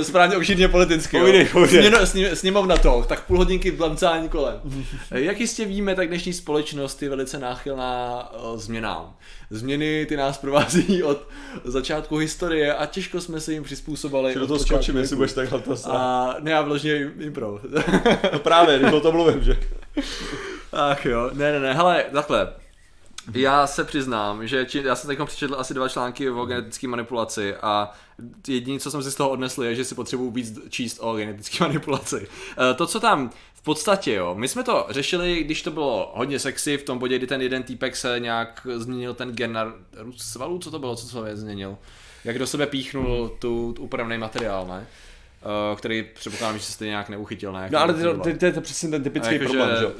[0.02, 1.20] Správně obšírně politicky.
[1.20, 1.92] Povídej, povídej.
[2.34, 4.62] Sněmovna to, tak půl hodinky blancání kolem.
[5.12, 9.16] Jak jistě víme, tak dnešní společnost je velice náchylná změnám.
[9.50, 11.28] Změny ty nás provází od
[11.64, 14.36] začátku historie a těžko jsme se jim přizpůsobili.
[14.36, 17.60] do toho skočím, jestli budeš takhle to A ne, já vložně impro.
[18.34, 19.58] no právě, když o tom mluvím, že?
[20.74, 22.54] Ach jo, ne, ne, ne, hele, takhle.
[23.34, 27.56] Já se přiznám, že či, já jsem teď přečetl asi dva články o genetické manipulaci
[27.56, 27.92] a
[28.48, 31.58] jediné, co jsem si z toho odnesl, je, že si potřebuji víc číst o genetické
[31.64, 32.28] manipulaci.
[32.72, 36.40] E, to, co tam v podstatě, jo, my jsme to řešili, když to bylo hodně
[36.40, 39.74] sexy, v tom bodě, kdy ten jeden týpek se nějak změnil ten gen na
[40.18, 41.78] svalů, co to bylo, co se změnil?
[42.24, 44.88] Jak do sebe píchnul tu, tu upravný materiál, ne?
[45.72, 47.70] Uh, který předpokládám, že se stejně nějak neuchytil, ne?
[47.72, 47.94] No ale
[48.40, 49.86] to, je to přesně ten typický jako, problém, že?
[49.86, 49.94] Uh,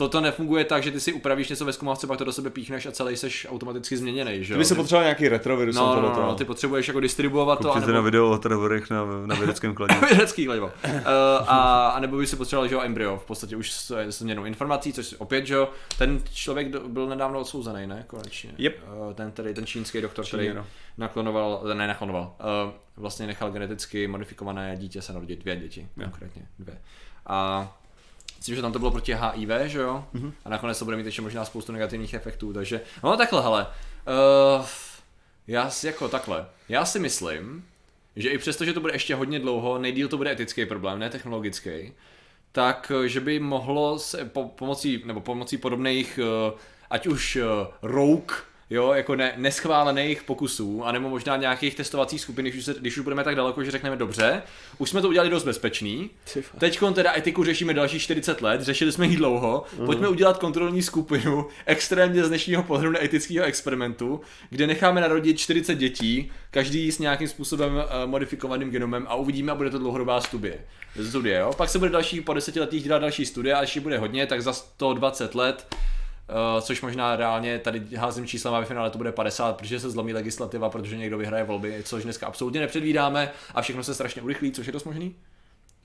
[0.00, 2.86] toto nefunguje tak, že ty si upravíš něco ve zkumavce, pak to do sebe píchneš
[2.86, 5.76] a celý jsi automaticky změněný, že Ty by se potřeboval nějaký retrovirus.
[5.76, 7.76] No, no, no, no, ty potřebuješ jako distribuovat Kupte to.
[7.76, 7.92] Anebo...
[7.92, 10.00] na video o retrovirech na, na vědeckém kladivu.
[10.10, 10.66] Vědecký kladivo.
[10.66, 10.92] uh,
[11.46, 14.44] a, a, nebo by si potřeboval, že jo, embryo, v podstatě už s, s změnou
[14.44, 15.68] informací, což opět, že jo,
[15.98, 18.50] ten člověk byl nedávno odsouzený, ne, konečně.
[18.58, 18.78] Yep.
[19.08, 20.66] Uh, ten, tedy, ten čínský doktor, Číně, který no.
[20.98, 22.34] naklonoval, ne, naklonoval,
[22.66, 26.10] uh, vlastně nechal geneticky modifikované dítě se narodit, dvě děti, yeah.
[26.10, 26.78] konkrétně, dvě.
[27.26, 27.79] A
[28.40, 30.04] Myslím, že tam to bylo proti HIV, že jo?
[30.14, 30.32] Mm-hmm.
[30.44, 32.80] A nakonec to bude mít ještě možná spoustu negativních efektů, takže...
[33.04, 33.66] No takhle, hele.
[34.58, 34.66] Uh,
[35.46, 36.46] já si jako takhle.
[36.68, 37.64] Já si myslím,
[38.16, 41.10] že i přesto, že to bude ještě hodně dlouho, nejdíl to bude etický problém, ne
[41.10, 41.92] technologický,
[42.52, 46.58] tak eh, že by mohlo se po, pomocí, nebo pomocí podobných, uh,
[46.90, 52.56] ať už uh, rouk jo, jako ne, neschválených pokusů, anebo možná nějakých testovacích skupin, když
[52.56, 54.42] už, se, když už budeme tak daleko, že řekneme dobře,
[54.78, 56.10] už jsme to udělali dost bezpečný,
[56.58, 59.86] teď teda etiku řešíme další 40 let, řešili jsme ji dlouho, uh-huh.
[59.86, 64.20] pojďme udělat kontrolní skupinu extrémně z dnešního pohledu etického experimentu,
[64.50, 69.54] kde necháme narodit 40 dětí, každý s nějakým způsobem uh, modifikovaným genomem a uvidíme a
[69.54, 70.58] bude to dlouhodobá studie.
[71.08, 71.52] studie jo?
[71.56, 74.42] Pak se bude další po deseti letých dělat další studie a ještě bude hodně, tak
[74.42, 75.66] za 120 let
[76.30, 80.12] Uh, což možná reálně tady házím čísla ve finále to bude 50, protože se zlomí
[80.12, 84.66] legislativa, protože někdo vyhraje volby, což dneska absolutně nepředvídáme a všechno se strašně urychlí, což
[84.66, 85.14] je dost možný.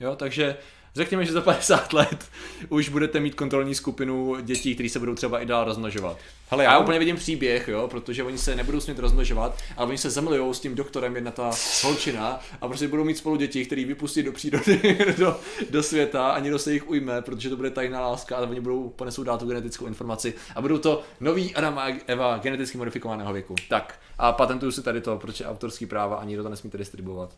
[0.00, 0.56] Jo, takže
[0.96, 2.24] Řekněme, že za 50 let
[2.68, 6.18] už budete mít kontrolní skupinu dětí, které se budou třeba i dál rozmnožovat.
[6.50, 9.98] Hele, já, já úplně vidím příběh, jo, protože oni se nebudou smět rozmnožovat, ale oni
[9.98, 11.50] se zamilujou s tím doktorem, jedna ta
[11.82, 15.36] holčina, a prostě budou mít spolu děti, které vypustí do přírody, do,
[15.70, 18.88] do světa a někdo se jich ujme, protože to bude tajná láska a oni budou
[18.88, 23.54] ponesou dát tu genetickou informaci a budou to nový Adam a Eva geneticky modifikovaného věku.
[23.68, 27.34] Tak a patentuju si tady to, proč autorský práva a nikdo to nesmíte distribuovat.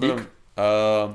[0.00, 0.37] Dík.
[0.58, 1.14] Uh,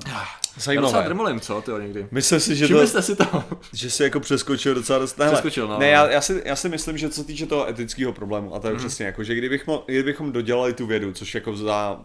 [0.56, 0.98] zajímavé.
[0.98, 2.08] Já drmolím, co, ty někdy.
[2.10, 3.44] Myslím si, že to, jste si to?
[3.72, 5.18] že si jako přeskočil docela dost.
[5.18, 5.78] Ne, přeskočil, no.
[5.78, 8.58] Ne, já, já, si, já si myslím, že co se týče toho etického problému, a
[8.58, 8.78] to je mm.
[8.78, 12.00] přesně jako, že kdybychom, kdybychom dodělali tu vědu, což jako za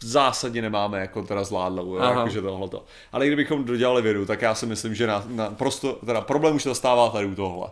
[0.00, 2.84] v zásadě nemáme jako teda zvládlou, jakože tohleto.
[3.12, 6.64] Ale kdybychom dodělali vědu, tak já si myslím, že na, na prosto, teda problém už
[6.64, 7.68] nastává tady u tohle.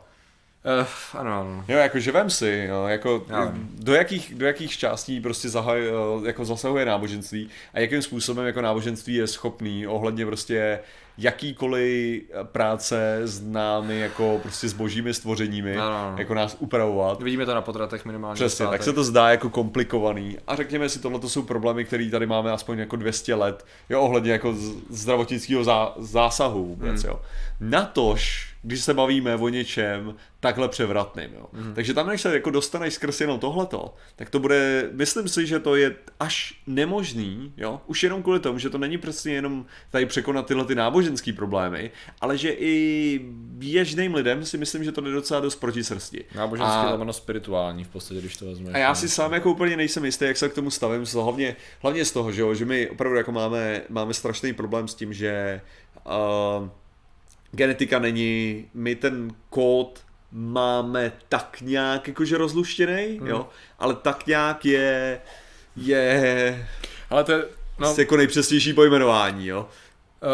[0.81, 0.87] Uh,
[1.21, 1.65] ano, ano.
[1.69, 3.27] Jo, jako že vem si, jo, jako
[3.79, 5.83] do jakých, do jakých částí prostě zahaj,
[6.27, 10.79] jako zasahuje náboženství a jakým způsobem jako náboženství je schopný ohledně prostě
[11.19, 16.19] jakýkoliv práce s námi jako prostě s božími stvořeními, No, no, no.
[16.19, 17.23] jako nás upravovat.
[17.23, 18.35] Vidíme to na potratech minimálně.
[18.35, 20.39] Přesně, tak se to zdá jako komplikovaný.
[20.47, 24.01] A řekněme si, tohle to jsou problémy, které tady máme aspoň jako 200 let, jo,
[24.03, 24.55] ohledně jako
[24.91, 27.11] zdravotnického zá, zásahu vůbec, Hmm.
[27.13, 27.21] jo.
[27.61, 31.47] Natož, když se bavíme o něčem takhle převratným, jo.
[31.53, 31.75] Hmm.
[31.75, 35.59] Takže tam, než se jako dostaneš skrz jenom tohleto, tak to bude, myslím si, že
[35.61, 40.07] to je až nemožný, jo, už jenom kvůli tomu, že to není prostě jenom tady
[40.07, 41.91] překonat tyhle ty náboženský problémy,
[42.21, 46.25] ale že i běžným lidem si myslím, že to jde docela dost proti srsti.
[46.35, 48.75] Náboženský A- lomeno spirituální v podstatě, když to vezmeš.
[48.75, 48.95] a já no.
[48.95, 52.13] si sám jako úplně nejsem jistý, jak se k tomu stavím, z- hlavně, hlavně z
[52.13, 55.61] toho, že, jo, že my opravdu jako máme, máme strašný problém s tím, že
[56.07, 56.69] uh,
[57.53, 60.01] genetika není, my ten kód
[60.33, 63.27] máme tak nějak jakože rozluštěný, Hmm.
[63.27, 63.49] jo,
[63.79, 65.21] ale tak nějak je,
[65.77, 66.69] je
[67.11, 67.45] Ale to je,
[67.79, 69.69] no, jako nejpřesnější pojmenování, jo.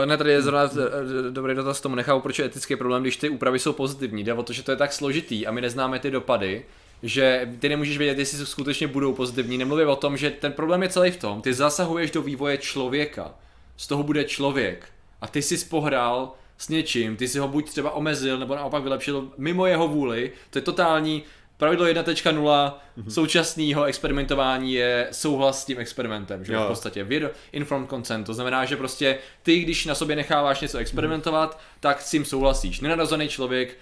[0.03, 3.17] Eh, Ne, tady je zrovna eh, dobrý dotaz tomu, nechápu, proč je etický problém, když
[3.17, 4.25] ty úpravy jsou pozitivní.
[4.25, 6.65] Jde o to, že to je tak složitý a my neznáme ty dopady,
[7.03, 9.59] že ty nemůžeš vědět, jestli skutečně budou pozitivní.
[9.59, 13.35] Nemluvím o tom, že ten problém je celý v tom, ty zasahuješ do vývoje člověka,
[13.77, 14.89] z toho bude člověk
[15.21, 19.29] a ty jsi pohrál s něčím, ty si ho buď třeba omezil, nebo naopak vylepšil
[19.39, 21.23] mimo jeho vůli, to je totální
[21.57, 23.11] Pravidlo 1.0 Mhm.
[23.11, 28.35] současného experimentování je souhlas s tím experimentem, že jo, v podstatě věd, informed consent, to
[28.35, 32.81] znamená, že prostě ty, když na sobě necháváš něco experimentovat, tak s tím souhlasíš.
[32.81, 33.77] Nenarozený člověk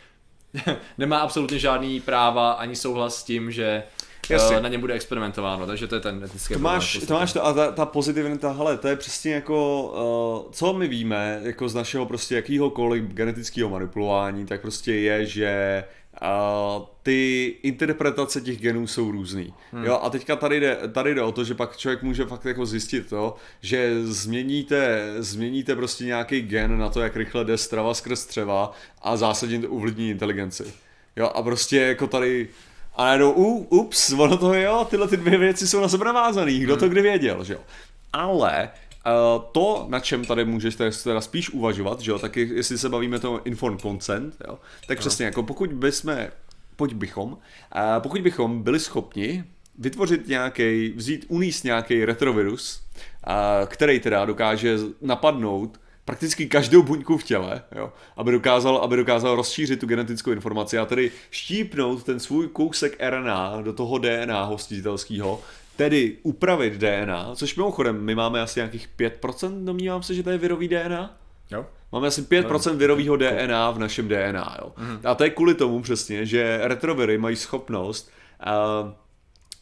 [0.98, 3.82] nemá absolutně žádný práva ani souhlas s tím, že
[4.30, 4.56] Jasně.
[4.56, 7.06] uh, na něm bude experimentováno, takže to je ten etický To problém máš, podstatě.
[7.06, 9.82] to máš to a ta, ta pozitivita, hele, to je přesně jako,
[10.46, 15.84] uh, co my víme, jako z našeho prostě jakýhokoliv genetického manipulování, tak prostě je, že
[16.22, 19.54] uh, ty interpretace těch genů jsou různý.
[19.72, 19.84] Hmm.
[19.84, 22.66] Jo, a teďka tady jde, tady jde o to, že pak člověk může fakt jako
[22.66, 28.20] zjistit to, že změníte, změníte prostě nějaký gen na to, jak rychle jde strava skrz
[28.20, 28.72] střeva
[29.02, 30.64] a zásadně to ovlivní inteligenci.
[31.16, 32.48] Jo, a prostě jako tady
[32.96, 36.04] a najednou, uh, ups, ono to je, jo, tyhle ty dvě věci jsou na sebe
[36.04, 37.60] navázaný, kdo to kdy věděl, že jo.
[38.12, 38.70] Ale
[39.06, 42.88] uh, to, na čem tady můžeš teda, spíš uvažovat, že jo, tak je- jestli se
[42.88, 46.16] bavíme to informed consent, jo, tak přesně jako pokud bychom,
[46.76, 47.38] pojď bychom, uh,
[47.98, 49.44] pokud bychom byli schopni
[49.78, 52.82] vytvořit nějaký, vzít, uníst nějaký retrovirus,
[53.26, 55.80] uh, který teda dokáže napadnout
[56.12, 60.86] prakticky každou buňku v těle, jo, aby, dokázal, aby dokázal rozšířit tu genetickou informaci a
[60.86, 65.40] tedy štípnout ten svůj kousek RNA do toho DNA hostitelského,
[65.76, 70.38] tedy upravit DNA, což mimochodem my máme asi nějakých 5%, domnívám se, že to je
[70.38, 71.16] virový DNA.
[71.50, 71.66] Jo?
[71.92, 74.56] Máme asi 5% virového DNA v našem DNA.
[74.62, 74.72] Jo.
[75.04, 78.10] A to je kvůli tomu přesně, že retroviry mají schopnost
[78.46, 78.90] uh,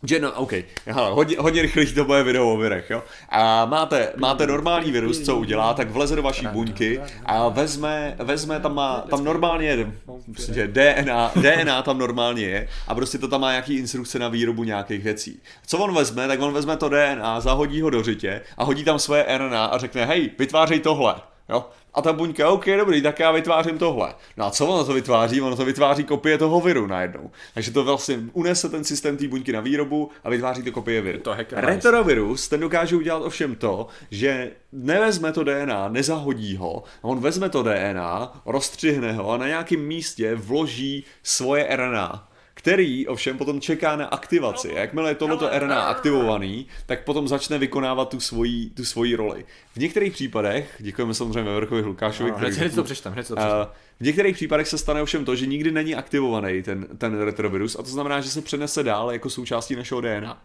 [0.02, 0.52] že no, OK,
[0.86, 3.02] Hele, hodně, hodně rychlých to bude video o virech, jo.
[3.28, 8.60] A máte, máte normální virus, co udělá, tak vleze do vaší buňky a vezme, vezme
[8.60, 9.92] tam má, tam normálně je,
[10.34, 14.64] prostě DNA, DNA tam normálně je a prostě to tam má nějaký instrukce na výrobu
[14.64, 15.42] nějakých věcí.
[15.66, 18.98] Co on vezme, tak on vezme to DNA, zahodí ho do řitě a hodí tam
[18.98, 21.14] svoje RNA a řekne, hej, vytvářej tohle,
[21.50, 21.64] jo.
[21.94, 24.14] A ta buňka, OK, dobrý, tak já vytvářím tohle.
[24.36, 25.40] No a co ono to vytváří?
[25.40, 27.30] Ono to vytváří kopie toho viru najednou.
[27.54, 31.18] Takže to vlastně unese ten systém té buňky na výrobu a vytváří to kopie viru.
[31.18, 37.20] to Retrovirus, ten dokáže udělat ovšem to, že nevezme to DNA, nezahodí ho, a on
[37.20, 42.29] vezme to DNA, rozstřihne ho a na nějakém místě vloží svoje RNA
[42.60, 44.76] který ovšem potom čeká na aktivaci.
[44.76, 49.44] A jakmile je tohleto RNA aktivovaný, tak potom začne vykonávat tu svoji, tu svoji roli.
[49.72, 53.36] V některých případech, děkujeme samozřejmě Veverkovi Lukášovi, No, hned si to přečtem, hned si to
[53.36, 53.58] přečtem.
[53.58, 53.66] Uh,
[54.00, 57.82] v některých případech se stane ovšem to, že nikdy není aktivovaný ten, ten retrovirus a
[57.82, 60.42] to znamená, že se přenese dál jako součástí našeho DNA.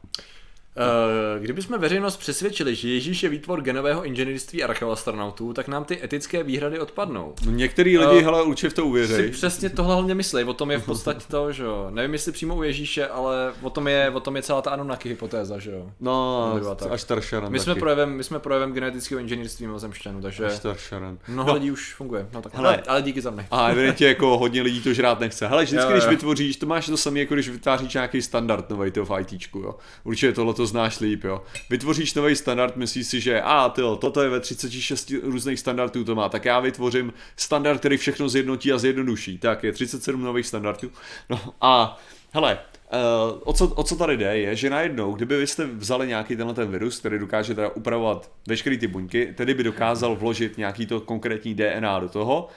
[0.78, 6.44] Uh, kdybychom veřejnost přesvědčili, že Ježíš je výtvor genového inženýrství archeoastronautů, tak nám ty etické
[6.44, 7.34] výhrady odpadnou.
[7.46, 9.32] No, některý lidi, Eh, hele, určitě v to uvěří.
[9.32, 11.88] přesně tohle hlavně myslí, o tom je v podstatě to, že jo.
[11.90, 15.10] Nevím, jestli přímo u Ježíše, ale o tom je, o tom je celá ta Anunnaki
[15.10, 15.92] hypotéza, že jo.
[16.00, 16.92] No, tak.
[16.92, 20.94] až Tarsharan My jsme, projevem, my jsme projevem genetického inženýrství mimozemšťanů, takže Až
[21.28, 22.28] mnoho lidí už funguje.
[22.34, 22.68] No tak, Hele.
[22.68, 23.48] ale, ale díky za mě.
[23.52, 25.48] A evidentně jako hodně lidí to žrát nechce.
[25.48, 26.10] Hele, vždycky, Jo, když jo.
[26.10, 29.76] vytvoříš, to máš to samé, jako když vytváříš nějaký standard nový to v ITčku, jo.
[30.04, 31.44] Určitě tohle znáš líp, jo.
[31.70, 36.16] Vytvoříš nový standard, myslíš si, že a tyjo, toto je ve 36 různých standardů to
[36.16, 39.38] má, tak já vytvořím standard, který všechno zjednotí a zjednoduší.
[39.38, 40.92] Tak je 37 nových standardů.
[41.30, 42.00] No a
[42.32, 42.60] hele,
[42.94, 46.36] Uh, o, co, o co tady jde, je, že najednou, kdyby vy jste vzali nějaký
[46.36, 50.86] tenhle ten virus, který dokáže teda upravovat veškeré ty buňky, tedy by dokázal vložit nějaký
[50.86, 52.48] to konkrétní DNA do toho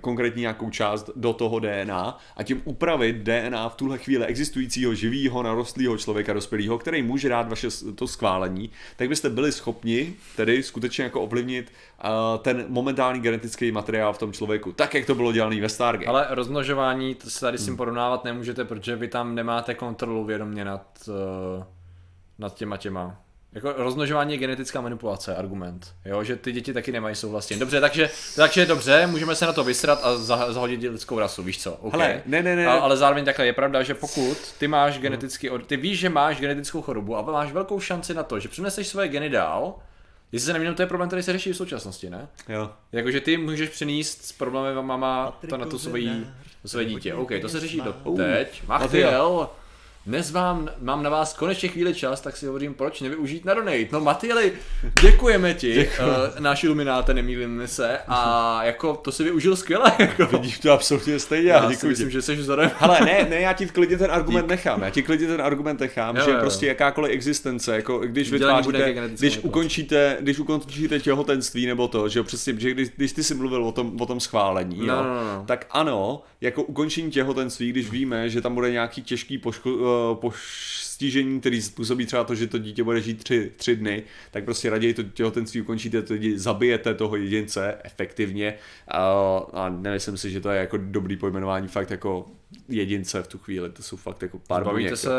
[0.00, 5.42] konkrétní nějakou část do toho DNA a tím upravit DNA v tuhle chvíli existujícího živého
[5.42, 11.04] narostlého člověka dospělého, který může dát vaše to schválení, tak byste byli schopni tedy skutečně
[11.04, 11.72] jako ovlivnit
[12.42, 16.10] ten momentální genetický materiál v tom člověku, tak jak to bylo dělané ve Stargate.
[16.10, 17.76] Ale rozmnožování, to se tady s tím hmm.
[17.76, 21.64] porovnávat nemůžete, protože vy tam nemáte kontrolu vědomě nad, uh,
[22.38, 23.20] nad těma těma
[23.52, 25.94] jako rozmnožování je genetická manipulace, argument.
[26.04, 27.56] Jo, že ty děti taky nemají souhlasně.
[27.56, 30.16] Dobře, takže, takže dobře, můžeme se na to vysrat a
[30.52, 31.72] zahodit lidskou rasu, víš co?
[31.72, 32.00] Okay.
[32.00, 32.66] Hele, ne, ne, ne.
[32.66, 36.40] A, ale zároveň takhle je pravda, že pokud ty máš genetický, ty víš, že máš
[36.40, 39.74] genetickou chorobu a máš velkou šanci na to, že přineseš svoje geny dál,
[40.32, 42.28] Jestli se nemýlím, to je problém, který se řeší v současnosti, ne?
[42.48, 42.70] Jo.
[42.92, 46.24] Jakože ty můžeš přenést s problémy mama to na to svoje,
[46.64, 47.14] svoje dítě.
[47.14, 48.62] OK, to se řeší do teď.
[48.66, 49.50] Machtiel,
[50.10, 53.88] dnes vám, mám na vás konečně chvíli čas, tak si hovorím, proč nevyužít na donate.
[53.92, 54.52] No Matyli,
[55.02, 56.02] děkujeme ti, Děkuji.
[56.02, 59.92] uh, náš ilumináte, nemýlím se, a jako to si využil skvěle.
[59.98, 60.26] Jako.
[60.26, 62.70] Vidíš to absolutně stejně, já děkuji myslím, že jsi vzorem.
[62.80, 64.50] Ale ne, ne, já ti klidně ten argument Dík.
[64.50, 66.36] nechám, já ti klidně ten argument nechám, jo, že jo.
[66.40, 72.24] prostě jakákoliv existence, jako když vytváříte, když ukončíte, když ukončíte těhotenství nebo to, že jo,
[72.24, 75.14] přesně, že když, když ty jsi mluvil o tom, o tom schválení, no, jo, no,
[75.14, 75.44] no, no.
[75.46, 81.40] tak ano, jako ukončení těhotenství, když víme, že tam bude nějaký těžký poško, Eh, postižení,
[81.40, 84.94] který způsobí třeba to, že to dítě bude žít tři, tři dny, tak prostě raději
[84.94, 88.54] to těhotenství ukončíte, to dítě, zabijete toho jedince efektivně
[88.88, 89.02] a,
[89.52, 92.26] a nemyslím si, že to je jako dobrý pojmenování fakt jako
[92.68, 95.10] jedince v tu chvíli, to jsou fakt jako pár Bavíte se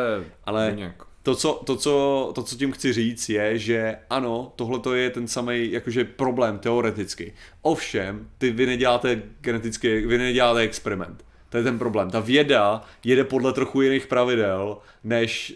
[0.45, 0.93] ale
[1.23, 5.09] to co, to, co, to, co tím chci říct, je, že ano, tohle to je
[5.09, 7.33] ten samý jakože problém teoreticky.
[7.61, 11.25] Ovšem, ty vy neděláte genetický, vy neděláte experiment.
[11.51, 12.09] To je ten problém.
[12.09, 15.55] Ta věda jede podle trochu jiných pravidel, než,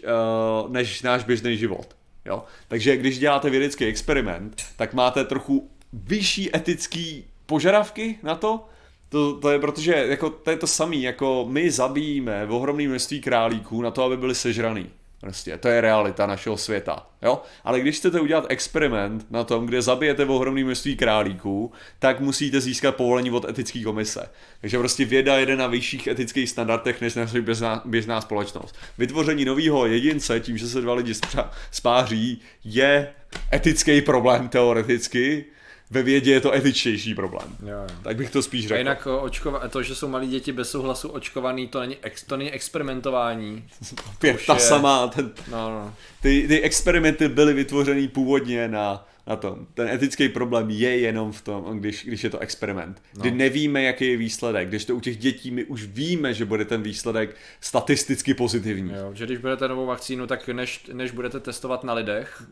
[0.64, 1.96] uh, než náš běžný život.
[2.24, 2.44] Jo?
[2.68, 8.68] Takže když děláte vědecký experiment, tak máte trochu vyšší etický požadavky na to,
[9.08, 13.82] to, to je protože jako, to je to samé, jako my zabijíme ohromné množství králíků
[13.82, 14.90] na to, aby byli sežraný.
[15.26, 17.06] Prostě, to je realita našeho světa.
[17.22, 17.42] Jo?
[17.64, 22.60] Ale když chcete udělat experiment na tom, kde zabijete v ohromné množství králíků, tak musíte
[22.60, 24.28] získat povolení od etické komise.
[24.60, 28.76] Takže prostě věda jede na vyšších etických standardech než naše běžná, běžná společnost.
[28.98, 31.12] Vytvoření nového jedince, tím, že se dva lidi
[31.70, 33.08] spáří, je
[33.52, 35.44] etický problém teoreticky,
[35.90, 37.56] ve vědě je to etičtější problém.
[37.62, 37.96] Jo, jo.
[38.02, 38.74] Tak bych to spíš řekl.
[38.74, 42.36] A jinak očkova- to, že jsou malí děti bez souhlasu očkovaný, to není, ex- to
[42.36, 43.64] není experimentování.
[44.18, 44.60] Pět, ta je...
[44.60, 45.94] sama, ten, no, no.
[46.22, 49.66] Ty, ty experimenty byly vytvořeny původně na, na tom.
[49.74, 53.02] Ten etický problém je jenom v tom, když, když je to experiment.
[53.16, 53.20] No.
[53.22, 54.68] Kdy nevíme, jaký je výsledek.
[54.68, 58.92] Když to u těch dětí my už víme, že bude ten výsledek statisticky pozitivní.
[58.94, 62.42] Jo, že když budete novou vakcínu, tak než, než budete testovat na lidech,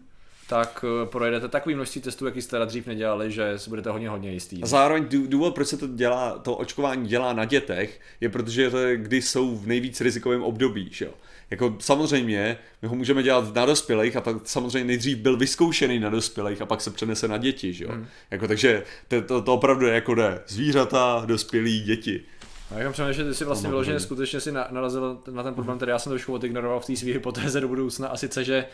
[0.49, 4.33] tak eh, projedete takový množství testů, jaký jste dřív nedělali, že si budete hodně hodně
[4.33, 4.63] jistý.
[4.63, 8.79] A zároveň důvod, proč se to dělá, to očkování dělá na dětech, je protože to
[8.79, 11.13] je, kdy jsou v nejvíc rizikovém období, že jo.
[11.51, 16.11] Jako samozřejmě, my ho můžeme dělat na dospělých a pak samozřejmě nejdřív byl vyzkoušený na
[16.11, 17.91] dospělých a pak se přenese na děti, že jo.
[17.93, 18.07] Hmm.
[18.31, 20.43] Jako, takže to, to, to opravdu je jako jde.
[20.47, 22.23] Zvířata, dospělí, děti.
[22.71, 25.91] A já přemýšlel, že ty si vlastně vyloženě skutečně si narazil na ten problém, který
[25.91, 28.67] já jsem trošku odignoroval v té své hypotéze do budoucna, a sice, že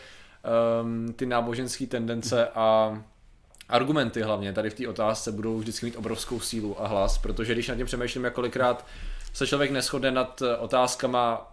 [0.81, 2.97] um, ty náboženské tendence a
[3.69, 7.67] argumenty hlavně tady v té otázce budou vždycky mít obrovskou sílu a hlas, protože když
[7.67, 8.85] nad tím přemýšlím, jak kolikrát
[9.33, 11.47] se člověk neschodne nad otázkama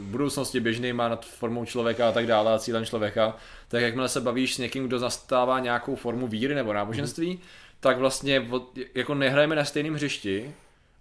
[0.00, 3.36] budoucnosti běžnýma nad formou člověka a tak dále a cílem člověka,
[3.68, 7.38] tak jakmile se bavíš s někým, kdo zastává nějakou formu víry nebo náboženství, mm.
[7.80, 8.48] tak vlastně
[8.94, 10.54] jako nehrajeme na stejném hřišti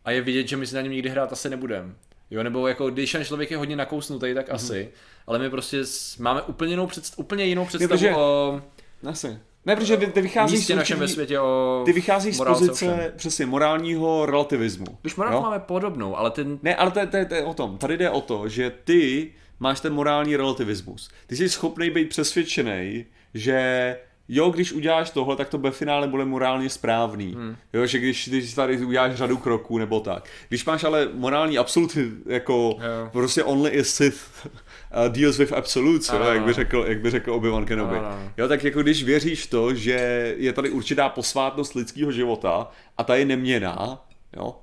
[0.06, 1.94] a je vidět, že my si na něm nikdy hrát asi nebudeme.
[2.31, 4.56] Jo, nebo jako když ten člověk je hodně nakousnutý, tak mm-hmm.
[4.56, 4.89] asi,
[5.28, 5.82] ale my prostě
[6.20, 8.62] máme úplně jinou, představ, úplně jinou představu Protože, o...
[9.10, 9.40] Asi.
[9.66, 13.45] Ne, protože ty, ty vycházíš z našem ve světě o Ty vycházíš z pozice přesně
[13.45, 14.86] morálního relativismu.
[15.02, 16.60] Když morálku máme podobnou, ale ten...
[16.64, 17.78] Ne, ale to, to, to je o tom.
[17.78, 21.10] Tady jde o to, že ty máš ten morální relativismus.
[21.28, 23.98] Ty jsi schopný být přesvědčený, že
[24.30, 27.34] jo, když uděláš tohle, tak to ve finále bude morálně správný.
[27.34, 27.56] Hmm.
[27.74, 30.30] Jo, že když, když tady uděláš řadu kroků nebo tak.
[30.49, 33.10] Když máš ale morální absolut, jako jo.
[33.12, 34.48] prostě only a Sith
[34.92, 37.96] uh, deals with absolutes, jo, jak by řekl, jak by řekl Obi-Wan Kenobi.
[38.38, 43.16] Jo, tak jako když věříš to, že je tady určitá posvátnost lidského života a ta
[43.16, 44.06] je neměná,
[44.38, 44.56] jo,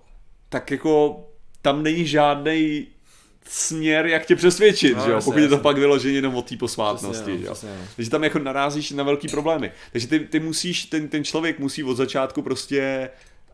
[0.48, 1.24] tak jako
[1.62, 2.86] tam není žádný
[3.48, 5.20] směr, jak tě přesvědčit, no, že jo?
[5.24, 7.22] pokud je to pak vyloženě jenom o té posvátnosti.
[7.22, 7.52] Přesně, jo?
[7.52, 9.72] Přesně, Takže tam jako narazíš na velký problémy.
[9.92, 13.10] Takže ty, ty musíš, ten, ten člověk musí od začátku prostě,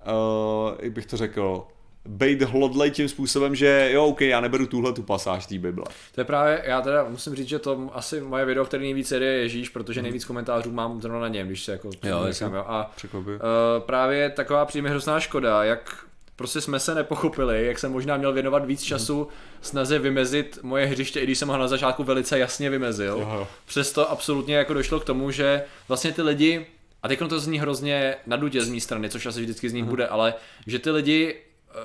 [0.07, 1.67] uh, jak bych to řekl,
[2.09, 5.85] být hlodlej tím způsobem, že jo, ok, já neberu tuhle tu pasáž té Bible.
[6.15, 9.27] To je právě, já teda musím říct, že to asi moje video, který nejvíc jede,
[9.27, 9.73] je Ježíš, Mhm.
[9.73, 12.65] protože nejvíc komentářů mám zrovna na něm, když se jako Jo, nechám, jo.
[12.67, 13.31] A uh,
[13.79, 16.05] právě taková přijme hrozná škoda, jak
[16.37, 19.29] prostě jsme se nepochopili, jak jsem možná měl věnovat víc času
[19.61, 23.13] snaze vymezit moje hřiště, i když jsem ho na začátku velice jasně vymezil.
[23.21, 23.49] Jo, jo.
[23.67, 26.67] Přesto absolutně jako došlo k tomu, že vlastně ty lidi,
[27.03, 30.07] a teď to zní hrozně nadutě z mé strany, což asi vždycky z nich bude,
[30.07, 30.35] ale
[30.67, 31.35] že ty lidi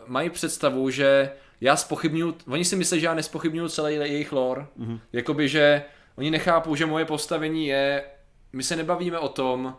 [0.08, 1.32] mají představu, že
[1.62, 5.00] já spochybnuju, oni si myslí, že já nespochybnuju celý jejich lore, mm-hmm.
[5.14, 5.84] jakoby, že
[6.16, 8.04] oni nechápou, že moje postavení je,
[8.54, 9.76] my se nebavíme o tom,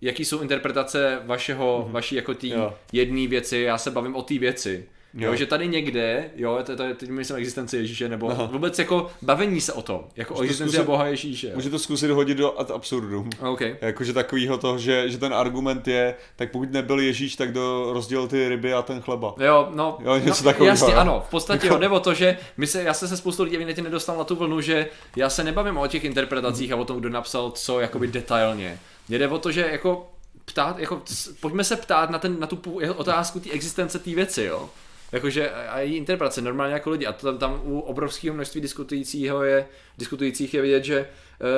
[0.00, 1.92] jaký jsou interpretace vašeho, mm-hmm.
[1.92, 2.74] vaší jako tý Jo.
[2.92, 4.88] jedné věci, já se bavím o té věci.
[5.14, 5.28] Jo.
[5.30, 5.36] Jo.
[5.36, 8.48] že tady někde, jo, to, to, teď myslím existenci Ježíše, nebo Aha.
[8.52, 11.46] vůbec jako bavení se o tom, jako o to existenci zkusit- Boha Ježíše.
[11.46, 11.52] jo.
[11.54, 13.30] Může to zkusit hodit do ad absurdum.
[13.40, 13.60] OK.
[13.80, 18.28] Jakože takovýho toho, že, že ten argument je, tak pokud nebyl Ježíš, tak do rozdělil
[18.28, 19.34] ty ryby a ten chleba.
[19.38, 20.98] Jo, no, Jo, něco no takového, jasně, jo.
[21.00, 23.56] ano, v podstatě jo, jde o to, že my se, já se se spoustu lidí
[23.56, 27.00] evidentně nedostal na tu vlnu, že já se nebavím o těch interpretacích a o tom,
[27.00, 28.78] kdo napsal co jakoby detailně.
[29.08, 30.10] Mně jde o to, že jako
[30.44, 31.02] ptát, jako,
[31.40, 32.58] pojďme se ptát na, ten, na tu
[32.96, 34.70] otázku té existence té věci, jo.
[35.12, 39.42] Jakože a její interpretace normálně jako lidi a to tam, tam u obrovského množství diskutujícího
[39.42, 39.66] je,
[39.98, 40.98] diskutujících je vidět, že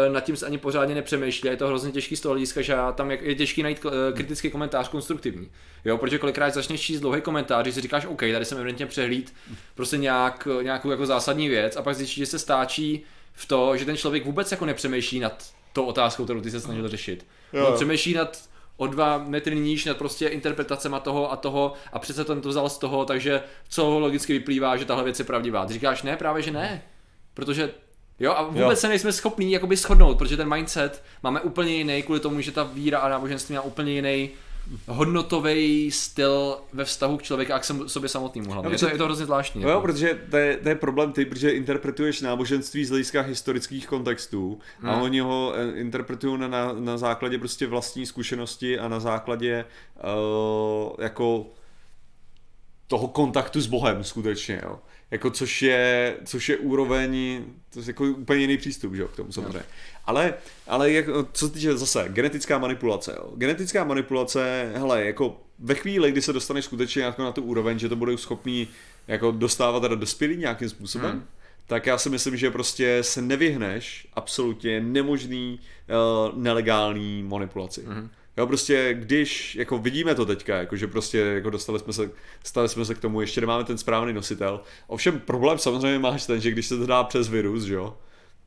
[0.06, 2.74] eh, nad tím se ani pořádně nepřemýšlí je to hrozně těžký z toho hlediska, že
[2.94, 5.50] tam je, je těžký najít eh, kritický komentář konstruktivní.
[5.84, 9.34] Jo, protože kolikrát začneš číst dlouhý komentář, že si říkáš, OK, tady jsem evidentně přehlíd
[9.74, 13.84] prostě nějak, nějakou jako zásadní věc a pak zjistíš, že se stáčí v to, že
[13.84, 17.26] ten člověk vůbec jako nepřemýšlí nad tou otázkou, kterou ty se snažil řešit.
[17.52, 17.66] Jo.
[17.66, 18.51] On přemýšlí nad
[18.82, 22.68] o dva metry níž nad prostě interpretacema toho a toho a přece ten to vzal
[22.68, 25.66] z toho, takže co logicky vyplývá, že tahle věc je pravdivá.
[25.66, 26.82] Ty říkáš ne, právě že ne.
[27.34, 27.70] Protože
[28.20, 28.76] Jo, a vůbec Jo.
[28.76, 32.62] se nejsme schopní jakoby shodnout, protože ten mindset máme úplně jiný kvůli tomu, že ta
[32.62, 34.30] víra a náboženství má úplně jiný
[34.86, 38.68] hodnotový styl ve vztahu k člověku a k sobě samotnému hlavně.
[38.68, 39.62] No, je, to, je to hrozně zvláštní.
[39.62, 39.82] No jo, jako.
[39.86, 44.92] protože to je, to je problém ty, protože interpretuješ náboženství z hlediska historických kontextů a
[44.92, 45.02] Hmm.
[45.02, 49.64] oni ho eh, interpretují na, na, na základě prostě vlastní zkušenosti a na základě
[50.04, 51.46] uh, jako
[52.86, 54.78] toho kontaktu s Bohem skutečně, jo.
[55.10, 59.16] Jako což je, což je úroveň, to je jako úplně jiný přístup, že jo, k
[59.16, 59.62] tomu samozřejmě.
[60.04, 60.34] Ale,
[60.66, 63.32] ale jak, co se týče zase, genetická manipulace, jo.
[63.36, 67.88] Genetická manipulace, hele, jako ve chvíli, kdy se dostaneš skutečně jako na tu úroveň, že
[67.88, 68.68] to budou schopní
[69.08, 71.18] jako dostávat teda dospělí nějakým způsobem, Hmm.
[71.18, 71.28] hmm.
[71.66, 75.60] tak já si myslím, že prostě se nevyhneš absolutně nemožný
[76.30, 77.82] uh, nelegální manipulaci.
[77.86, 78.10] Mhm.
[78.36, 82.10] Jo, prostě když, jako vidíme to teďka, jako že prostě jako dostali jsme se,
[82.44, 84.60] stali jsme se k tomu, ještě nemáme ten správný nositel.
[84.86, 87.96] Ovšem problém samozřejmě máš ten, že když se to dá přes virus, jo,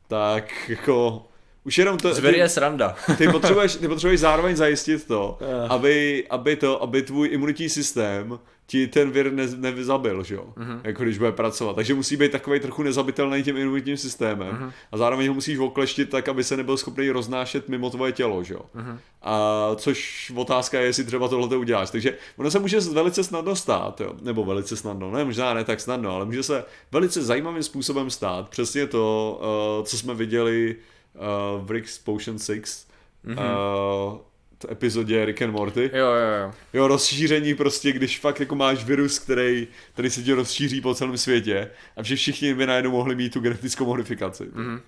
[0.07, 1.27] tak jako
[1.65, 2.95] už jenom to, Zvěr je sranda.
[3.17, 5.67] ty, potřebuješ, ty potřebuješ zároveň zajistit to, Eh.
[5.69, 10.79] aby, aby to, aby tvůj imunitní systém ti ten vir ne, nezabil, že jo, Mhm.
[10.83, 11.75] jako když bude pracovat.
[11.75, 14.71] Takže musí být takový trochu nezabitelný tím imunitním systémem Mhm.
[14.91, 18.53] a zároveň ho musíš okleštit tak, aby se nebyl schopný roznášet mimo tvoje tělo, že
[18.53, 18.61] jo.
[18.73, 18.99] Mhm.
[19.21, 21.89] A což otázka je, jestli třeba tohle uděláš.
[21.89, 24.13] Takže ono se může velice snadno stát, jo.
[24.21, 28.49] nebo velice snadno, ne, možná ne tak snadno, ale může se velice zajímavým způsobem stát.
[28.49, 29.39] Přesně to,
[29.79, 30.75] uh, co jsme viděli
[31.15, 32.91] uh, v Rick's Potion 6,
[33.25, 33.33] mm-hmm.
[33.33, 34.19] uh,
[34.59, 35.91] v epizodě Rick and Morty.
[35.93, 36.53] Jo, jo, jo.
[36.73, 41.17] Jo, rozšíření prostě, když fakt jako máš virus, který, který se ti rozšíří po celém
[41.17, 44.43] světě a že všichni by najednou mohli mít tu genetickou modifikaci.
[44.53, 44.81] Mhm.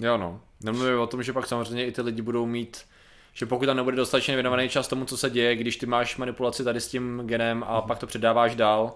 [0.00, 0.40] Jo no.
[0.64, 2.78] Nemluvím o tom, že pak samozřejmě i ty lidi budou mít
[3.32, 6.64] že pokud tam nebude dostatečně věnovaný čas tomu, co se děje, když ty máš manipulaci
[6.64, 8.94] tady s tím genem a pak to předáváš dál,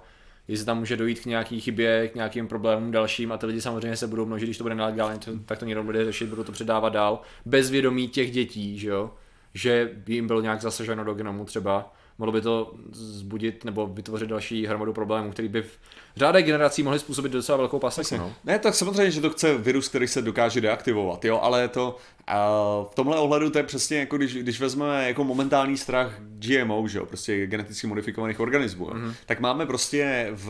[0.49, 3.97] jestli tam může dojít k nějaký chybě, k nějakým problémům dalším a ty lidi samozřejmě
[3.97, 6.53] se budou množit, když to bude nelegálně, to- tak to někdo bude řešit, budou to
[6.53, 9.15] předávat dál, bez vědomí těch dětí, že jo,
[9.55, 14.29] že by jim bylo nějak zasaženo do genomu třeba, mohlo by to zbudit nebo vytvořit
[14.29, 15.79] další hromadu problémů, který by v
[16.17, 18.33] řádech generací mohly způsobit docela velkou paseku, no.
[18.45, 21.97] Ne, tak samozřejmě, že to chce virus, který se dokáže deaktivovat, jo, ale to
[22.31, 26.89] uh, v tomhle ohledu to je přesně jako když, když vezmeme jako momentální strach GMO,
[26.89, 29.15] že jo, prostě geneticky modifikovaných organismů, jo, mm-hmm.
[29.27, 30.49] tak máme prostě v,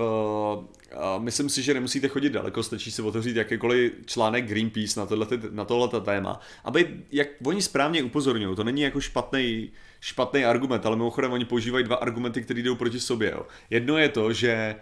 [1.19, 5.65] myslím si, že nemusíte chodit daleko, stačí si otevřít jakýkoliv článek Greenpeace na tohle, na
[5.65, 9.71] tohleto téma, aby, jak oni správně upozorňují, to není jako špatný
[10.05, 13.31] špatný argument, ale mimochodem oni používají dva argumenty, které jdou proti sobě.
[13.31, 13.47] Jo.
[13.71, 14.77] Jedno je to, že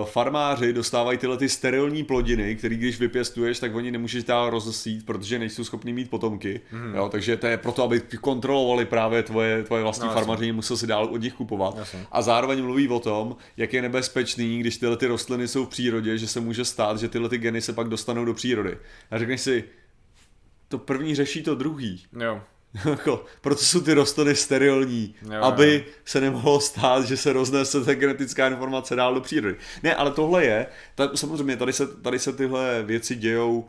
[0.00, 5.06] uh, farmáři dostávají tyhle ty sterilní plodiny, které když vypěstuješ, tak oni nemůžeš dál rozesít,
[5.06, 6.60] protože nejsou schopní mít potomky.
[6.72, 6.94] Mm.
[6.94, 10.86] Jo, takže to je proto, aby kontrolovali právě tvoje, tvoje vlastní No, farmaři, musel si
[10.86, 11.76] dál od nich kupovat.
[11.76, 12.06] Jasně.
[12.12, 16.18] A zároveň mluví o tom, jak je nebezpečný, když tyhle ty rostliny jsou v přírodě,
[16.18, 18.78] že se může stát, že tyhle ty geny se pak dostanou do přírody.
[19.10, 19.64] A řekneš si,
[20.68, 22.04] to první řeší to druhý.
[22.20, 22.40] Jo.
[22.90, 25.92] Jako, proto jsou ty rostliny sterilní, Jo, jo, aby jo.
[26.04, 29.56] se nemohlo stát, že se roznese ta genetická informace dál do přírody.
[29.82, 33.68] Ne, ale tohle je, ta, samozřejmě tady se, tady se tyhle věci dějou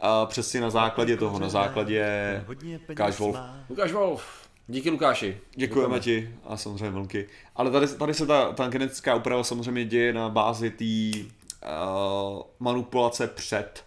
[0.00, 2.44] a přesně na základě toho, na základě
[2.88, 3.36] Lukáš Wolf.
[3.70, 4.44] Lukáš Wolf.
[4.66, 5.40] Díky Lukáši.
[5.54, 7.28] Děkujeme ti a samozřejmě vlnky.
[7.56, 13.26] Ale tady, tady se ta, ta genetická úprava samozřejmě děje na bázi té uh, manipulace
[13.26, 13.84] před.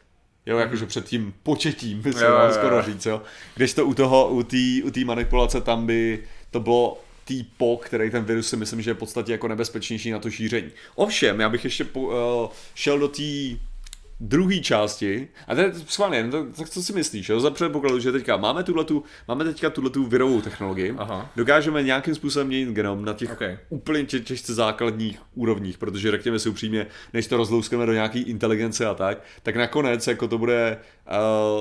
[0.48, 3.22] Jo, jakože před tím početím, by se Jo, jo, skoro říct, jo.
[3.56, 8.12] Když to u toho, u té u té manipulace, tam by to bylo týpo, který
[8.12, 10.72] ten virus si myslím, že je v podstatě jako nebezpečnější na to šíření.
[10.96, 12.14] Ovšem, já bych ještě po, uh,
[12.76, 13.24] šel do té
[14.20, 17.40] druhé části, a to je schválně, no, tak co si myslíš, jo?
[17.40, 21.30] za předpokladu, že teďka máme, tuhletu, máme teďka tuhletu virovou technologii, Aha.
[21.36, 23.42] dokážeme nějakým způsobem měnit genom na těch Ok.
[23.70, 28.86] úplně tě, těžce základních úrovních, protože řekněme si upřímně, než to rozlouskneme do nějaký inteligence
[28.86, 30.78] a tak, tak nakonec jako to bude,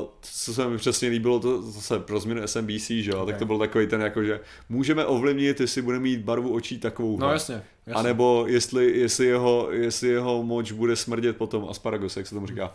[0.00, 3.26] uh, co se mi přesně líbilo, to zase pro změnu SMBC, že jo, Ok.
[3.28, 7.18] tak to byl takový ten jako, že můžeme ovlivnit, jestli bude mít barvu očí takovou.
[7.18, 7.62] No jasně.
[7.86, 8.00] jasně.
[8.00, 12.46] A nebo jestli, jestli, jeho, jestli jeho moč bude smrdět potom asparagus, jak se tomu
[12.46, 12.74] říká.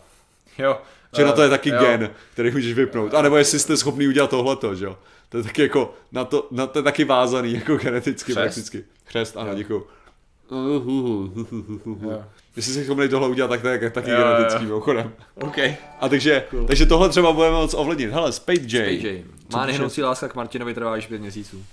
[0.57, 0.77] Jo.
[1.17, 1.79] Že na to je eh, taky jo.
[1.79, 3.13] gen, který můžeš vypnout.
[3.13, 4.97] A nebo jestli jste schopný udělat tohleto, že jo.
[5.29, 8.35] To je taky jako, na to, na to je taky vázaný, jako geneticky Chřest.
[8.43, 8.83] prakticky.
[9.05, 9.55] Chřest, ano, Jo.
[9.55, 9.87] děkuju.
[10.51, 12.23] Jo.
[12.55, 15.13] Jestli jsi schopný tohle udělat, tak to je taky Jo, genetický mimochodem.
[15.35, 15.57] OK.
[15.99, 18.11] A takže, takže tohle třeba budeme moc ovlivnit.
[18.11, 18.99] Hele, Spade J.
[18.99, 19.23] PJ.
[19.49, 21.65] Co Má nehnoucí láska k Martinovi trvá již pět měsíců.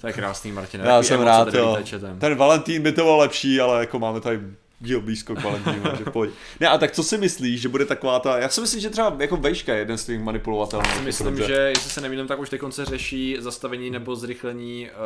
[0.00, 0.80] To je krásný, Martin.
[0.80, 1.78] Já jsem rád, jo.
[2.18, 4.40] Ten Valentín by to byl lepší, ale jako máme tady
[4.80, 6.30] díl blízko k Valentínu, takže pojď.
[6.60, 9.16] Ne, a tak co si myslíš, že bude taková ta, já si myslím, že třeba
[9.18, 10.82] jako vejška je jeden z těch manipulovatelů.
[11.04, 14.96] Myslím, že jestli se nemýlím, tak už teď konce řeší zastavení nebo zrychlení uh,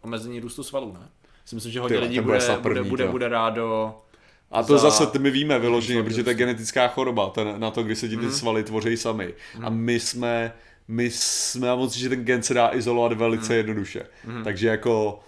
[0.00, 1.08] omezení růstu svalů, ne?
[1.44, 3.10] Si myslím, že hodně lidí bude bude, bude, první, bude, to.
[3.12, 3.94] bude rádo.
[4.50, 7.82] A to za- zase my víme vyloženě, protože to je genetická choroba, ten, na to,
[7.82, 8.26] kdy se ti Mhm.
[8.26, 9.34] ty svaly tvoří sami.
[9.62, 10.52] A my jsme,
[10.88, 13.56] my jsme, mám pocit, že ten gen se dá izolovat velice Mhm.
[13.56, 14.02] jednoduše.
[14.44, 15.20] Takže jako,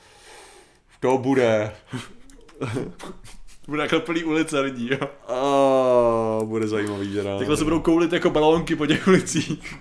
[1.01, 1.73] to bude,
[3.69, 5.09] Bude takhle plný ulice lidí, jo.
[5.29, 7.23] a, bude zajímavý, že.
[7.39, 9.77] Takhle se budou koulit jako balónky po těch ulicích.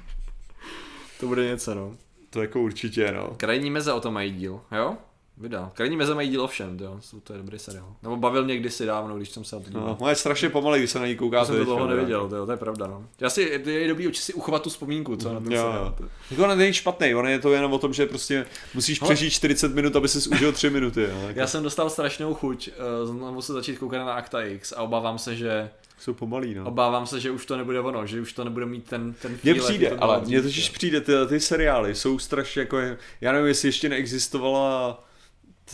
[1.20, 1.96] to bude něco, no.
[2.30, 3.34] To jako určitě, no.
[3.38, 4.98] Krajní meze o tom mají díl, jo?
[5.38, 5.72] Vydal.
[5.74, 7.00] Krajní meze mají díl ovšem, jo.
[7.24, 7.96] To je dobrý seriál.
[8.04, 9.86] Nebo bavil mě kdysi dávno, když jsem se na to díval.
[9.88, 9.98] no.
[10.02, 11.46] no je strašně pomalý, když se na ní Já koukáte.
[11.46, 11.96] jsem to dlouho no.
[11.96, 13.06] neviděl, to, jo, to je pravda, no.
[13.20, 15.96] Já si, je dobrý určitě si uchovat tu vzpomínku, co na ten Jo, seriál.
[16.32, 19.34] Jako on není špatný, on je to jenom o tom, že prostě musíš Ale- přežít
[19.34, 21.02] 40 minut, aby si užil 3 minuty.
[21.02, 21.28] Jo.
[21.28, 22.70] Jako, Já jsem dostal strašnou chuť
[23.04, 26.66] uh, znovu se začít koukat na Acta X a obávám se, že Jsou pomalý, no.
[26.66, 29.56] obávám se, že už to nebude ono, že už to nebude mít ten ten Mně
[29.56, 32.78] přijde, ale mně totiž přijde, ty, ty seriály jsou strašně jako,
[33.22, 35.04] já nevím, jestli ještě neexistovala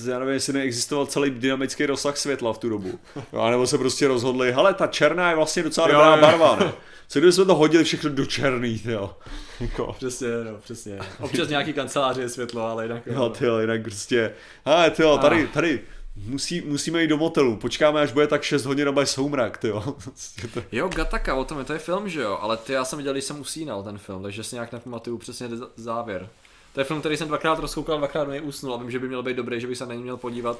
[0.07, 2.99] já nevím, jestli neexistoval celý dynamický rozsah světla v tu dobu.
[3.33, 6.21] Jo, nebo se prostě rozhodli, hele, ta černá je vlastně docela Jo, dobrá jo.
[6.21, 6.73] barva, ne?
[7.07, 9.15] Co kdyby jsme to hodili všechno do černý, jo.
[9.59, 10.99] Jako, Přesně, no, přesně.
[11.19, 13.07] Občas nějaký kanceláři je světlo, ale jinak...
[13.07, 14.33] jo, ty jo, jinak prostě,
[14.65, 15.81] hele, ty jo, tady, tady,
[16.27, 19.67] musí, musíme jít do motelu, počkáme, až bude tak 6 hodin a bude soumrak, ty
[19.67, 19.81] jo.
[20.03, 22.85] Prostě to- Jo, Gataka, o tom je, to je film, že jo, ale ty já
[22.85, 26.29] jsem viděl, když jsem usínal ten film, takže si nějak nepamatuju přesně závěr.
[26.73, 29.23] To je film, který jsem dvakrát rozkoukal, dvakrát něj usnul a vím, že by měl
[29.23, 30.59] být dobrý, že bych se na něj měl podívat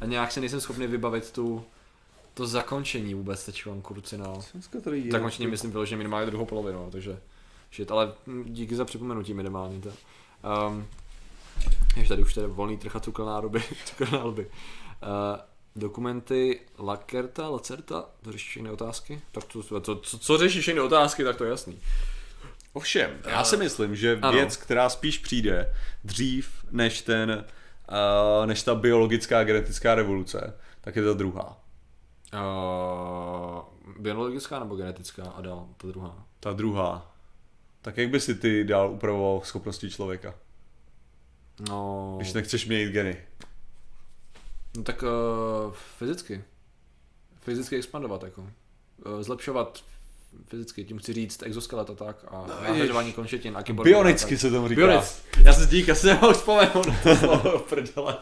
[0.00, 1.64] a nějak si nejsem schopný vybavit tu,
[2.34, 4.40] to zakončení vůbec teď mám kurci, no.
[5.10, 7.18] Zakončení myslím vyloženě minimálně druhou polovinu, no, takže
[7.74, 9.88] shit, ale hm, díky za připomenutí minimálně to.
[10.68, 10.86] Um,
[11.96, 14.46] ještě tady už tady volný trh a cukronádoby, cukronádoby.
[14.46, 15.40] Uh,
[15.76, 19.20] dokumenty Lakerta, Lacerta, to řeší všechny otázky?
[19.32, 21.78] Tak to, to, to, co, co řeší všechny otázky, tak to je jasný.
[22.72, 24.32] Ovšem, já si myslím, že Ano.
[24.32, 25.74] věc, která spíš přijde
[26.04, 27.44] dřív než ten,
[27.90, 31.58] uh, než ta biologická genetická revoluce, tak je ta druhá.
[32.34, 33.62] Uh,
[33.98, 36.26] biologická nebo genetická a dál, ta druhá.
[36.40, 37.14] Ta druhá.
[37.82, 40.34] Tak jak by si ty dál upravoval schopnosti člověka,
[41.68, 43.16] No, když nechceš měnit geny?
[44.76, 46.44] no tak uh, fyzicky.
[47.40, 48.40] Fyzicky expandovat, jako.
[48.40, 48.48] Uh,
[49.22, 49.84] zlepšovat
[50.48, 53.90] fyzicky, tím chci říct exoskelet a tak a nahradování končetin a kyborgy.
[53.90, 54.86] Bionicky se tomu říká.
[54.86, 55.22] Bionic.
[55.44, 58.16] Já se dík, já si nemohu vzpomenout na to slovo, prdele.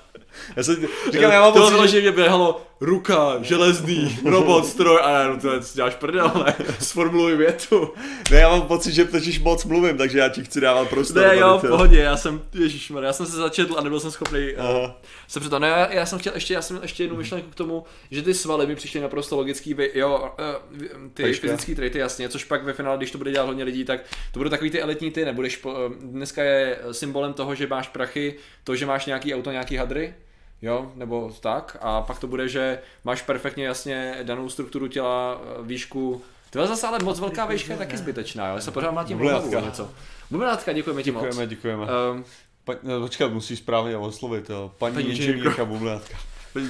[0.57, 0.77] Já se,
[1.12, 1.89] říkám, já mám to pocit, že...
[1.89, 6.57] že mě běhalo ruka, železný, robot, stroj a já, no to děláš prdel, ne?
[6.81, 7.95] Sformuluj větu.
[8.31, 11.23] Ne, já mám pocit, že totiž moc mluvím, takže já ti chci dávat prostor.
[11.23, 14.55] Ne, jo, v pohodě, já jsem, ježišmar, já jsem se začetl a nebyl jsem schopný
[14.57, 15.01] Aha.
[15.28, 15.62] se přitom.
[15.62, 18.23] Ne, já, já jsem chtěl ještě, já jsem měl ještě jednu myšlenku k tomu, že
[18.23, 21.47] ty svaly mi přišly naprosto logický, jo, uh, ty Vejška.
[21.47, 24.01] fyzické traity, jasně, což pak ve finále, když to bude dělat hodně lidí, tak
[24.33, 27.89] to budou takový ty elitní ty, nebudeš, po, eh, dneska je symbolem toho, že máš
[27.89, 30.15] prachy, to, že máš nějaký auto, nějaký hadry,
[30.63, 35.63] jo, nebo tak, a pak to bude, že máš perfektně jasně danou strukturu těla, eh,
[35.63, 38.55] výšku, To je zase ale moc velká výška je taky zbytečná, jo?
[38.55, 39.91] Já se pořád mlátím hlavu něco.
[40.31, 41.23] Bublinátka, děkujeme ti moc.
[41.23, 41.87] Děkujeme, děkujeme.
[42.13, 42.25] Um,
[42.65, 44.73] Pa, no, počkat, musíš správně oslovit, jo.
[44.79, 46.19] Paní, Paní Paní inženýrka Bublátka.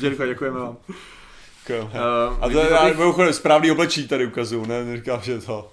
[0.00, 0.76] Děkuji, děkujeme vám.
[1.68, 5.72] Uh, A to je, já mimochodem správný oblečení tady ukazuju, ne, neříkám, že to.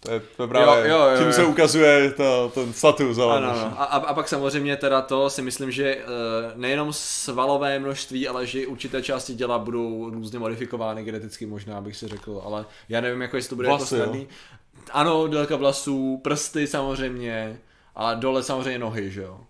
[0.00, 1.32] To je, to je právě, Jo, jo, jo, tím jo.
[1.32, 3.74] se ukazuje to, ten status, ale Ano, ano.
[3.78, 6.02] A, a, a pak samozřejmě teda to si myslím, že eh,
[6.54, 12.08] nejenom svalové množství, ale že určité části těla budou různě modifikovány geneticky možná, bych si
[12.08, 14.02] řekl, ale já nevím, jako jestli to bude Vlasy, jako jo?
[14.02, 14.28] snadný.
[14.92, 17.58] Ano, délka vlasů, prsty samozřejmě,
[17.96, 19.40] a dole samozřejmě nohy, že jo.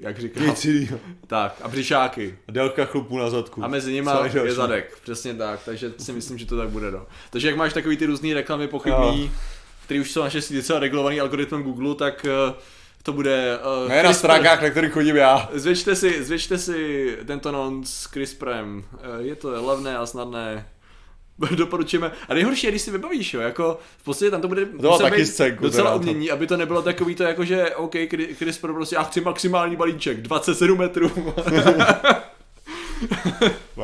[0.00, 0.46] Jak říkám.
[0.46, 0.98] Nic jinýho.
[1.26, 2.38] Tak, a břišáky.
[2.48, 3.64] A délka chlupů na zadku.
[3.64, 4.50] A mezi nimi je další?
[4.50, 7.06] zadek, přesně tak, takže si myslím, že to tak bude, no.
[7.30, 9.30] Takže jak máš takový ty různý reklamy pochybný,
[9.84, 12.54] který už jsou naštěstí docela regulovaný algoritmem Google, tak eh,
[13.02, 13.58] to bude...
[13.84, 15.48] Uh, Ne na stránkách, na kterých chodím já.
[15.52, 18.84] Zvětšte si, zvětšte si tento non s CRISPRem.
[18.94, 20.68] Eh, Je to levné a snadné.
[21.54, 22.12] Doporučujeme.
[22.28, 25.02] A nejhorší je, když si vybavíš, jo, jako v podstatě tam to bude má muset
[25.02, 25.98] taky scénku, docela to.
[25.98, 29.76] umění, aby to nebylo takový to jako, že OK, Cri- CRISPR prostě, já chci maximální
[29.76, 31.10] balíček, 27 metrů.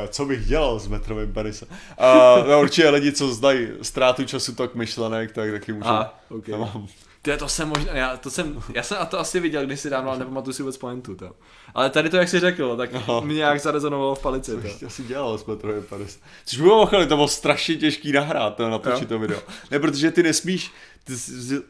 [0.09, 1.69] Co bych dělal s metrovým Parisem?
[1.99, 5.89] A no, určitě lidi, co znají ztrátu času tak myšlenek, tak taky můžou.
[5.89, 6.47] Aha, OK.
[6.47, 6.87] To mám.
[7.23, 10.11] Ty, to jsem možná, já, to jsem, já jsem a to asi viděl kdysi dávno,
[10.11, 11.31] ale nepamatuju si vůbec pointu, to.
[11.75, 13.21] Ale tady to, jak jsi řekl, tak Aha.
[13.21, 14.57] mě nějak zarezonovalo v palici, to.
[14.57, 16.21] bych asi dělal s metrovým Parisem?
[16.47, 19.39] Což by bylo chvíli, to bylo strašně těžký nahrát, to, natočit to video.
[19.71, 20.73] Ne, protože ty nesmíš,
[21.05, 21.13] ty,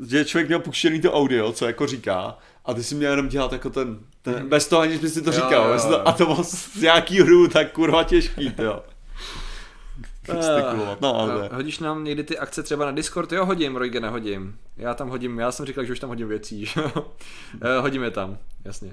[0.09, 3.53] že člověk měl puštěný to audio, co jako říká, a ty si měl jenom dělat
[3.53, 5.39] jako ten, ten bez toho, aniž bys si to Mhm.
[5.41, 5.71] Jo, říkal.
[5.73, 8.83] jo, to, a to bylo z nějaký hru tak kurva těžký, jo.
[10.27, 13.33] Gestikulovat, no ale No, hodíš nám někdy ty akce třeba na Discord?
[13.33, 14.59] Jo, hodím, Rojge, nehodím.
[14.77, 17.07] Já tam hodím, já jsem říkal, že už tam hodím věcí, že jo.
[17.63, 18.93] Eh, Hodím je tam, jasně.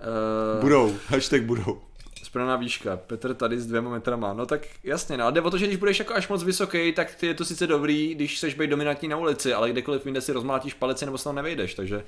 [0.00, 1.82] Uh, budou, hashtag budou.
[2.22, 2.96] Správná výška.
[2.96, 4.32] Petr tady s dvěma metrama.
[4.32, 5.24] No tak jasně, no.
[5.24, 7.66] Ale jde o to, že když budeš jako až moc vysoký, tak je to sice
[7.66, 11.24] dobrý, když seš být dominantní na ulici, ale kdekoliv jinde si rozmlátíš palici nebo se
[11.24, 12.04] tam nevejdeš, takže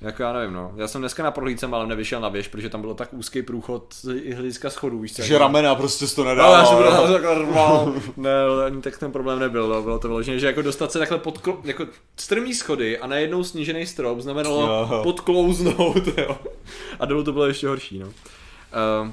[0.00, 0.72] jako já nevím, no.
[0.76, 3.84] Já jsem dneska na prohlídce málem nevyšel na věž, protože tam bylo tak úzký průchod
[3.94, 6.90] z i hlediska schodů, víš co, Že jako- ramena prostě to No, já jsem byl
[6.90, 7.92] takhle.
[8.16, 8.30] Ne,
[8.66, 9.82] ani tak ten problém nebyl, no.
[9.82, 11.86] bylo to vyloženě, že jako dostat se takhle pod klo, jako
[12.16, 15.00] strmý schody a najednou snížený strop znamenalo Jo.
[15.02, 16.36] podklouznout, jo.
[17.00, 18.06] A dolů to bylo ještě horší, no.
[18.06, 19.08] Uh,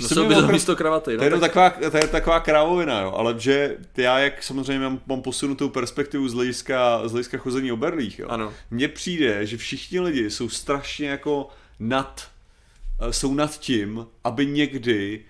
[0.00, 2.40] Nosil jsem by opr- místo kravaty, To no, je, jenom tak, taková, to je taková
[2.40, 7.38] krávovina, jo, ale že já, jak samozřejmě mám, mám posunutou perspektivu z hlediska, z hlediska
[7.38, 8.52] chození o berlích, jo, Ano.
[8.70, 11.48] mně přijde, že všichni lidi jsou strašně jako
[11.78, 12.28] nad,
[13.10, 15.20] jsou nad tím, aby někdy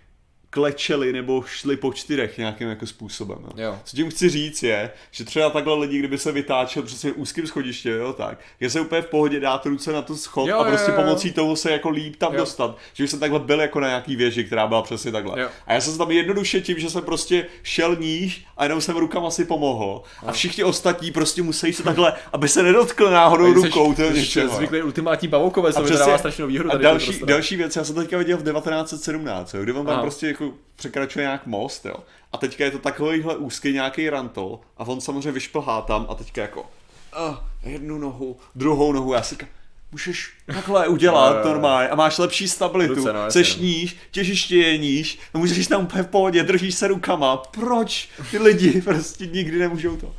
[0.50, 3.38] klečeli nebo šli po čtyřech nějakým jako způsobem.
[3.56, 3.64] Jo.
[3.64, 3.78] Jo.
[3.84, 7.90] Co tím chci říct je, že třeba takhle lidi, kdyby se vytáčel přesně úzkým schodiště,
[7.90, 10.90] jo, tak, je se úplně v pohodě dát ruce na to schod Jo, a prostě
[10.90, 11.02] jo, jo.
[11.04, 12.40] pomocí toho se jako líp tam Jo.
[12.40, 12.76] dostat.
[12.92, 15.40] Že jsem takhle byl jako na nějaký věži, která byla přesně takhle.
[15.40, 15.48] Jo.
[15.66, 18.96] A já jsem se tam jednoduše tím, že jsem prostě šel níž a jenom jsem
[18.96, 20.02] rukama si pomohl.
[20.26, 23.94] A všichni ostatní prostě musí se takhle, aby se nedotkl náhodou rukou.
[23.94, 24.48] To je.
[24.48, 26.72] Zvyklý ultimátní bavoukové, co mi dává strašnou výhodu.
[26.72, 30.26] a další, další věc, já jsem teďka viděl v 1917, jo, kdy on tam prostě
[30.40, 31.94] jako překračuje nějak most, jo.
[32.32, 36.42] A teďka je to takovýhle úzký nějaký rantl a on samozřejmě vyšplhá tam a teďka
[36.42, 39.48] jako uh, jednu nohu, druhou nohu, já si říkám,
[39.92, 43.62] můžeš takhle udělat normálně a máš lepší stabilitu, Ruce, no, seš no.
[43.62, 48.38] níž, těžiště je níž, no můžeš tam úplně v pohodě, držíš se rukama, proč ty
[48.38, 50.14] lidi prostě nikdy nemůžou to?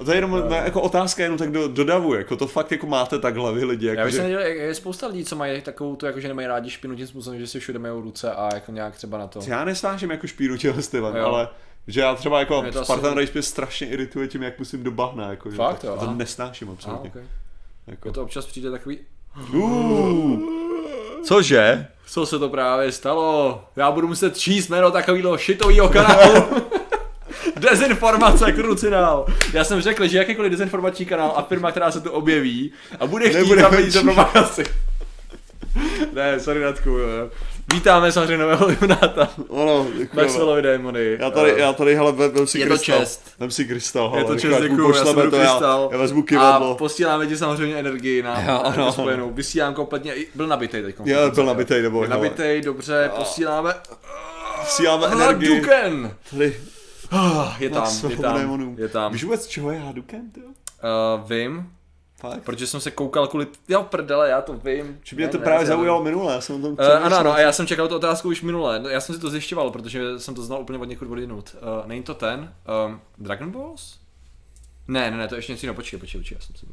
[0.00, 2.72] A to je jenom ne, jako otázka jenom tak do, do davu, jako to fakt
[2.72, 3.86] jako máte takhle vy lidi.
[3.86, 4.22] Jako Já bych že...
[4.22, 7.38] nedělal, je spousta lidí, co mají takovou tu, jako že nemají rádi špinu tím způsobem,
[7.38, 9.40] že si všude mají ruce a jako nějak třeba na to.
[9.46, 11.24] Já nesnáším jako špíru těhle stylem, Jo.
[11.24, 11.48] ale
[11.86, 14.82] že já třeba jako Mě to asi- Spartan Race mě strašně irituje tím, jak musím
[14.82, 16.14] do bahna, jako, že Fakt, to, jo, to aha.
[16.14, 17.10] nesnáším absolutně.
[17.10, 17.22] okay.
[17.86, 18.08] jako.
[18.08, 18.98] Je to občas přijde takový,
[19.52, 20.40] uh,
[21.24, 21.86] cože?
[22.06, 23.64] co se to právě stalo?
[23.76, 26.44] Já budu muset číst jméno takovýhle šitovýho kanálu.
[27.60, 29.26] Dezinformace krucinál.
[29.52, 33.28] Já jsem řekl, že jakýkoliv dezinformační kanál a firma, která se tu objeví a bude
[33.28, 34.64] chtít Nebudeme tam peníze pro propagaci.
[36.12, 37.30] ne, sorry jo.
[37.74, 39.28] Vítáme samozřejmě nového Junáta.
[39.48, 40.22] Ono, děkujeme.
[40.22, 41.16] Maxwellovi Démony.
[41.20, 42.98] Já tady, já tady, hele, vem, vem si Je to krystal.
[43.00, 43.22] čest.
[43.38, 45.88] Vem si krystal, hele, Je to čest, děkuju, já jsem to, krystal.
[45.92, 46.74] já, já vezmu A kivadlo.
[46.74, 48.92] posíláme ti samozřejmě energii na Jo, ano.
[48.92, 49.30] spojenou.
[49.30, 50.96] Vysílám kompletně, byl nabitej teď.
[51.04, 53.74] Já byl nabitej, nebo Je nabitej, dobře, posíláme.
[54.60, 55.48] Posíláme energii.
[55.54, 56.14] Hadouken!
[56.30, 56.56] Tady,
[57.58, 59.12] Je tam, je tam, je tam.
[59.12, 60.48] Víš vůbec, čeho je Hadouken, jo?
[60.48, 61.72] Uh, vím,
[62.20, 62.42] Fakt?
[62.42, 65.00] protože jsem se koukal kvůli, jo prdele, já to vím.
[65.04, 67.32] Že mě Ne, to ne, právě zaujalo minule, já jsem o tom Uh, ano, ano,
[67.32, 68.80] a já jsem čekal tu otázku už minule.
[68.80, 71.56] No, Já jsem si to zjišťoval, protože jsem to znal úplně od někud odinut.
[71.62, 72.54] Uh, není to ten?
[72.86, 73.98] Um, Dragon Balls?
[74.88, 75.74] Ne, ne, ne, to je ještě něco jiného.
[75.74, 76.66] Počkej, počkej, počkej, já jsem si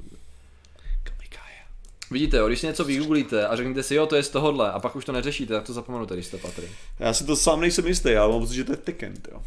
[2.11, 4.79] Vidíte, jo, když si něco vygooglíte a řeknete si, jo, to je z tohohle, a
[4.79, 6.69] pak už to neřešíte, tak to zapomenete, když jste patry.
[6.99, 9.43] Já si to sám nejsem jistý, já mám pocit, že to je Tekken, jo.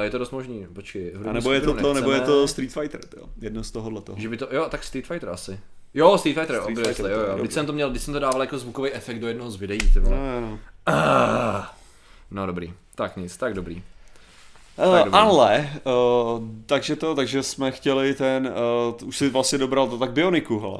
[0.00, 1.12] Je to dost možný, počkej.
[1.28, 3.28] A nebo je to to, nebo je to Street Fighter, jo.
[3.40, 4.20] Jedno z tohohle toho.
[4.20, 5.60] Že by to, jo, tak Street Fighter asi.
[5.94, 7.38] Jo, Street Fighter, Street obviously, Fighter, jo, jo.
[7.40, 9.78] Když jsem to měl, když jsem to dával jako zvukový efekt do jednoho z videí,
[9.92, 10.16] ty vole.
[10.16, 10.58] No, no.
[10.86, 11.76] Ah.
[12.30, 13.82] No dobrý, tak nic, tak dobrý.
[14.78, 15.12] Uh, dobrý.
[15.12, 18.54] ale, uh, takže to, takže jsme chtěli ten,
[19.00, 20.78] uh, už si vlastně dobral to tak Bioniku, hele.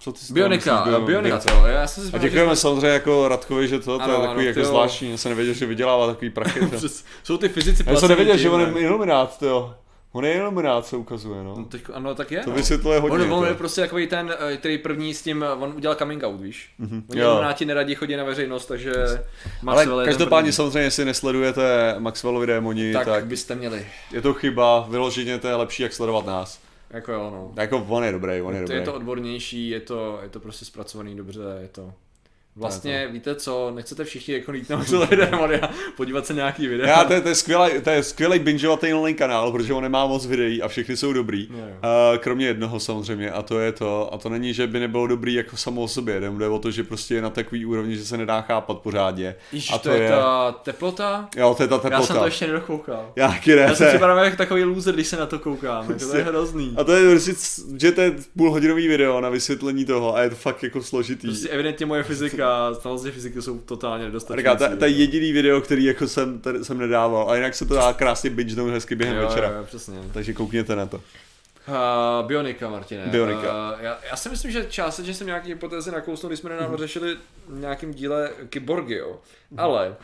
[0.00, 1.60] Co ty Bionika, myslíš, Bio- Bionika, Bionika?
[1.62, 4.12] to, já jsem si A že děkujeme jsme- samozřejmě jako Radkovi, že to, to Ano,
[4.12, 4.66] je ano, takový jako ty jo.
[4.66, 6.60] zvláštní, já jsem nevěděl, že vydělává takový prachy.
[6.60, 6.76] to.
[7.22, 8.80] Jsou ty fyzici Já jsem nevěděl, že tím, on ne?
[8.80, 9.74] je iluminát, jo.
[10.12, 11.54] On je iluminát, se ukazuje, no.
[11.58, 12.40] No, teď, ano, tak je.
[12.44, 12.56] To no.
[12.56, 13.24] vysvětluje hodně.
[13.26, 13.58] On, on je to.
[13.58, 16.70] prostě takový ten, eh, který první s tím, eh, on udělal coming out, víš?
[16.80, 17.02] Mm-hmm.
[17.10, 17.28] Oni Jo.
[17.42, 17.52] jo.
[17.54, 19.20] ti neradí chodit na veřejnost, takže Ale
[19.62, 23.86] Maxwell ten každopádně samozřejmě, jestli nesledujete Maxwellovi démoni, tak, tak, tak, byste měli.
[24.12, 26.58] je to chyba, vyloženě to je lepší, jak sledovat nás.
[26.90, 27.52] Jako jo, no.
[27.62, 28.76] Jako on je dobrý, on je To dobrý.
[28.76, 31.92] je to odbornější, je to, je to prostě zpracovaný dobře, je to...
[32.56, 34.84] Vlastně, víte co, nechcete všichni jako jít na
[35.16, 36.88] Demonia, podívat se nějaký videa.
[36.88, 40.26] Já, to, je, to, je skvělý, to je skvělý bingeovatelný kanál, protože on nemá moc
[40.26, 41.48] videí a všechny jsou dobrý.
[41.50, 41.56] Jo.
[41.58, 44.14] Uh, kromě jednoho samozřejmě a to je to.
[44.14, 46.84] A to není, že by nebylo dobrý jako samo o sobě, jde o to, že
[46.84, 49.34] prostě je na takový úrovni, že se nedá chápat pořádně.
[49.52, 51.28] Ježiš, a to, je ta teplota?
[51.36, 52.06] Jo, to je ta Já teplota.
[52.06, 53.12] jsem to ještě nedokoukal.
[53.16, 55.90] Já ne, Já to jsem je- připadám jako takový loser, když se na to koukám,
[55.90, 56.74] jako to je hrozný.
[56.76, 57.32] A to je prostě,
[57.80, 61.26] že to je půlhodinový video na vysvětlení toho a je to fakt jako složitý.
[61.26, 62.39] Prostě evidentně moje fyzika,
[62.72, 64.10] znalosti fyziky jsou totálně.
[64.36, 67.66] Říká, to, to je jediný video, který jako jsem, tady, jsem nedával, a jinak se
[67.66, 69.48] to dá krásně bingenout hezky během jo, večera.
[69.48, 69.98] jo, přesně.
[70.12, 70.96] Takže koukněte na to.
[71.68, 73.06] Uh, Bionika, Martine.
[73.06, 73.72] Bionika.
[73.72, 77.16] Uh, já, já, si myslím, že částečně jsem nějaký hypotézy nakousnul, když jsme nedávno řešili
[77.48, 79.20] v nějakým díle kyborgy, jo.
[79.56, 79.96] Ale,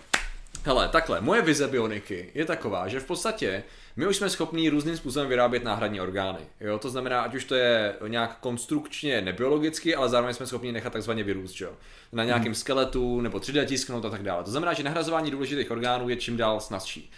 [0.65, 3.63] hele, takhle, moje vize bioniky je taková, že v podstatě
[3.97, 6.39] my už jsme schopní různým způsobem vyrábět náhradní orgány.
[6.61, 6.79] Jo?
[6.79, 11.25] To znamená, ať už to je nějak konstrukčně nebiologicky, ale zároveň jsme schopni nechat takzvaně
[11.25, 11.73] vyrůst, jo?
[12.13, 14.45] na nějakém skeletu nebo 3D tisknout a tak dále.
[14.45, 17.11] To znamená, že nahrazování důležitých orgánů je čím dál snazší.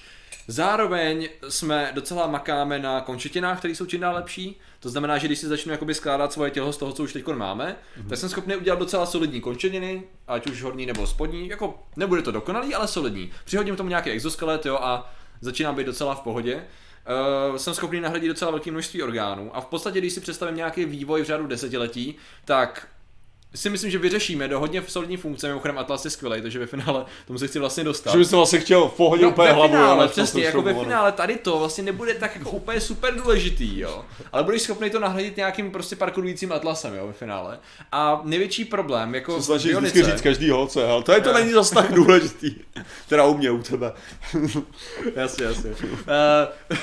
[0.50, 4.60] Zároveň jsme docela makáme na končetinách, které jsou čím dál lepší.
[4.80, 7.26] To znamená, že když si začnu jakoby skládat svoje tělo z toho, co už teď
[7.26, 8.08] máme, mm-hmm.
[8.08, 11.48] tak jsem schopný udělat docela solidní končetiny, ať už horní nebo spodní.
[11.48, 13.30] Jako nebude to dokonalý, ale solidní.
[13.44, 16.64] Přihodím tomu nějaký exoskelet, jo, a začínám být docela v pohodě.
[17.50, 20.84] Uh, jsem schopný nahradit docela velké množství orgánů a v podstatě, když si představím nějaký
[20.84, 22.88] vývoj v řádu desetiletí, tak
[23.54, 27.04] si myslím, že vyřešíme do hodně solidní funkce, mimochodem Atlas je skvělý, takže ve finále
[27.26, 28.12] tomu se chci vlastně dostat.
[28.12, 30.62] Že bys to vlastně chtěl v pohodě No, úplně ve hlavu, finále, ale přesně, jako
[30.62, 34.04] ve finále tady to vlastně nebude tak jako úplně super důležitý, jo.
[34.32, 37.58] Ale budeš schopný to nahradit nějakým prostě parkourujícím atlasem, jo, ve finále.
[37.92, 41.52] A největší problém, jako v snažíš vždycky říct každý holce, ale to je to není
[41.52, 42.54] zas tak důležitý.
[43.08, 43.92] Teda u mě, u tebe.
[45.16, 45.70] jasně, jasně.
[45.70, 46.76] Uh,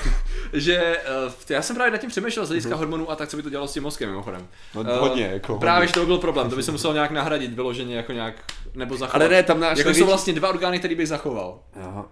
[0.53, 3.43] že uh, já jsem právě nad tím přemýšlel z hlediska hormonů a tak, co by
[3.43, 4.41] to dělalo s tím mozkem, mimochodem.
[4.41, 4.85] Mhm.
[4.85, 7.53] No, Eh, hodně, jako Právě, že to byl problém, to by se musel nějak nahradit
[7.53, 8.35] vyloženě jako nějak,
[8.75, 9.21] nebo zachovat.
[9.21, 11.59] Ale ne, tam náš jako největší- jsou vlastně dva orgány, které bych zachoval.
[11.81, 12.11] Aha.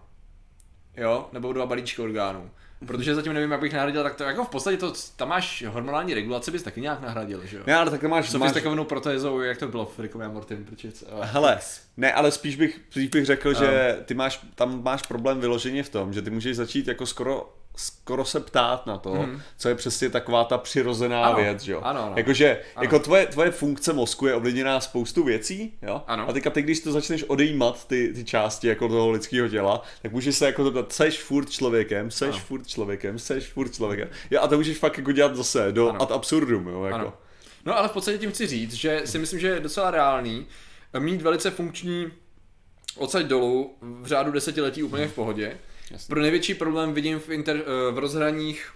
[0.98, 2.50] jo, nebo dva balíčky orgánů.
[2.88, 6.14] Protože zatím nevím, jak bych nahradil, tak to jako v podstatě to, tam máš hormonální
[6.14, 7.64] regulace, bys taky nějak nahradil, že jo?
[7.68, 10.66] Ne, ale tak máš, Co máš takovou protézou, jak to bylo v Rickovi a Mortim,
[10.66, 10.92] protože...
[11.22, 11.60] Hele,
[11.98, 15.90] ne, ale spíš bych, spíš bych řekl, že ty máš, tam máš problém vyloženě v
[15.90, 19.42] tom, že ty můžeš začít jako skoro skoro se ptát na to, mm.
[19.58, 21.82] co je přesně taková ta přirozená Ano, věc, že jo?
[21.84, 22.14] ano, ano.
[22.18, 22.84] Jakože, Ano.
[22.84, 26.02] jako tvoje, tvoje funkce mozku je ovlivněná spoustu věcí, jo?
[26.08, 26.30] Ano.
[26.30, 30.12] A teďka ty, když to začneš odejímat, ty, ty části jako toho lidského těla, tak
[30.12, 32.44] můžeš se jako zeptat, seš furt člověkem, seš Ano.
[32.48, 34.10] furt člověkem, seš furt člověkem.
[34.32, 36.02] Jo, a to můžeš fakt jako dělat zase do Ano.
[36.02, 36.84] ad absurdum, jo?
[36.84, 36.96] Jako.
[36.96, 37.14] Ano.
[37.66, 40.46] No ale v podstatě tím chci říct, že si myslím, že je docela reálný
[41.00, 42.12] mít velice funkční
[42.98, 45.58] odsaď dolů v řádu desetiletí úplně v pohodě.
[45.92, 46.12] Jasně.
[46.12, 48.74] Pro největší problém vidím v, inter, eh, v rozhraních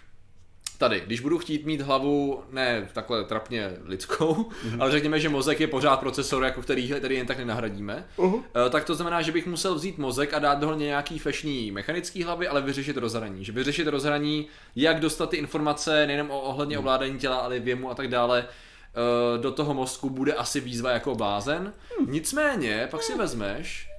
[0.77, 4.77] tady, když budu chtít mít hlavu ne takhle trapně lidskou, mm-hmm.
[4.79, 8.43] ale řekněme, že mozek je pořád procesor, jako který, který jen tak nenahradíme, Uh-huh.
[8.69, 12.23] tak to znamená, že bych musel vzít mozek a dát do něj nějaký fešný mechanický
[12.23, 13.45] hlavy, ale vyřešit rozhraní.
[13.45, 17.95] Že vyřešit rozhraní, jak dostat ty informace nejenom o ohledně ovládání těla, ale věmu a
[17.95, 21.73] tak dále, eh, do toho mozku bude asi výzva jako blázen.
[22.07, 23.89] Nicméně, pak si vezmeš,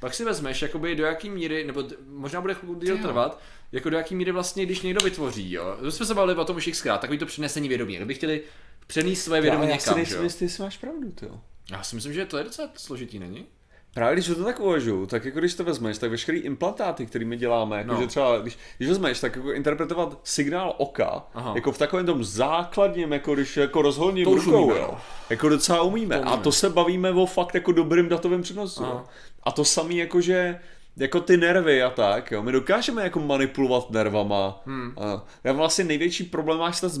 [0.00, 3.40] pak si vezmeš, jakoby do jaký míry, nebo možná bude chvilku díl trvat,
[3.72, 5.76] jako do jaký míry vlastně, když někdo vytvoří, jo.
[5.80, 7.96] My jsme se bavili o tom už xkrát, takový to přenesení vědomí.
[7.96, 8.42] Kdyby chtěli
[8.86, 10.24] přenést svoje vědomí Já si někam, že nejsem jo.
[10.24, 11.40] jistý, jestli máš pravdu, jo.
[11.70, 13.46] Já si myslím, že to je docela složitý, není?
[13.94, 17.36] Právě když to tak uvažuju, tak jako když to vezmeš, tak veškerý implantáty, který my
[17.36, 18.00] děláme, jako No.
[18.00, 21.52] že třeba, když, když vezmeš, tak jako interpretovat signál oka, Aha.
[21.54, 25.00] jako v takovém tom základním, jako když jako rozhodním rukou, umíme, jo, no.
[25.30, 26.16] jako docela umíme.
[26.18, 26.42] To A umíme.
[26.42, 28.84] to se bavíme o fakt jako dobrým datovém přenosu.
[29.42, 30.58] A to samý jako, že
[30.96, 34.62] jako ty nervy a tak, jo, my dokážeme jako manipulovat nervama.
[34.66, 34.92] Hmm.
[34.96, 36.98] A já vlastně největší problém máš s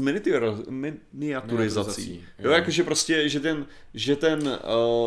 [1.12, 2.24] miniaturizací.
[2.38, 2.50] Jo, jo.
[2.50, 4.58] jakože prostě, že ten, že ten,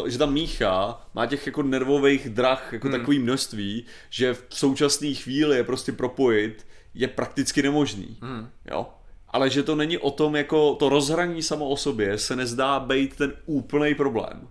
[0.02, 3.00] uh, že ta mícha má těch jako nervových drah jako hmm.
[3.00, 8.18] takový množství, že v současné chvíli je prostě propojit je prakticky nemožný.
[8.22, 8.50] Mhm.
[8.72, 8.88] Jo?
[9.28, 13.16] Ale že to není o tom, jako to rozhraní samo o sobě se nezdá být
[13.16, 14.48] ten úplný problém.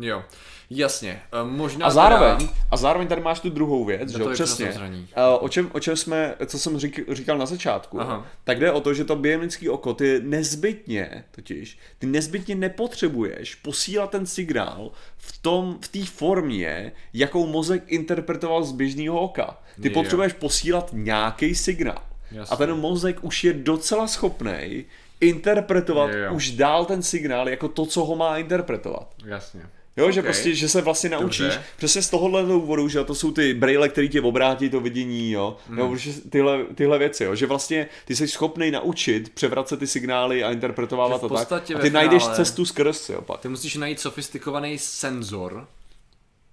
[0.00, 0.24] Jo,
[0.70, 1.20] jasně.
[1.32, 4.74] Eh, Možná A zároveň, a zároveň tady máš tu druhou věc, že přesně.
[5.16, 8.26] Eh, O čem, o čem jsme, co jsem řík, říkal na začátku, Aha.
[8.44, 14.10] tak jde o to, že to bionické oko, ty nezbytně, totiž, ty nezbytně nepotřebuješ posílat
[14.10, 19.58] ten signál v tom, v té formě, jakou mozek interpretoval z běžného oka.
[19.82, 19.94] Ty Jo.
[19.94, 22.02] potřebuješ posílat nějaký signál.
[22.32, 22.54] Jasně.
[22.54, 24.84] A ten mozek už je docela schopný
[25.20, 26.32] interpretovat Jo, jo.
[26.34, 29.14] už dál ten signál jako to, co ho má interpretovat.
[29.24, 29.60] Jasně.
[29.96, 30.26] Jo, že Ok.
[30.26, 31.62] prostě, že se vlastně naučíš Dobře.
[31.76, 35.56] přesně z tohohle důvodu, že to jsou ty braille, který tě obrátí to vidění, jo,
[35.68, 35.76] Hmm.
[35.76, 40.44] nebo že tyhle, tyhle věci, jo, že vlastně ty jsi schopný naučit převracet ty signály
[40.44, 41.52] a interpretovávat Že v to tak.
[41.52, 43.40] A ty najdeš finále- cestu skrz, jo, pak.
[43.40, 45.66] Ty musíš najít sofistikovaný senzor,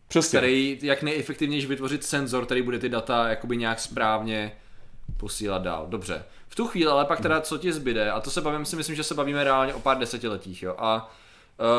[0.07, 0.39] Přesně.
[0.39, 4.51] který, jak nejefektivněji vytvořit senzor, který bude ty data jakoby nějak správně
[5.17, 5.85] posílat dál.
[5.89, 6.23] Dobře.
[6.49, 8.95] V tu chvíli, ale pak teda co ti zbyde, a to se bavím, si myslím,
[8.95, 10.75] že se bavíme reálně o pár desetiletích, jo.
[10.77, 11.15] A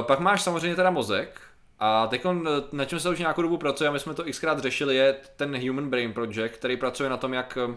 [0.01, 1.41] uh, pak máš samozřejmě teda mozek,
[1.81, 2.27] a teď
[2.73, 5.69] na čem se už nějakou dobu pracuje, a my jsme to xkrát řešili, je ten
[5.69, 7.75] Human Brain Project, který pracuje na tom, jak eh,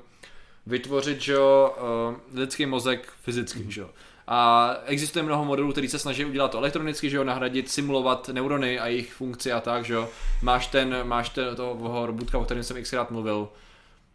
[0.66, 3.66] vytvořit že jo, eh, lidský mozek fyzicky.
[3.68, 3.90] Že jo.
[4.28, 8.80] A existuje mnoho modelů, který se snaží udělat to elektronicky, že jo, nahradit, simulovat neurony
[8.80, 10.10] a jejich funkci a tak, že jo.
[10.42, 13.50] Máš ten, máš ten, toho robotka, o kterém jsem xkrát mluvil,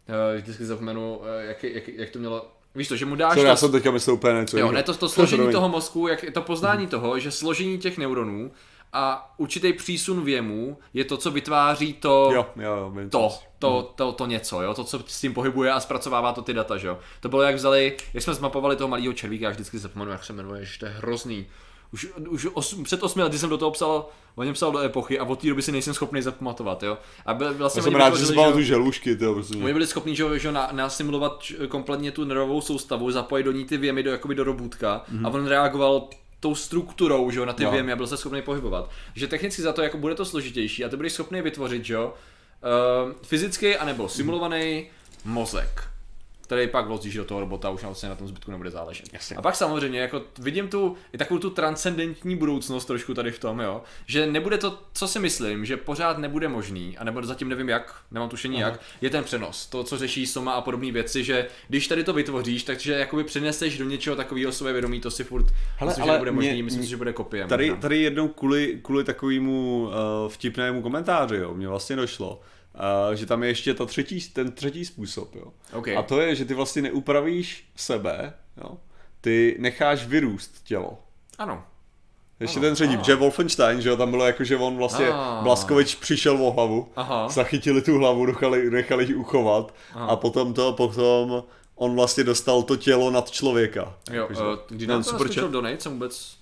[0.09, 3.45] Eh, vždycky zapomenu, jak, jak, jak to mělo, víš to, že mu dáš Co, to,
[3.45, 4.57] já jsem teďka myslel úplně něco.
[4.57, 5.53] Jo, ne to, to složení promiň.
[5.53, 8.51] toho mozku, jak to poznání toho, že složení těch neuronů
[8.93, 13.39] a určitý přísun věmu je to, co vytváří to, Jo, jo, jo, vím, to, co-
[13.59, 16.77] to, to, to něco, jo, to, co s tím pohybuje a zpracovává to ty data,
[16.77, 16.99] že jo.
[17.19, 20.33] To bylo, jak vzali, jak jsme zmapovali toho malého červíka, já vždycky zapomenu, jak se
[20.33, 21.45] jmenuje, že to je hrozný.
[21.93, 24.05] Už, už osm, před osmi lety jsem do toho psal,
[24.35, 26.97] o něm psal do epochy a od té doby si nejsem schopný zapamatovat, jo.
[27.25, 29.57] A byl, vlastně Já jsem rád, že jsi tu želušky, to prostě.
[29.57, 33.77] Oni byli schopni, že, jo, na, nasimulovat kompletně tu nervovou soustavu, zapojit do ní ty
[33.77, 35.27] věmy do, jakoby do robůtka mm-hmm.
[35.27, 36.09] a on reagoval
[36.39, 37.71] tou strukturou, že jo, na ty Jo.
[37.71, 38.89] věmy a byl se schopný pohybovat.
[39.15, 42.13] Že technicky za to jako bude to složitější a ty budeš schopný vytvořit, že jo,
[43.05, 44.87] uh, fyzický anebo simulovaný
[45.25, 45.83] mozek
[46.47, 49.13] který pak vložíš do toho robota, už vlastně na tom zbytku nebude záležet.
[49.13, 49.35] Jasně.
[49.35, 53.59] A pak samozřejmě, jako vidím tu, i takovou tu transcendentní budoucnost trošku tady v tom,
[53.59, 57.69] jo, že nebude to, co si myslím, že pořád nebude možný, a nebo zatím nevím
[57.69, 59.67] jak, nemám tušení jak, je ten přenos.
[59.67, 63.77] To, co řeší Soma a podobné věci, že když tady to vytvoříš, takže jakoby přeneseš
[63.77, 65.45] do něčeho takového své vědomí, to si furt
[65.77, 67.47] Hele, myslím, ale že nebude možný, mě- myslím si, že bude kopie.
[67.47, 67.81] Tady, možná.
[67.81, 72.41] tady jednou kvůli, kvůli takovému uh, vtipnému komentáři, jo, mě vlastně došlo,
[73.09, 75.53] uh, že tam je ještě ta třetí, ten třetí způsob, jo.
[75.73, 75.87] OK.
[75.87, 78.33] A to je, že ty vlastně neupravíš sebe,
[78.63, 78.77] jo.
[79.21, 80.97] Ty necháš vyrůst tělo.
[81.37, 81.63] Ano.
[82.39, 83.03] Ještě Ano, ten třetí, ano.
[83.05, 85.43] že Wolfenstein, že jo, tam bylo jako, že on vlastně, Ah.
[85.43, 87.29] Blaskovič přišel o hlavu, Aha.
[87.29, 90.05] zachytili tu hlavu, nechali, nechali ji uchovat Aha.
[90.07, 91.43] a potom to, potom
[91.75, 93.97] on vlastně dostal to tělo nad člověka.
[94.11, 95.51] Jo, Jakože- uh, když ten nám to super chat.
[95.51, 96.37] donate, jsem vůbec...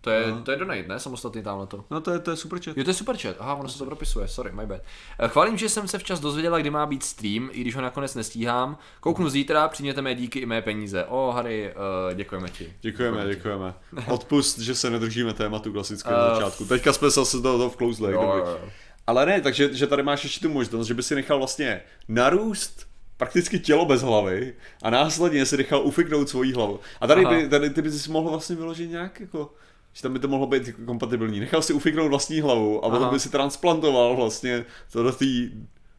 [0.00, 0.40] To je, Aha.
[0.44, 1.00] to je donate, ne?
[1.00, 1.84] Samostatný tamhle to.
[1.90, 2.76] No to je, to je super chat.
[2.76, 3.36] Jo, to je super chat.
[3.38, 4.80] Aha, ono se to propisuje, sorry, my bad.
[5.18, 8.14] Eh, Chválím, že jsem se včas dozvěděla, kdy má být stream, i když ho nakonec
[8.14, 8.78] nestíhám.
[9.00, 11.04] Kouknu zítra, přijměte mé díky i mé peníze.
[11.04, 11.74] O, Harry,
[12.10, 12.72] uh, děkujeme ti.
[12.80, 13.74] Děkujeme, děkujeme.
[14.08, 16.64] Odpust, že se nedržíme tématu klasického Eh, na začátku.
[16.64, 18.14] Teďka jsme zase do toho vklouzli.
[19.06, 22.86] Ale ne, takže že tady máš ještě tu možnost, že by si nechal vlastně narůst
[23.16, 26.80] prakticky tělo bez hlavy a následně si nechal ufiknout svoji hlavu.
[27.00, 27.34] A tady, Aha.
[27.34, 29.54] by, tady ty by si mohl vlastně vyložit nějak jako
[29.98, 31.40] že tam by to mohlo být kompatibilní.
[31.40, 35.24] Nechal si ufiknout vlastní hlavu a potom by si transplantoval vlastně to do té...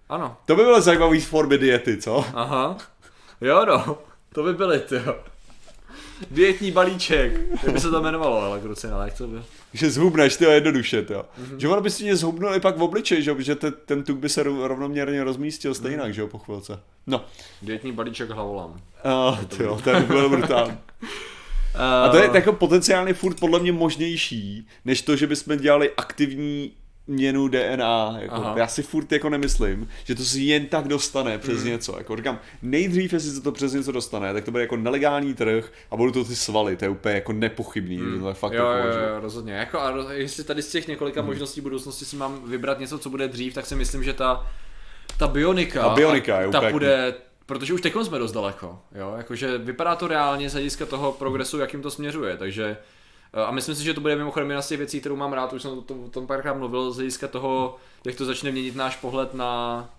[0.10, 0.38] Ano.
[0.46, 2.26] To by bylo zajímavý formy diety, co?
[2.34, 2.78] Aha.
[3.42, 3.98] Jo, no.
[4.34, 5.16] To by byly, ty jo.
[6.32, 7.40] Dietní balíček.
[7.64, 9.42] Jak by se to jmenovalo, ale kruci, ale jak to by?
[9.74, 11.14] Že zhubneš, ty jednoduše, to.
[11.38, 11.46] Mhm.
[11.46, 11.58] Mm-hmm.
[11.58, 14.04] Že ono by si mě zhubnul i pak v obličeji, že, jo, že te, ten
[14.04, 16.10] tuk by se rov- rovnoměrně rozmístil stejně, mm-hmm.
[16.10, 16.80] že jo, po chvilce.
[17.08, 17.26] No,
[17.62, 18.82] Dietní balíček hlavolam.
[19.30, 20.78] uh, ty jo, ten byl brutální.
[21.80, 26.72] A to je jako potenciálně furt podle mě možnější, než to, že bychom dělali aktivní
[27.08, 28.18] měnu DNA.
[28.20, 28.54] Jako, Aha.
[28.58, 31.68] já si furt jako nemyslím, že to si jen tak dostane přes mm.
[31.70, 31.98] něco.
[31.98, 35.72] Jako říkám, nejdřív, jestli se to přes něco dostane, tak to bude jako nelegální trh
[35.92, 37.98] a budou to ty svaly, to je úplně jako nepochybný.
[37.98, 38.20] Mm.
[38.20, 38.54] To je fakt.
[38.54, 39.54] Jo, jako, jo, jo, rozhodně.
[39.54, 41.30] Jako, a roz- jestli tady z těch několika Hmm.
[41.30, 44.48] možností budoucnosti si mám vybrat něco, co bude dřív, tak si myslím, že ta,
[45.18, 47.14] ta bionika, Ta bionika je ta úplně bude,
[47.50, 51.60] protože už teď jsme dost daleko, jo, jakože vypadá to reálně z hlediska toho progresu,
[51.60, 52.78] jakým to směřuje, takže
[53.34, 55.54] eh, a myslím si, že to bude mimochodem jedna z těch věcí, kterou mám rád,
[55.54, 58.76] už jsem o tom, o tom párkrát mluvil, z hlediska toho, jak to začne měnit
[58.76, 59.90] náš pohled na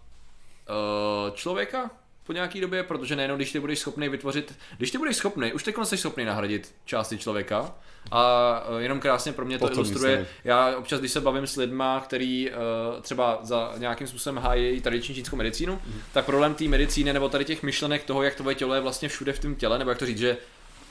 [0.69, 1.91] uh, člověka,
[2.27, 5.63] po nějaký době, protože nejenom když ty budeš schopný vytvořit, když ty budeš schopný, už
[5.63, 7.75] teď jsi schopný nahradit části člověka
[8.11, 10.19] a uh, jenom krásně pro mě to Potom ilustruje.
[10.19, 12.57] nic Já občas, když se bavím s lidma, který uh,
[13.03, 16.01] třeba za nějakým způsobem hájí tradiční čínskou medicínu, mm.
[16.13, 19.33] tak problém té medicíny nebo tady těch myšlenek toho, jak tvoje tělo je vlastně všude
[19.33, 20.37] v tom těle, nebo jak to říct, že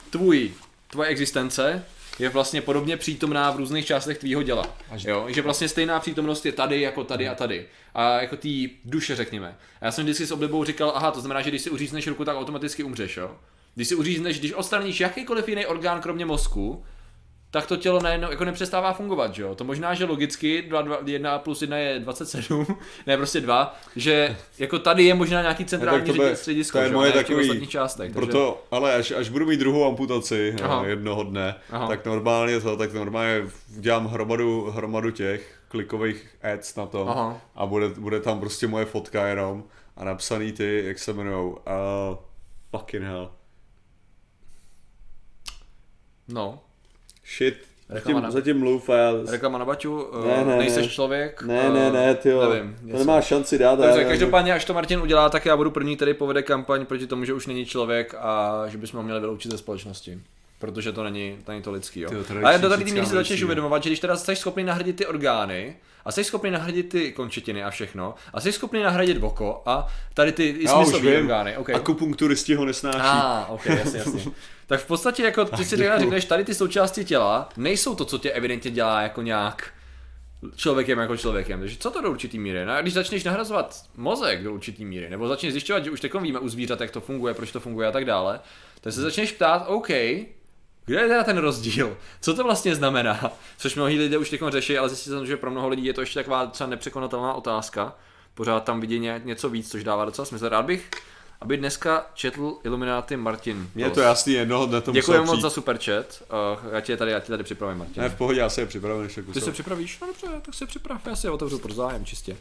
[0.10, 0.52] tvůj,
[0.88, 1.86] tvoje existence
[2.20, 4.76] je vlastně podobně přítomná v různých částech tvýho těla.
[4.98, 5.26] Jo?
[5.30, 7.66] Že vlastně stejná přítomnost je tady, jako tady a tady.
[7.94, 8.50] A jako té
[8.86, 9.58] duše, řekněme.
[9.82, 12.26] A já jsem vždycky s oblibou říkal, aha, to znamená, že když si uřízneš ruku,
[12.26, 13.32] tak automaticky umřeš, jo?
[13.76, 16.84] Když si uřízneš, když odstraníš jakýkoliv jiný orgán kromě mozku,
[17.52, 19.56] tak to tělo najednou jako nepřestává fungovat, že jo?
[19.56, 22.66] To možná, že logicky 2, 2, 1 plus 1 je 27,
[23.08, 26.88] ne prostě 2, že jako tady je možná nějaký centrální to bude- středisko, to je
[26.88, 28.14] že jo, moje ne takový- částech.
[28.14, 30.86] takže- Proto, ale až, až budu mít druhou amputaci Aha.
[30.86, 31.88] Jednoho dne, Aha.
[31.88, 33.42] Tak normálně to, tak normálně
[33.78, 37.42] udělám hromadu, hromadu těch klikových ads na tom Aha.
[37.56, 39.64] a bude, bude tam prostě moje fotka jenom
[39.98, 41.58] a napsaný ty, jak se jmenujou, uh,
[42.72, 43.32] fucking hell.
[46.28, 46.60] No,
[47.38, 47.58] Shit.
[47.90, 49.12] Reklama na- Zatím, zatím mluv a já...
[49.32, 50.92] reklama na Baťu, Ne, uh, ne, nejseš ne.
[50.92, 51.44] člověk.
[51.44, 52.50] Ne, uh, ne, ne, ty jo.
[52.50, 53.00] Nevím, to něco.
[53.00, 53.80] nemá šanci dát.
[53.80, 57.26] Já- každopádně, až to Martin udělá, tak já budu první, který povede kampaň proti tomu,
[57.26, 60.20] že už není člověk a že bychom ho měli vyloučit ze společnosti.
[60.60, 62.10] Protože to není, to není to lidský, jo.
[62.10, 64.96] Ty jo, tradiční Ale do tady si začneš uvědomovat, že když teda jsi schopný nahradit
[64.96, 65.76] ty orgány,
[66.06, 70.32] a jsi schopný nahradit ty končetiny a všechno, a jsi schopný nahradit oko a tady
[70.32, 71.58] ty i smyslové orgány.
[71.58, 71.76] Okay.
[71.76, 73.00] akupunkturisti ho nesnáší.
[73.00, 74.32] A, ah, ok, jasně, jasně.
[74.70, 78.18] tak v podstatě jako ty si řekneš, řekneš, tady ty součásti těla nejsou to, co
[78.18, 79.74] tě evidentně dělá jako nějak
[80.56, 81.60] člověkem jako člověkem.
[81.60, 82.66] Takže co to do určitý míry?
[82.66, 86.14] No a když začneš nahrazovat mozek do určitý míry, nebo začneš zjišťovat, že už teď
[86.14, 88.40] víme u zvířat, jak to funguje, proč to funguje a tak dále,
[88.82, 89.88] tak se začneš ptát, OK,
[90.86, 91.98] kde je teda ten rozdíl?
[92.22, 93.32] Co to vlastně znamená?
[93.58, 96.02] Což mnohí lidé už teď řeší, ale zjistil jsem, že pro mnoho lidí je to
[96.02, 97.96] ještě taková třeba nepřekonatelná otázka.
[98.34, 100.50] Pořád tam vidí ně- něco víc, což dává docela smysl.
[100.50, 100.90] Rád bych,
[101.42, 103.70] aby dneska četl Illuminati Martin.
[103.76, 106.24] Je to jasný, jednoho dne to Děkujeme musel moc za super chat.
[106.64, 108.04] Uh, já tě tady, já tě tady připravím, Martin.
[108.04, 110.00] Ne, v pohodě, já se je připravím ještě Ty se připravíš?
[110.02, 112.38] No dobře, tak se připrav, já si je otevřu pro zájem čistě.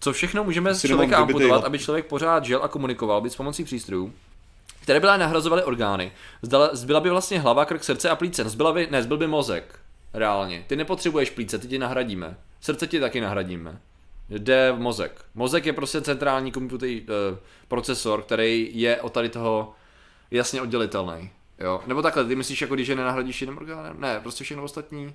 [0.00, 3.64] Co všechno můžeme z člověka amputovat, aby člověk pořád žil a komunikoval, být s pomocí
[3.64, 4.12] přístrojů,
[4.82, 6.12] které byla nahrazovaly orgány.
[6.42, 8.48] Zdala, zbyla by vlastně hlava, krk, srdce a plíce.
[8.48, 9.78] Zbyla by, ne, zbyl by mozek.
[10.14, 10.64] Reálně.
[10.66, 12.36] Ty nepotřebuješ plíce, ty ti nahradíme.
[12.60, 13.80] Srdce ti taky nahradíme.
[14.28, 15.24] Jde v mozek.
[15.34, 17.38] Mozek je prostě centrální computer, uh,
[17.68, 19.74] procesor, který je od tady toho
[20.30, 21.30] jasně oddělitelný.
[21.58, 21.80] Jo?
[21.86, 24.00] Nebo takhle, ty myslíš, jako když je nenahradíš jiným orgánem?
[24.00, 25.14] Ne, prostě všechno ostatní.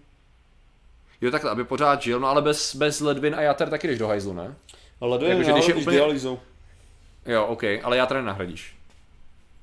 [1.21, 4.07] Jo, takhle, aby pořád žil, no ale bez, bez ledvin a játer taky jdeš do
[4.07, 4.55] hajzlu, ne?
[5.01, 6.39] Ale to Jakože když je úplně- dialýzou.
[7.25, 8.75] Jo, OK, ale játra nenahradíš.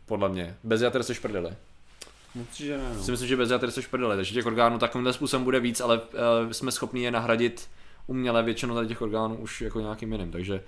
[0.06, 0.56] Podle mě.
[0.64, 1.50] Bez játer jsi prdeli.
[2.34, 3.02] Určitě ne, no.
[3.02, 5.98] Si myslím, že bez játer jsi prdeli, takže těch orgánů takovýmhle způsobem bude víc, ale
[6.00, 7.68] uh, jsme schopni je nahradit
[8.06, 10.62] uměle většinou tady těch orgánů už jako nějakým jiným, takže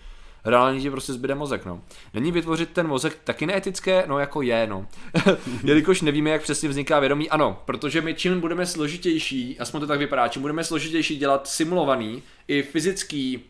[0.44, 1.82] reálně ti prostě zbyde mozek, no.
[2.14, 4.04] Není vytvořit ten mozek taky neetické?
[4.06, 4.86] No jako je, no.
[5.64, 9.98] Jelikož nevíme, jak přesně vzniká vědomí, ano, protože my čím budeme složitější, aspoň to tak
[9.98, 13.44] vypadá, čím budeme složitější dělat simulovaný i fyzický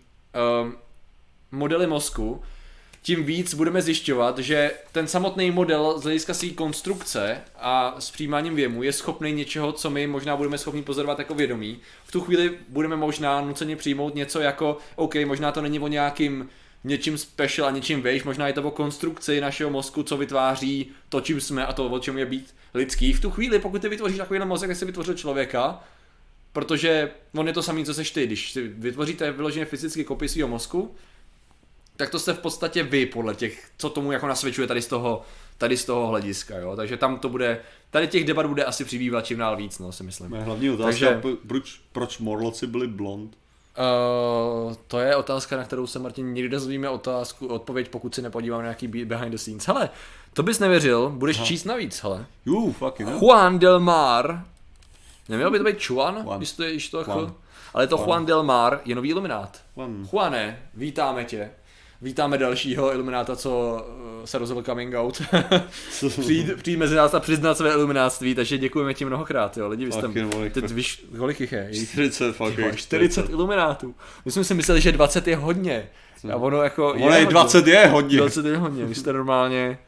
[0.62, 0.76] um,
[1.52, 2.42] modely mozku,
[3.02, 8.54] tím víc budeme zjišťovat, že ten samotný model z hlediska své konstrukce a s přijímáním
[8.54, 11.78] věmu je schopný něčeho, co my možná budeme schopni pozorovat jako vědomí.
[12.04, 16.48] V tu chvíli budeme možná nuceně přijmout něco jako, OK, možná to není o nějakým
[16.84, 21.20] něčím special a něčím vejš, možná je to o konstrukci našeho mozku, co vytváří to,
[21.20, 23.12] čím jsme a to, o čem je být lidský.
[23.12, 25.84] V tu chvíli, pokud ty vytvoříš takovýhle mozek, jak jsi vytvořil člověka,
[26.52, 28.26] protože on je to samý, co seš ty.
[28.26, 30.94] Když si vytvoříte vyloženě fyzicky kopii svého mozku,
[31.96, 35.22] tak to jste v podstatě vy podle těch, co tomu jako nasvědčuje tady z toho,
[35.58, 36.76] tady z toho hlediska, jo.
[36.76, 37.60] Takže tam to bude,
[37.90, 40.30] tady těch debat bude asi přibývat čím dál víc, no, si myslím.
[40.30, 43.36] Moje hlavní otázka, Takže- proč, proč morloci byli blond?
[43.78, 48.62] Uh, to je otázka, na kterou se Martin nikdy dozvíme otázku, odpověď, pokud si nepodíváme
[48.62, 49.66] na nějaký be- behind the scenes.
[49.66, 49.90] Hele,
[50.32, 51.46] to bys nevěřil, budeš Aha.
[51.46, 52.26] číst navíc, hele.
[52.46, 53.08] Jú, fucking.
[53.08, 54.44] Juan del Mar,
[55.28, 56.38] neměl by to být Chuan, Juan.
[56.38, 57.26] když to je, to Juan.
[57.26, 57.32] ch,
[57.74, 58.06] ale je to Juan.
[58.08, 59.60] Juan del Mar, je nový iluminát.
[59.76, 60.08] Juan.
[60.12, 61.50] Juane, vítáme tě.
[62.02, 63.84] Vítáme dalšího ilumináta, co
[64.22, 65.22] eh, se rozhodl coming out.
[66.20, 69.68] přijít, přijít mezi nás a přiznat své ilumináctví, takže děkujeme ti mnohokrát, jo.
[69.68, 70.08] Lidi, vy jste,
[70.50, 71.68] teď víš, kolik jich je?
[71.72, 72.76] Jich 40 fucking.
[72.76, 73.94] 40 iluminátů.
[74.24, 75.88] My jsme si mysleli, že 20 je hodně.
[76.32, 77.26] A ono jako Ono je hodně.
[77.26, 78.16] 20 je hodně.
[78.18, 79.78] 20 je hodně, vy jste normálně...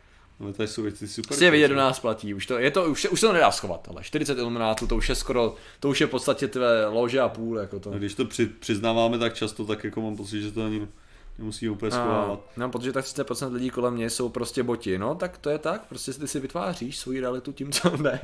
[0.40, 1.26] Ale tady jsou věci super.
[1.26, 3.50] Prostě vidět do nás platí, už to, je to, už, se- už se to nedá
[3.50, 7.20] schovat, ale 40 iluminátů, to už je skoro, to už je v podstatě tvé lože
[7.20, 7.92] a půl, jako to.
[7.92, 10.88] A když to při, přiznáváme tak často, tak jako mám pocit, že to ani
[11.38, 12.40] nemusí úplně schovávat.
[12.56, 15.86] No, protože tak 30% lidí kolem mě jsou prostě boti, no tak to je tak,
[15.88, 18.20] prostě ty si vytváříš svoji realitu tím, co ne.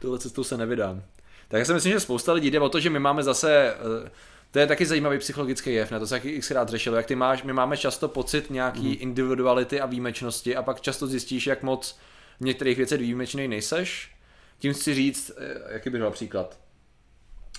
[0.00, 1.02] Tohle cestou se nevydám.
[1.48, 3.74] Tak já si myslím, že spousta lidí jde o to, že my máme zase,
[4.06, 4.10] eh,
[4.50, 7.42] To je taky zajímavý psychologický jev, na to se taky xkrát řešilo, jak ty máš,
[7.42, 8.96] my máme často pocit nějaký mm.
[8.98, 11.98] individuality a výjimečnosti a pak často zjistíš, jak moc
[12.40, 14.10] v některých věcech výjimečný nejseš.
[14.58, 16.58] Tím chci říct, eh, jaký by byl příklad.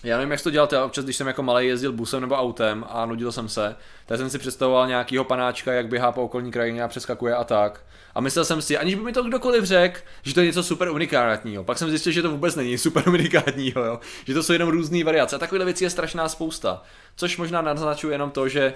[0.04, 2.86] Já nevím, jak to dělal, já občas, když jsem jako malý jezdil busem nebo autem
[2.90, 6.84] a nudil jsem se, tak jsem si představoval nějakýho panáčka, jak běhá po okolní krajině
[6.84, 7.82] a přeskakuje a tak.
[8.16, 10.90] A myslel jsem si, aniž by mi to kdokoliv řekl, že to je něco super
[10.90, 11.64] unikátního.
[11.64, 14.00] Pak jsem zjistil, že to vůbec není super unikátního, jo?
[14.26, 15.36] že to jsou jenom různé variace.
[15.36, 16.84] A takovýhle věcí je strašná spousta.
[17.16, 18.74] Což možná naznačuje jenom to, že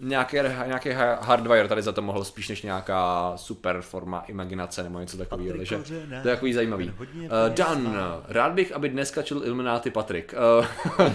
[0.00, 5.00] nějaký, nějaký ha- hardware tady za to mohl spíš než nějaká super forma imaginace nebo
[5.00, 5.56] něco takového.
[5.56, 5.78] Takže
[6.22, 6.90] to je takový zajímavý.
[6.90, 7.96] Uh, Dan,
[8.28, 10.34] rád bych, aby dnes kačil Illuminati Patrik.
[10.58, 10.66] Uh,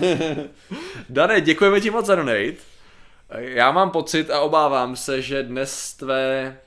[1.10, 2.54] Dane, děkujeme ti moc za donate.
[3.38, 6.58] Já mám pocit a obávám se, že dnes tvé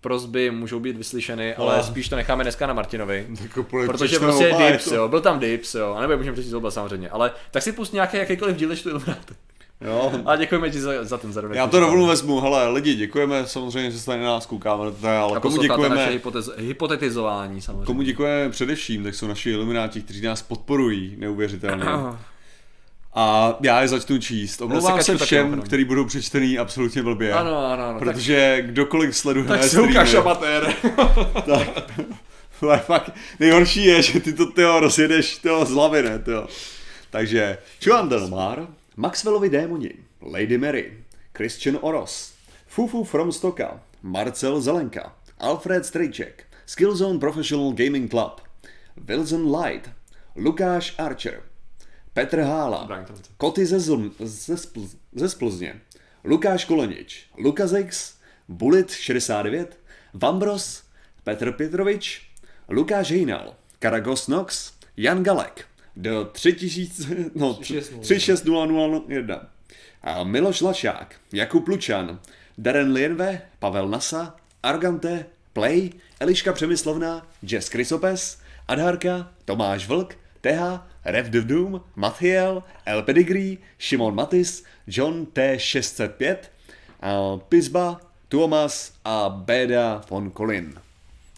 [0.00, 1.82] prozby můžou být vyslyšeny, ale Oh.
[1.82, 3.26] spíš to necháme dneska na Martinovi.
[3.42, 6.70] Jako Protože prostě oba, Dips, jo, byl tam Dips, jo, a nebo můžeme přečíst oba
[6.70, 9.34] samozřejmě, ale tak si pust nějaký jakýkoliv díl, tu Illuminati.
[9.80, 10.12] Jo.
[10.26, 11.56] A děkujeme ti za, za ten zadonek.
[11.56, 15.40] Já to rovnou vezmu, hele, lidi, děkujeme samozřejmě, že jste na nás koukáme, ale A
[15.40, 17.84] komu posloucháte naše děkujeme, hypotez, hypotetizování samozřejmě.
[17.86, 21.84] komu děkujeme především, tak jsou naši ilumináti, kteří nás podporují neuvěřitelně.
[23.18, 24.62] A já je začnu číst.
[24.62, 25.66] Omlouvám se taky všem, mimochodem.
[25.66, 27.32] kteří budou přečtený absolutně blbě.
[27.32, 27.98] Ano, ano, ano.
[27.98, 30.74] Protože kdokoliv sleduje tak, tak ukáž streamy, amatér.
[31.46, 31.90] tak,
[32.62, 36.48] ale fakt, nejhorší je, že ty to tyho rozjedeš tyho z hlavy, ne, tyho.
[37.10, 38.66] Takže Juan Delmar,
[38.96, 39.92] Maxwellovi démoni,
[40.22, 42.32] Lady Mary, Christian Oros,
[42.66, 48.40] Fufu from Stoka, Marcel Zelenka, Alfred Strejček, Skillzone Professional Gaming Club,
[49.08, 49.90] Wilson Light,
[50.36, 51.42] Lukáš Archer,
[52.14, 52.86] Petr Hála.
[53.36, 55.80] Koty ze, Zlm, ze, Spl- ze Splzně,
[56.24, 58.14] Lukáš Kolenič, Lukazex,
[58.48, 59.78] Bullet 69,
[60.14, 60.82] Vambros,
[61.24, 62.30] Petr Petrovič,
[62.68, 65.66] Lukáš Hejnal, Karagos Nox, Jan Galek,
[65.96, 69.48] do 3000, no, 36001,
[70.02, 72.18] a Miloš Lašák, Jakub Lučan,
[72.58, 75.90] Darren Lienve, Pavel Nasa, Argante, Play,
[76.20, 84.64] Eliška Přemyslovna, Jess Krysopes, Adharka, Tomáš Vlk, Teha, Rev Doom, Mathiel, El Pedigree, Šimon Matis,
[84.86, 86.36] John T605,
[87.00, 90.85] a Pizba, Tuomas a Beda von Colin.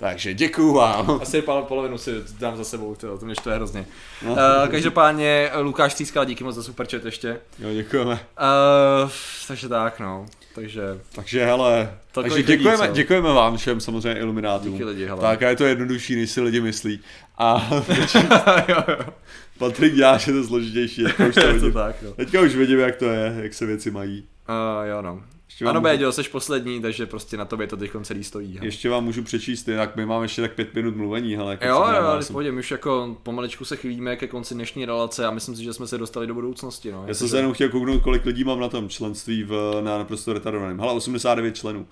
[0.01, 1.11] Takže děkuju vám.
[1.23, 3.87] Asi pol, polovinu si dám za sebou, to, to mě to je hrozně.
[4.27, 4.37] Uh,
[4.71, 7.41] každopádně Lukáš Třískal, díky moc za super chat ještě.
[7.59, 8.13] Jo, děkujeme.
[8.13, 9.11] Uh,
[9.49, 10.27] takže tak, no.
[10.55, 10.83] Takže
[11.15, 12.95] Takže hele, takže lidí, děkujeme, co?
[12.95, 14.73] děkujeme vám všem samozřejmě iluminátům.
[14.73, 15.21] Díky lidi, hele.
[15.21, 17.01] Tak a je to jednodušší, než si lidi myslí.
[17.39, 17.71] A
[18.69, 19.13] jo, jo.
[19.59, 21.05] Patrik dělá, že to složitější.
[21.05, 22.13] Teďka už to, Je to tak, no.
[22.13, 24.25] Teďka už vidím, jak to je, jak se věci mají.
[24.49, 25.23] Uh, jo, no.
[25.59, 28.55] Ještě Ano, můžu- Béďo, jsi poslední, takže prostě na tobě to teď celý stojí.
[28.55, 28.67] hele.
[28.67, 31.53] Ještě vám můžu přečíst, tak my máme ještě tak pět minut mluvení, hele.
[31.53, 34.85] jako Jo, jo, ale jsem- pohodě, my už jako pomaličku se chýlíme ke konci dnešní
[34.85, 36.93] relace a myslím si, že jsme se dostali do budoucnosti.
[36.93, 37.05] No.
[37.07, 40.33] Já jsem se jenom chtěl kouknout, kolik lidí mám na tom členství v, na naprosto
[40.33, 40.81] retardovaném.
[40.81, 41.87] Hele, 89 členů.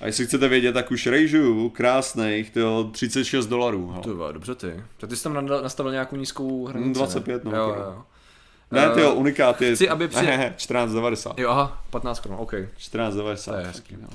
[0.00, 3.94] A jestli chcete vědět, tak už rejžu krásných, to 36 dolarů.
[4.06, 4.82] vole, dobře ty.
[4.96, 7.50] Tak ty jsi tam nastavil nějakou nízkou hranici, Mm, 25, ne?
[7.50, 8.02] no, Jo, jo.
[8.74, 9.74] Ne, Eh, ty jo, unikát je...
[9.74, 11.34] chci, aby při- Ne, 14,90.
[11.36, 12.52] Jo, aha, 15 korun, OK.
[12.52, 13.50] 14,90.
[13.52, 13.96] To je hezký.
[14.02, 14.08] no.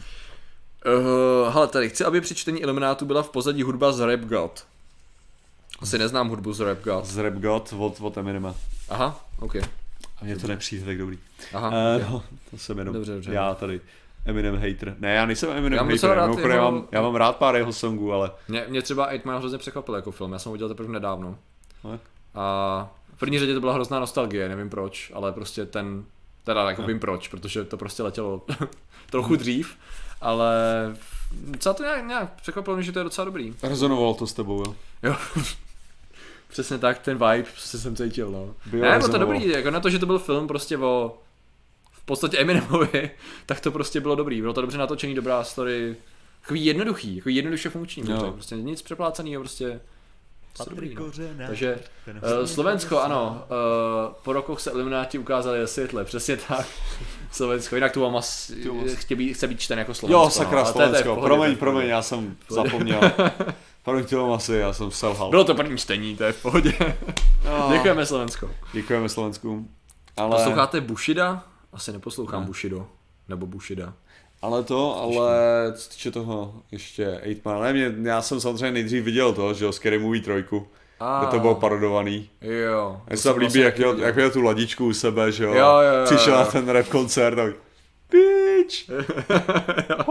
[0.85, 4.63] Uh, hele, tady chci, aby při čtení Eliminátu byla v pozadí hudba z Rap God.
[5.81, 7.05] Asi neznám hudbu z Rap God.
[7.05, 8.55] Z Rap God od, od Eminema.
[8.89, 9.55] Aha, OK.
[9.55, 11.19] A mně to nepřijde tak dobrý.
[11.53, 12.11] Aha, Uh, okay.
[12.11, 13.33] no, to jsem jenom Dobře, dobře.
[13.33, 13.81] já tady.
[14.25, 14.95] Eminem hater.
[14.99, 16.09] Ne, já nejsem Eminem Já hater.
[16.09, 19.07] rád mimochodem, jeho- já, mám, já mám rád pár jeho songů, ale Mě, mě třeba
[19.07, 21.35] 8 Mile hrozně překvapil jako film, já jsem ho viděl teprve nedávno.
[21.83, 21.99] No.
[22.35, 26.05] A v první řadě to byla hrozná nostalgie, nevím proč, ale prostě ten,
[26.43, 28.41] teda jako vím proč, protože to prostě letělo
[29.09, 29.77] trochu dřív,
[30.21, 30.55] ale
[31.31, 33.55] docela to nějak, nějak překvapilo mě, že to je docela dobrý.
[33.63, 34.75] rezonovalo to s tebou, jo.
[35.03, 35.15] Jo.
[36.47, 38.55] Přesně tak, ten vibe prostě jsem cítil, no.
[38.65, 41.17] Bylo ne, bylo to dobrý, jako na to, že to byl film prostě o
[41.91, 43.11] v podstatě Eminemovi,
[43.45, 44.41] tak to prostě bylo dobrý.
[44.41, 45.95] Bylo to dobře natočený, dobrá story,
[46.41, 48.31] takový jednoduchý, jako jednoduše funkční, jo.
[48.31, 49.79] prostě nic přepláceného, prostě
[50.63, 51.05] prostě dobrý, no.
[51.05, 51.47] Kořená.
[51.47, 51.79] Takže
[52.39, 53.43] uh, Slovensko, ano,
[54.07, 56.67] uh, po rokoch se elimináti ukázali ve světle, přesně tak.
[57.31, 58.21] Slovensko, jinak tu mám
[58.95, 60.23] chce být, chce být čten jako Slovensko.
[60.23, 61.15] Jo, sakra, no, Slovensko.
[61.15, 63.01] pohodě, Promiň, promiň, já jsem zapomněl.
[63.83, 65.29] Promiň, to asi, já jsem selhal.
[65.29, 66.73] Bylo to první čtení, to je v pohodě.
[67.45, 67.69] No.
[67.73, 68.49] Děkujeme Slovensko.
[68.73, 69.67] Děkujeme Slovensku.
[70.17, 71.43] Ale, Posloucháte Bushida?
[71.73, 72.47] Asi neposlouchám Ne.
[72.47, 72.87] Bushido.
[73.27, 73.93] Nebo Bushida.
[74.41, 75.33] Ale to, ale
[75.75, 79.65] co se týče toho ještě 8 ne, mě, já jsem samozřejmě nejdřív viděl to, že
[79.65, 80.31] jo, Scary Movie 3,
[80.99, 82.29] A, kde to bylo parodovaný.
[82.41, 83.01] Jo.
[83.07, 85.53] Mně se tam líbí, jak měl, jak měl tu ladičku u sebe, že jo.
[85.53, 86.39] Jo, jo, jo, Přišel jo.
[86.39, 87.53] na ten rap koncert, tak
[88.11, 88.89] bitch.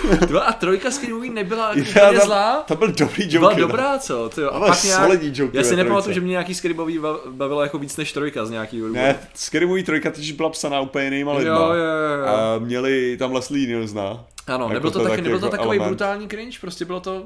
[0.26, 2.64] Dva a trojka Scary Movie nebyla úplně zlá.
[2.66, 3.38] To byl dobrý joke.
[3.38, 4.28] Byla dobrá, co?
[4.28, 4.42] Ty.
[4.44, 7.78] A pak nějak, joke já si nepamatuju, že mě nějaký Scary Movie bav- bavilo jako
[7.78, 8.94] víc než trojka z nějaký důvodu.
[8.94, 11.54] Ne, Scary Movie 3 totiž byla psaná úplně jinýma lidma.
[11.56, 12.26] jo, jo, jo.
[12.26, 13.98] A měli tam Leslie Nielsen.
[14.46, 15.88] Ano, jako nebyl to, to taky, nebyl to jako takový element.
[15.88, 17.24] brutální cringe, prostě bylo to...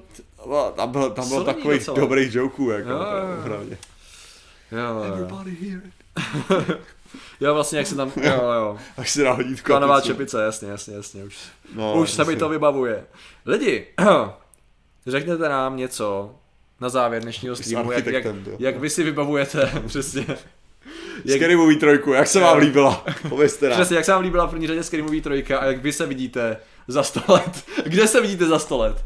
[0.76, 1.96] Tam byl, tam byl Solidní takový docela.
[2.00, 2.88] dobrých joků, jako.
[2.90, 2.96] Jo,
[4.72, 5.02] jo, jo.
[5.02, 6.78] Everybody hear it.
[7.40, 8.12] Jo, vlastně jak se tam...
[8.22, 8.78] Jo, jo.
[8.96, 9.66] Až si dá hodítko.
[9.66, 11.38] Klanová čepice, jasně, jasně, jasně, už,
[11.74, 12.38] No, už se mi jasně.
[12.40, 13.04] to vybavuje.
[13.46, 13.86] Lidi,
[15.06, 16.34] řekněte nám něco
[16.80, 18.24] na závěr dnešního streamu, jak, jak,
[18.58, 20.26] jak vy si vybavujete, přesně.
[21.24, 23.04] Jak, Scary Movie 3, jak se vám líbila?
[23.28, 23.78] Povězte nám.
[23.78, 26.06] přesně, jak se vám líbila v první řadě Scary Movie 3 a jak vy se
[26.06, 26.56] vidíte
[26.88, 27.64] za 100 let.
[27.84, 29.04] Kde se vidíte za 100 let?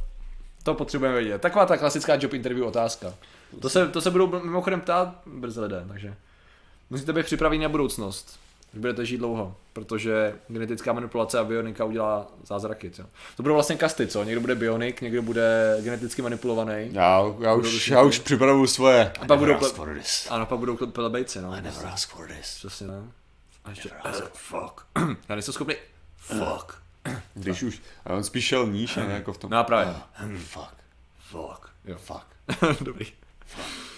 [0.63, 1.41] To potřebujeme vědět.
[1.41, 3.15] Taková ta klasická job interview otázka.
[3.61, 6.15] To se, to se budou mimochodem ptát brzy lidé, takže
[6.93, 8.41] musíte být připraveni na budoucnost.
[8.75, 12.91] Už budete žít dlouho, protože genetická manipulace a bionika udělá zázraky.
[12.91, 13.03] Co?
[13.37, 14.25] To budou vlastně kasty, co?
[14.25, 16.89] Někdo bude bionik, někdo bude geneticky manipulovaný.
[16.93, 19.13] Já, já, už, já už připravuju svoje.
[19.21, 20.01] A pak budou, ple...
[20.31, 21.53] ano, pak budou plebejci, no.
[21.53, 22.55] I never ask for this.
[22.59, 23.09] Přesně, no.
[23.65, 24.87] A ještě, uh, fuck.
[25.29, 25.75] Já nejsem schopný.
[26.17, 26.75] Fuck.
[27.35, 27.83] Když už.
[28.05, 29.51] A on spíš šel níž, ne jako v tom.
[29.51, 29.95] No právě.
[30.39, 30.75] Fuck.
[31.19, 31.71] Fuck.
[31.85, 31.97] Jo.
[31.99, 32.27] Fuck.
[32.81, 33.07] Dobrý.
[33.59, 33.92] Eh,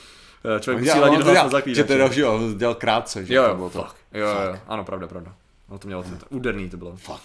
[0.61, 1.77] Člověk musí ladit to hlas dělal- na zaklínače.
[1.81, 3.83] že teda, že jo, dělal krátce, že Jo, to jo, bylo to.
[3.83, 3.97] fuck.
[4.15, 4.59] Jo, jo, jo.
[4.69, 5.35] Ano, pravda, pravda.
[5.71, 6.97] No to mělo to, to úderný to bylo.
[6.97, 7.21] Fuck.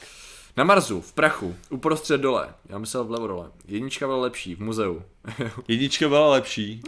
[0.57, 2.49] Na Marsu, v prachu, uprostřed dole.
[2.69, 3.47] Já myslel vlevo dole.
[3.67, 5.01] Jednička byla lepší, v muzeu.
[5.67, 6.81] Jednička byla lepší.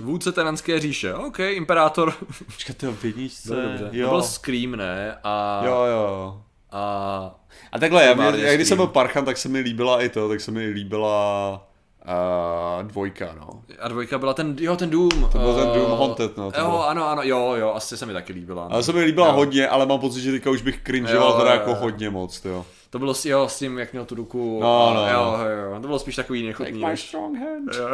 [0.00, 2.14] Vůdce Tenanské říše, OK, Imperátor.
[2.46, 3.48] Počkej, to v jedničce.
[3.54, 3.88] Bylo dobře.
[3.92, 4.06] Jo.
[4.06, 5.18] To byl Scream, ne?
[5.24, 6.42] A, jo, jo.
[6.72, 7.34] a
[7.72, 10.28] A takhle, já, mě, já, když jsem byl parchan, tak se mi líbila i to,
[10.28, 11.66] tak se mi líbila
[12.08, 13.48] uh, dvojka, no.
[13.80, 15.08] A dvojka byla ten, jo, ten Doom.
[15.32, 18.12] To byl ten eh, Doom Haunted, no, Jo, ano, ano, jo, jo, asi se mi
[18.12, 18.68] taky líbila.
[18.70, 19.32] Ale se mi líbila Jo.
[19.32, 21.76] hodně, ale mám pocit, že teďka už bych cringeoval Jo, teda jo, jako jo.
[21.80, 22.66] hodně moc, jo.
[22.90, 24.58] To bylo s, jo, s tím, jak měl tu ruku.
[24.62, 25.44] No, no, jo, no.
[25.50, 26.80] jo, jo, to bylo spíš takový nechutný.
[26.82, 27.74] než- strong hand.
[27.76, 27.88] Jo,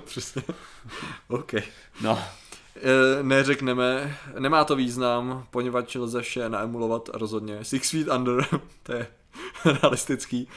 [0.04, 0.42] přesně.
[1.28, 1.52] OK.
[2.02, 2.18] No,
[2.82, 7.58] E, neřekneme, nemá to význam, poněvadž lze vše naemulovat rozhodně.
[7.64, 8.46] Six Feet Under,
[8.82, 9.06] to je
[9.82, 10.48] realistický.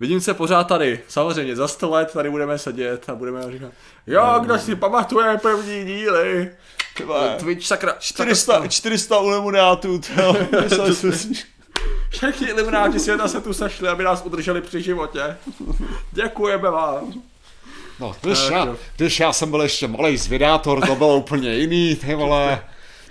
[0.00, 3.72] Vidím se pořád tady, samozřejmě, za 100 let tady budeme sedět a budeme říkat,
[4.06, 6.50] jo, kdo si pamatuje první díly,
[6.96, 7.36] ty vole.
[7.38, 10.00] Twitch sakra, 400, 400 iluminátů.
[12.10, 15.36] Všichni ilumináti světa se tu sešli, aby nás udrželi při životě.
[16.12, 17.12] Děkujeme vám.
[18.00, 21.96] No, když Tak já, když já jsem byl ještě malý zvědátor, to bylo úplně jiný,
[21.96, 22.64] ty vole.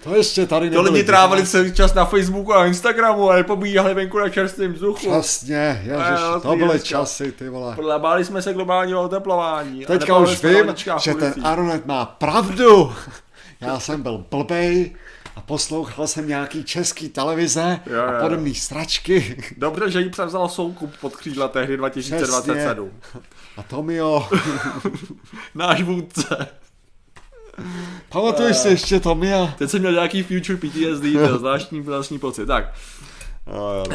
[0.04, 1.52] To ještě tady To nebyly lidi trávili diváci.
[1.52, 5.12] celý čas na Facebooku a Instagramu a nepobíhali venku na čerstvém vzduchu.
[5.12, 6.88] Přesně, ježiš, to byly dneska.
[6.88, 7.78] časy, ty vole.
[7.98, 9.86] Báli jsme se globálního oteplování.
[9.86, 11.34] a Teďka už vím, že ten.
[11.44, 12.94] Aronet má pravdu.
[13.62, 14.96] Já jsem byl blbej
[15.36, 18.18] a poslouchal jsem nějaký český televize Jo, a jo.
[18.22, 19.44] podobné stračky.
[19.58, 22.92] Dobře, že jí převzal Soukup pod křídla tehdy 2027.
[23.58, 24.28] A Tomio,
[25.56, 26.48] Náš vůdce.
[28.10, 29.54] Pamatuješ si ještě Tomia?
[29.58, 32.46] Teď jsem měl nějaký future PTSD, to zvláštní, zvláštní pocit.
[32.46, 32.74] Tak,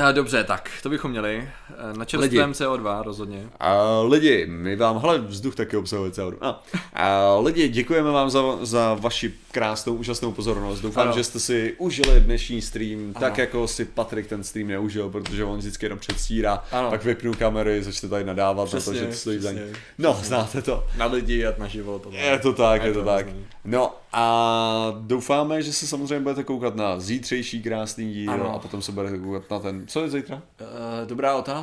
[0.04, 1.48] a dobře, tak, to bychom měli.
[1.96, 3.46] Na čerstvém CO2 rozhodně.
[3.60, 6.34] A lidi, my vám, hele, vzduch taky obsahuje CO2.
[6.40, 6.62] A,
[6.94, 10.80] a lidi, děkujeme vám za, za vaši krásnou, úžasnou pozornost.
[10.80, 11.16] Doufám, Ano.
[11.16, 15.58] že jste si užili dnešní stream, tak jako si Patrik ten stream neužil, protože on
[15.58, 16.90] vždycky jenom předstírá, Ano.
[16.90, 19.58] pak vypnu kamery, začne tady nadávat Přesně, na to, že to stojí za ní.
[19.58, 19.76] přesně.
[19.98, 20.84] No, znáte to.
[20.96, 22.02] Na lidi a na život.
[22.02, 22.18] tohle.
[22.18, 23.26] Je to tak, je to to tak.
[23.64, 28.54] No a doufáme, že se samozřejmě budete koukat na zítřejší krásný díl Ano.
[28.54, 30.42] a potom se budete koukat na ten, co je zítra?
[30.60, 31.57] Eh, dobrá otázka.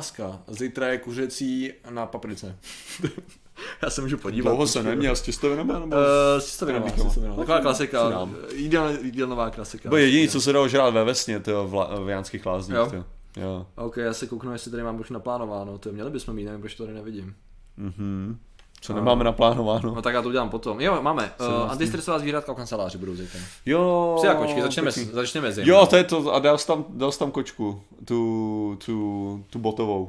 [0.48, 2.58] Zítra je kuřecí na paprice.
[3.82, 4.48] Já se můžu podívat.
[4.50, 5.78] Dlouho se neměl s těstovinama?
[5.78, 5.96] Nebo...
[5.96, 6.02] Uh,
[6.40, 7.04] Cistovinová, Nevíkama.
[7.10, 7.36] cistovinová.
[7.42, 8.04] Taková klasika.
[8.04, 8.36] Přidám.
[8.54, 9.88] Jídel, jídelnová klasika.
[9.88, 12.86] Byl jediný, co se dalo žrát ve vesně, tyjo, v, la, v Jánských lázních, Jo.
[12.90, 13.04] tyjo.
[13.36, 13.66] Jo.
[13.76, 15.78] Ok, já se kouknu, jestli tady mám už naplánováno.
[15.78, 17.34] To měli bychom mít, nevím, proč to tady nevidím.
[17.76, 18.38] Mhm.
[18.80, 19.02] Co Ano.
[19.02, 19.94] nemáme naplánováno.
[19.94, 20.80] No tak já to udělám potom.
[20.80, 21.32] Jo, máme.
[21.40, 23.40] Uh, antistresová zvířátka v kanceláři budou zítra.
[23.66, 24.14] Jo.
[24.18, 25.12] Psy a kočky, začneme, pěkný.
[25.12, 25.64] začneme zim.
[25.68, 29.58] Jo, to je to, a dal jsi tam, dal jsi tam kočku, tu, tu, tu
[29.58, 30.04] botovou.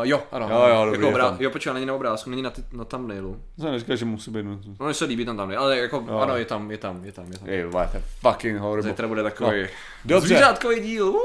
[0.00, 0.48] Uh, jo, ano.
[0.50, 1.36] Jo, jo, dobrý, jako obrá...
[1.40, 3.40] Jo, počkej, není na obrázku, není na, ty, na thumbnailu.
[3.60, 4.44] Jsem neříkal, že musí být.
[4.80, 6.18] No, mně se líbí tam thumbnail, ale jako, Jo.
[6.18, 7.48] ano, je tam, je tam, je tam, je tam.
[7.48, 7.68] Je
[8.20, 8.90] fucking horrible.
[8.90, 9.68] Zítra bude takový No.
[10.04, 10.28] Dobře.
[10.28, 11.08] zvířátkový díl.
[11.08, 11.20] Uh!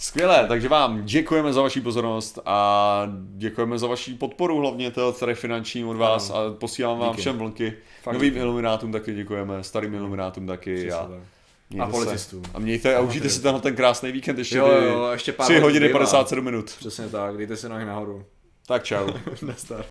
[0.00, 3.02] Skvělé, takže vám děkujeme za vaši pozornost a
[3.36, 6.38] děkujeme za vaši podporu hlavně to tady finanční od vás Ano.
[6.40, 7.20] a posílám vám Díky.
[7.20, 7.74] všem vlnky.
[8.02, 8.40] Fakt Novým díky.
[8.42, 10.74] iluminátům taky děkujeme, starým iluminátům taky.
[10.74, 11.18] Přesně A, tak.
[11.70, 11.90] mějte A se.
[11.92, 12.42] policistům.
[12.54, 15.52] A mějte a užijte si tenhle ten krásný víkend ještě Jo, jo, ještě pár 3
[15.54, 15.98] hodin hodiny zbývá.
[15.98, 16.64] 57 minut.
[16.78, 18.24] Přesně tak, dejte si nohy nahoru.
[18.66, 19.06] Tak čau.
[19.46, 19.84] Nestar.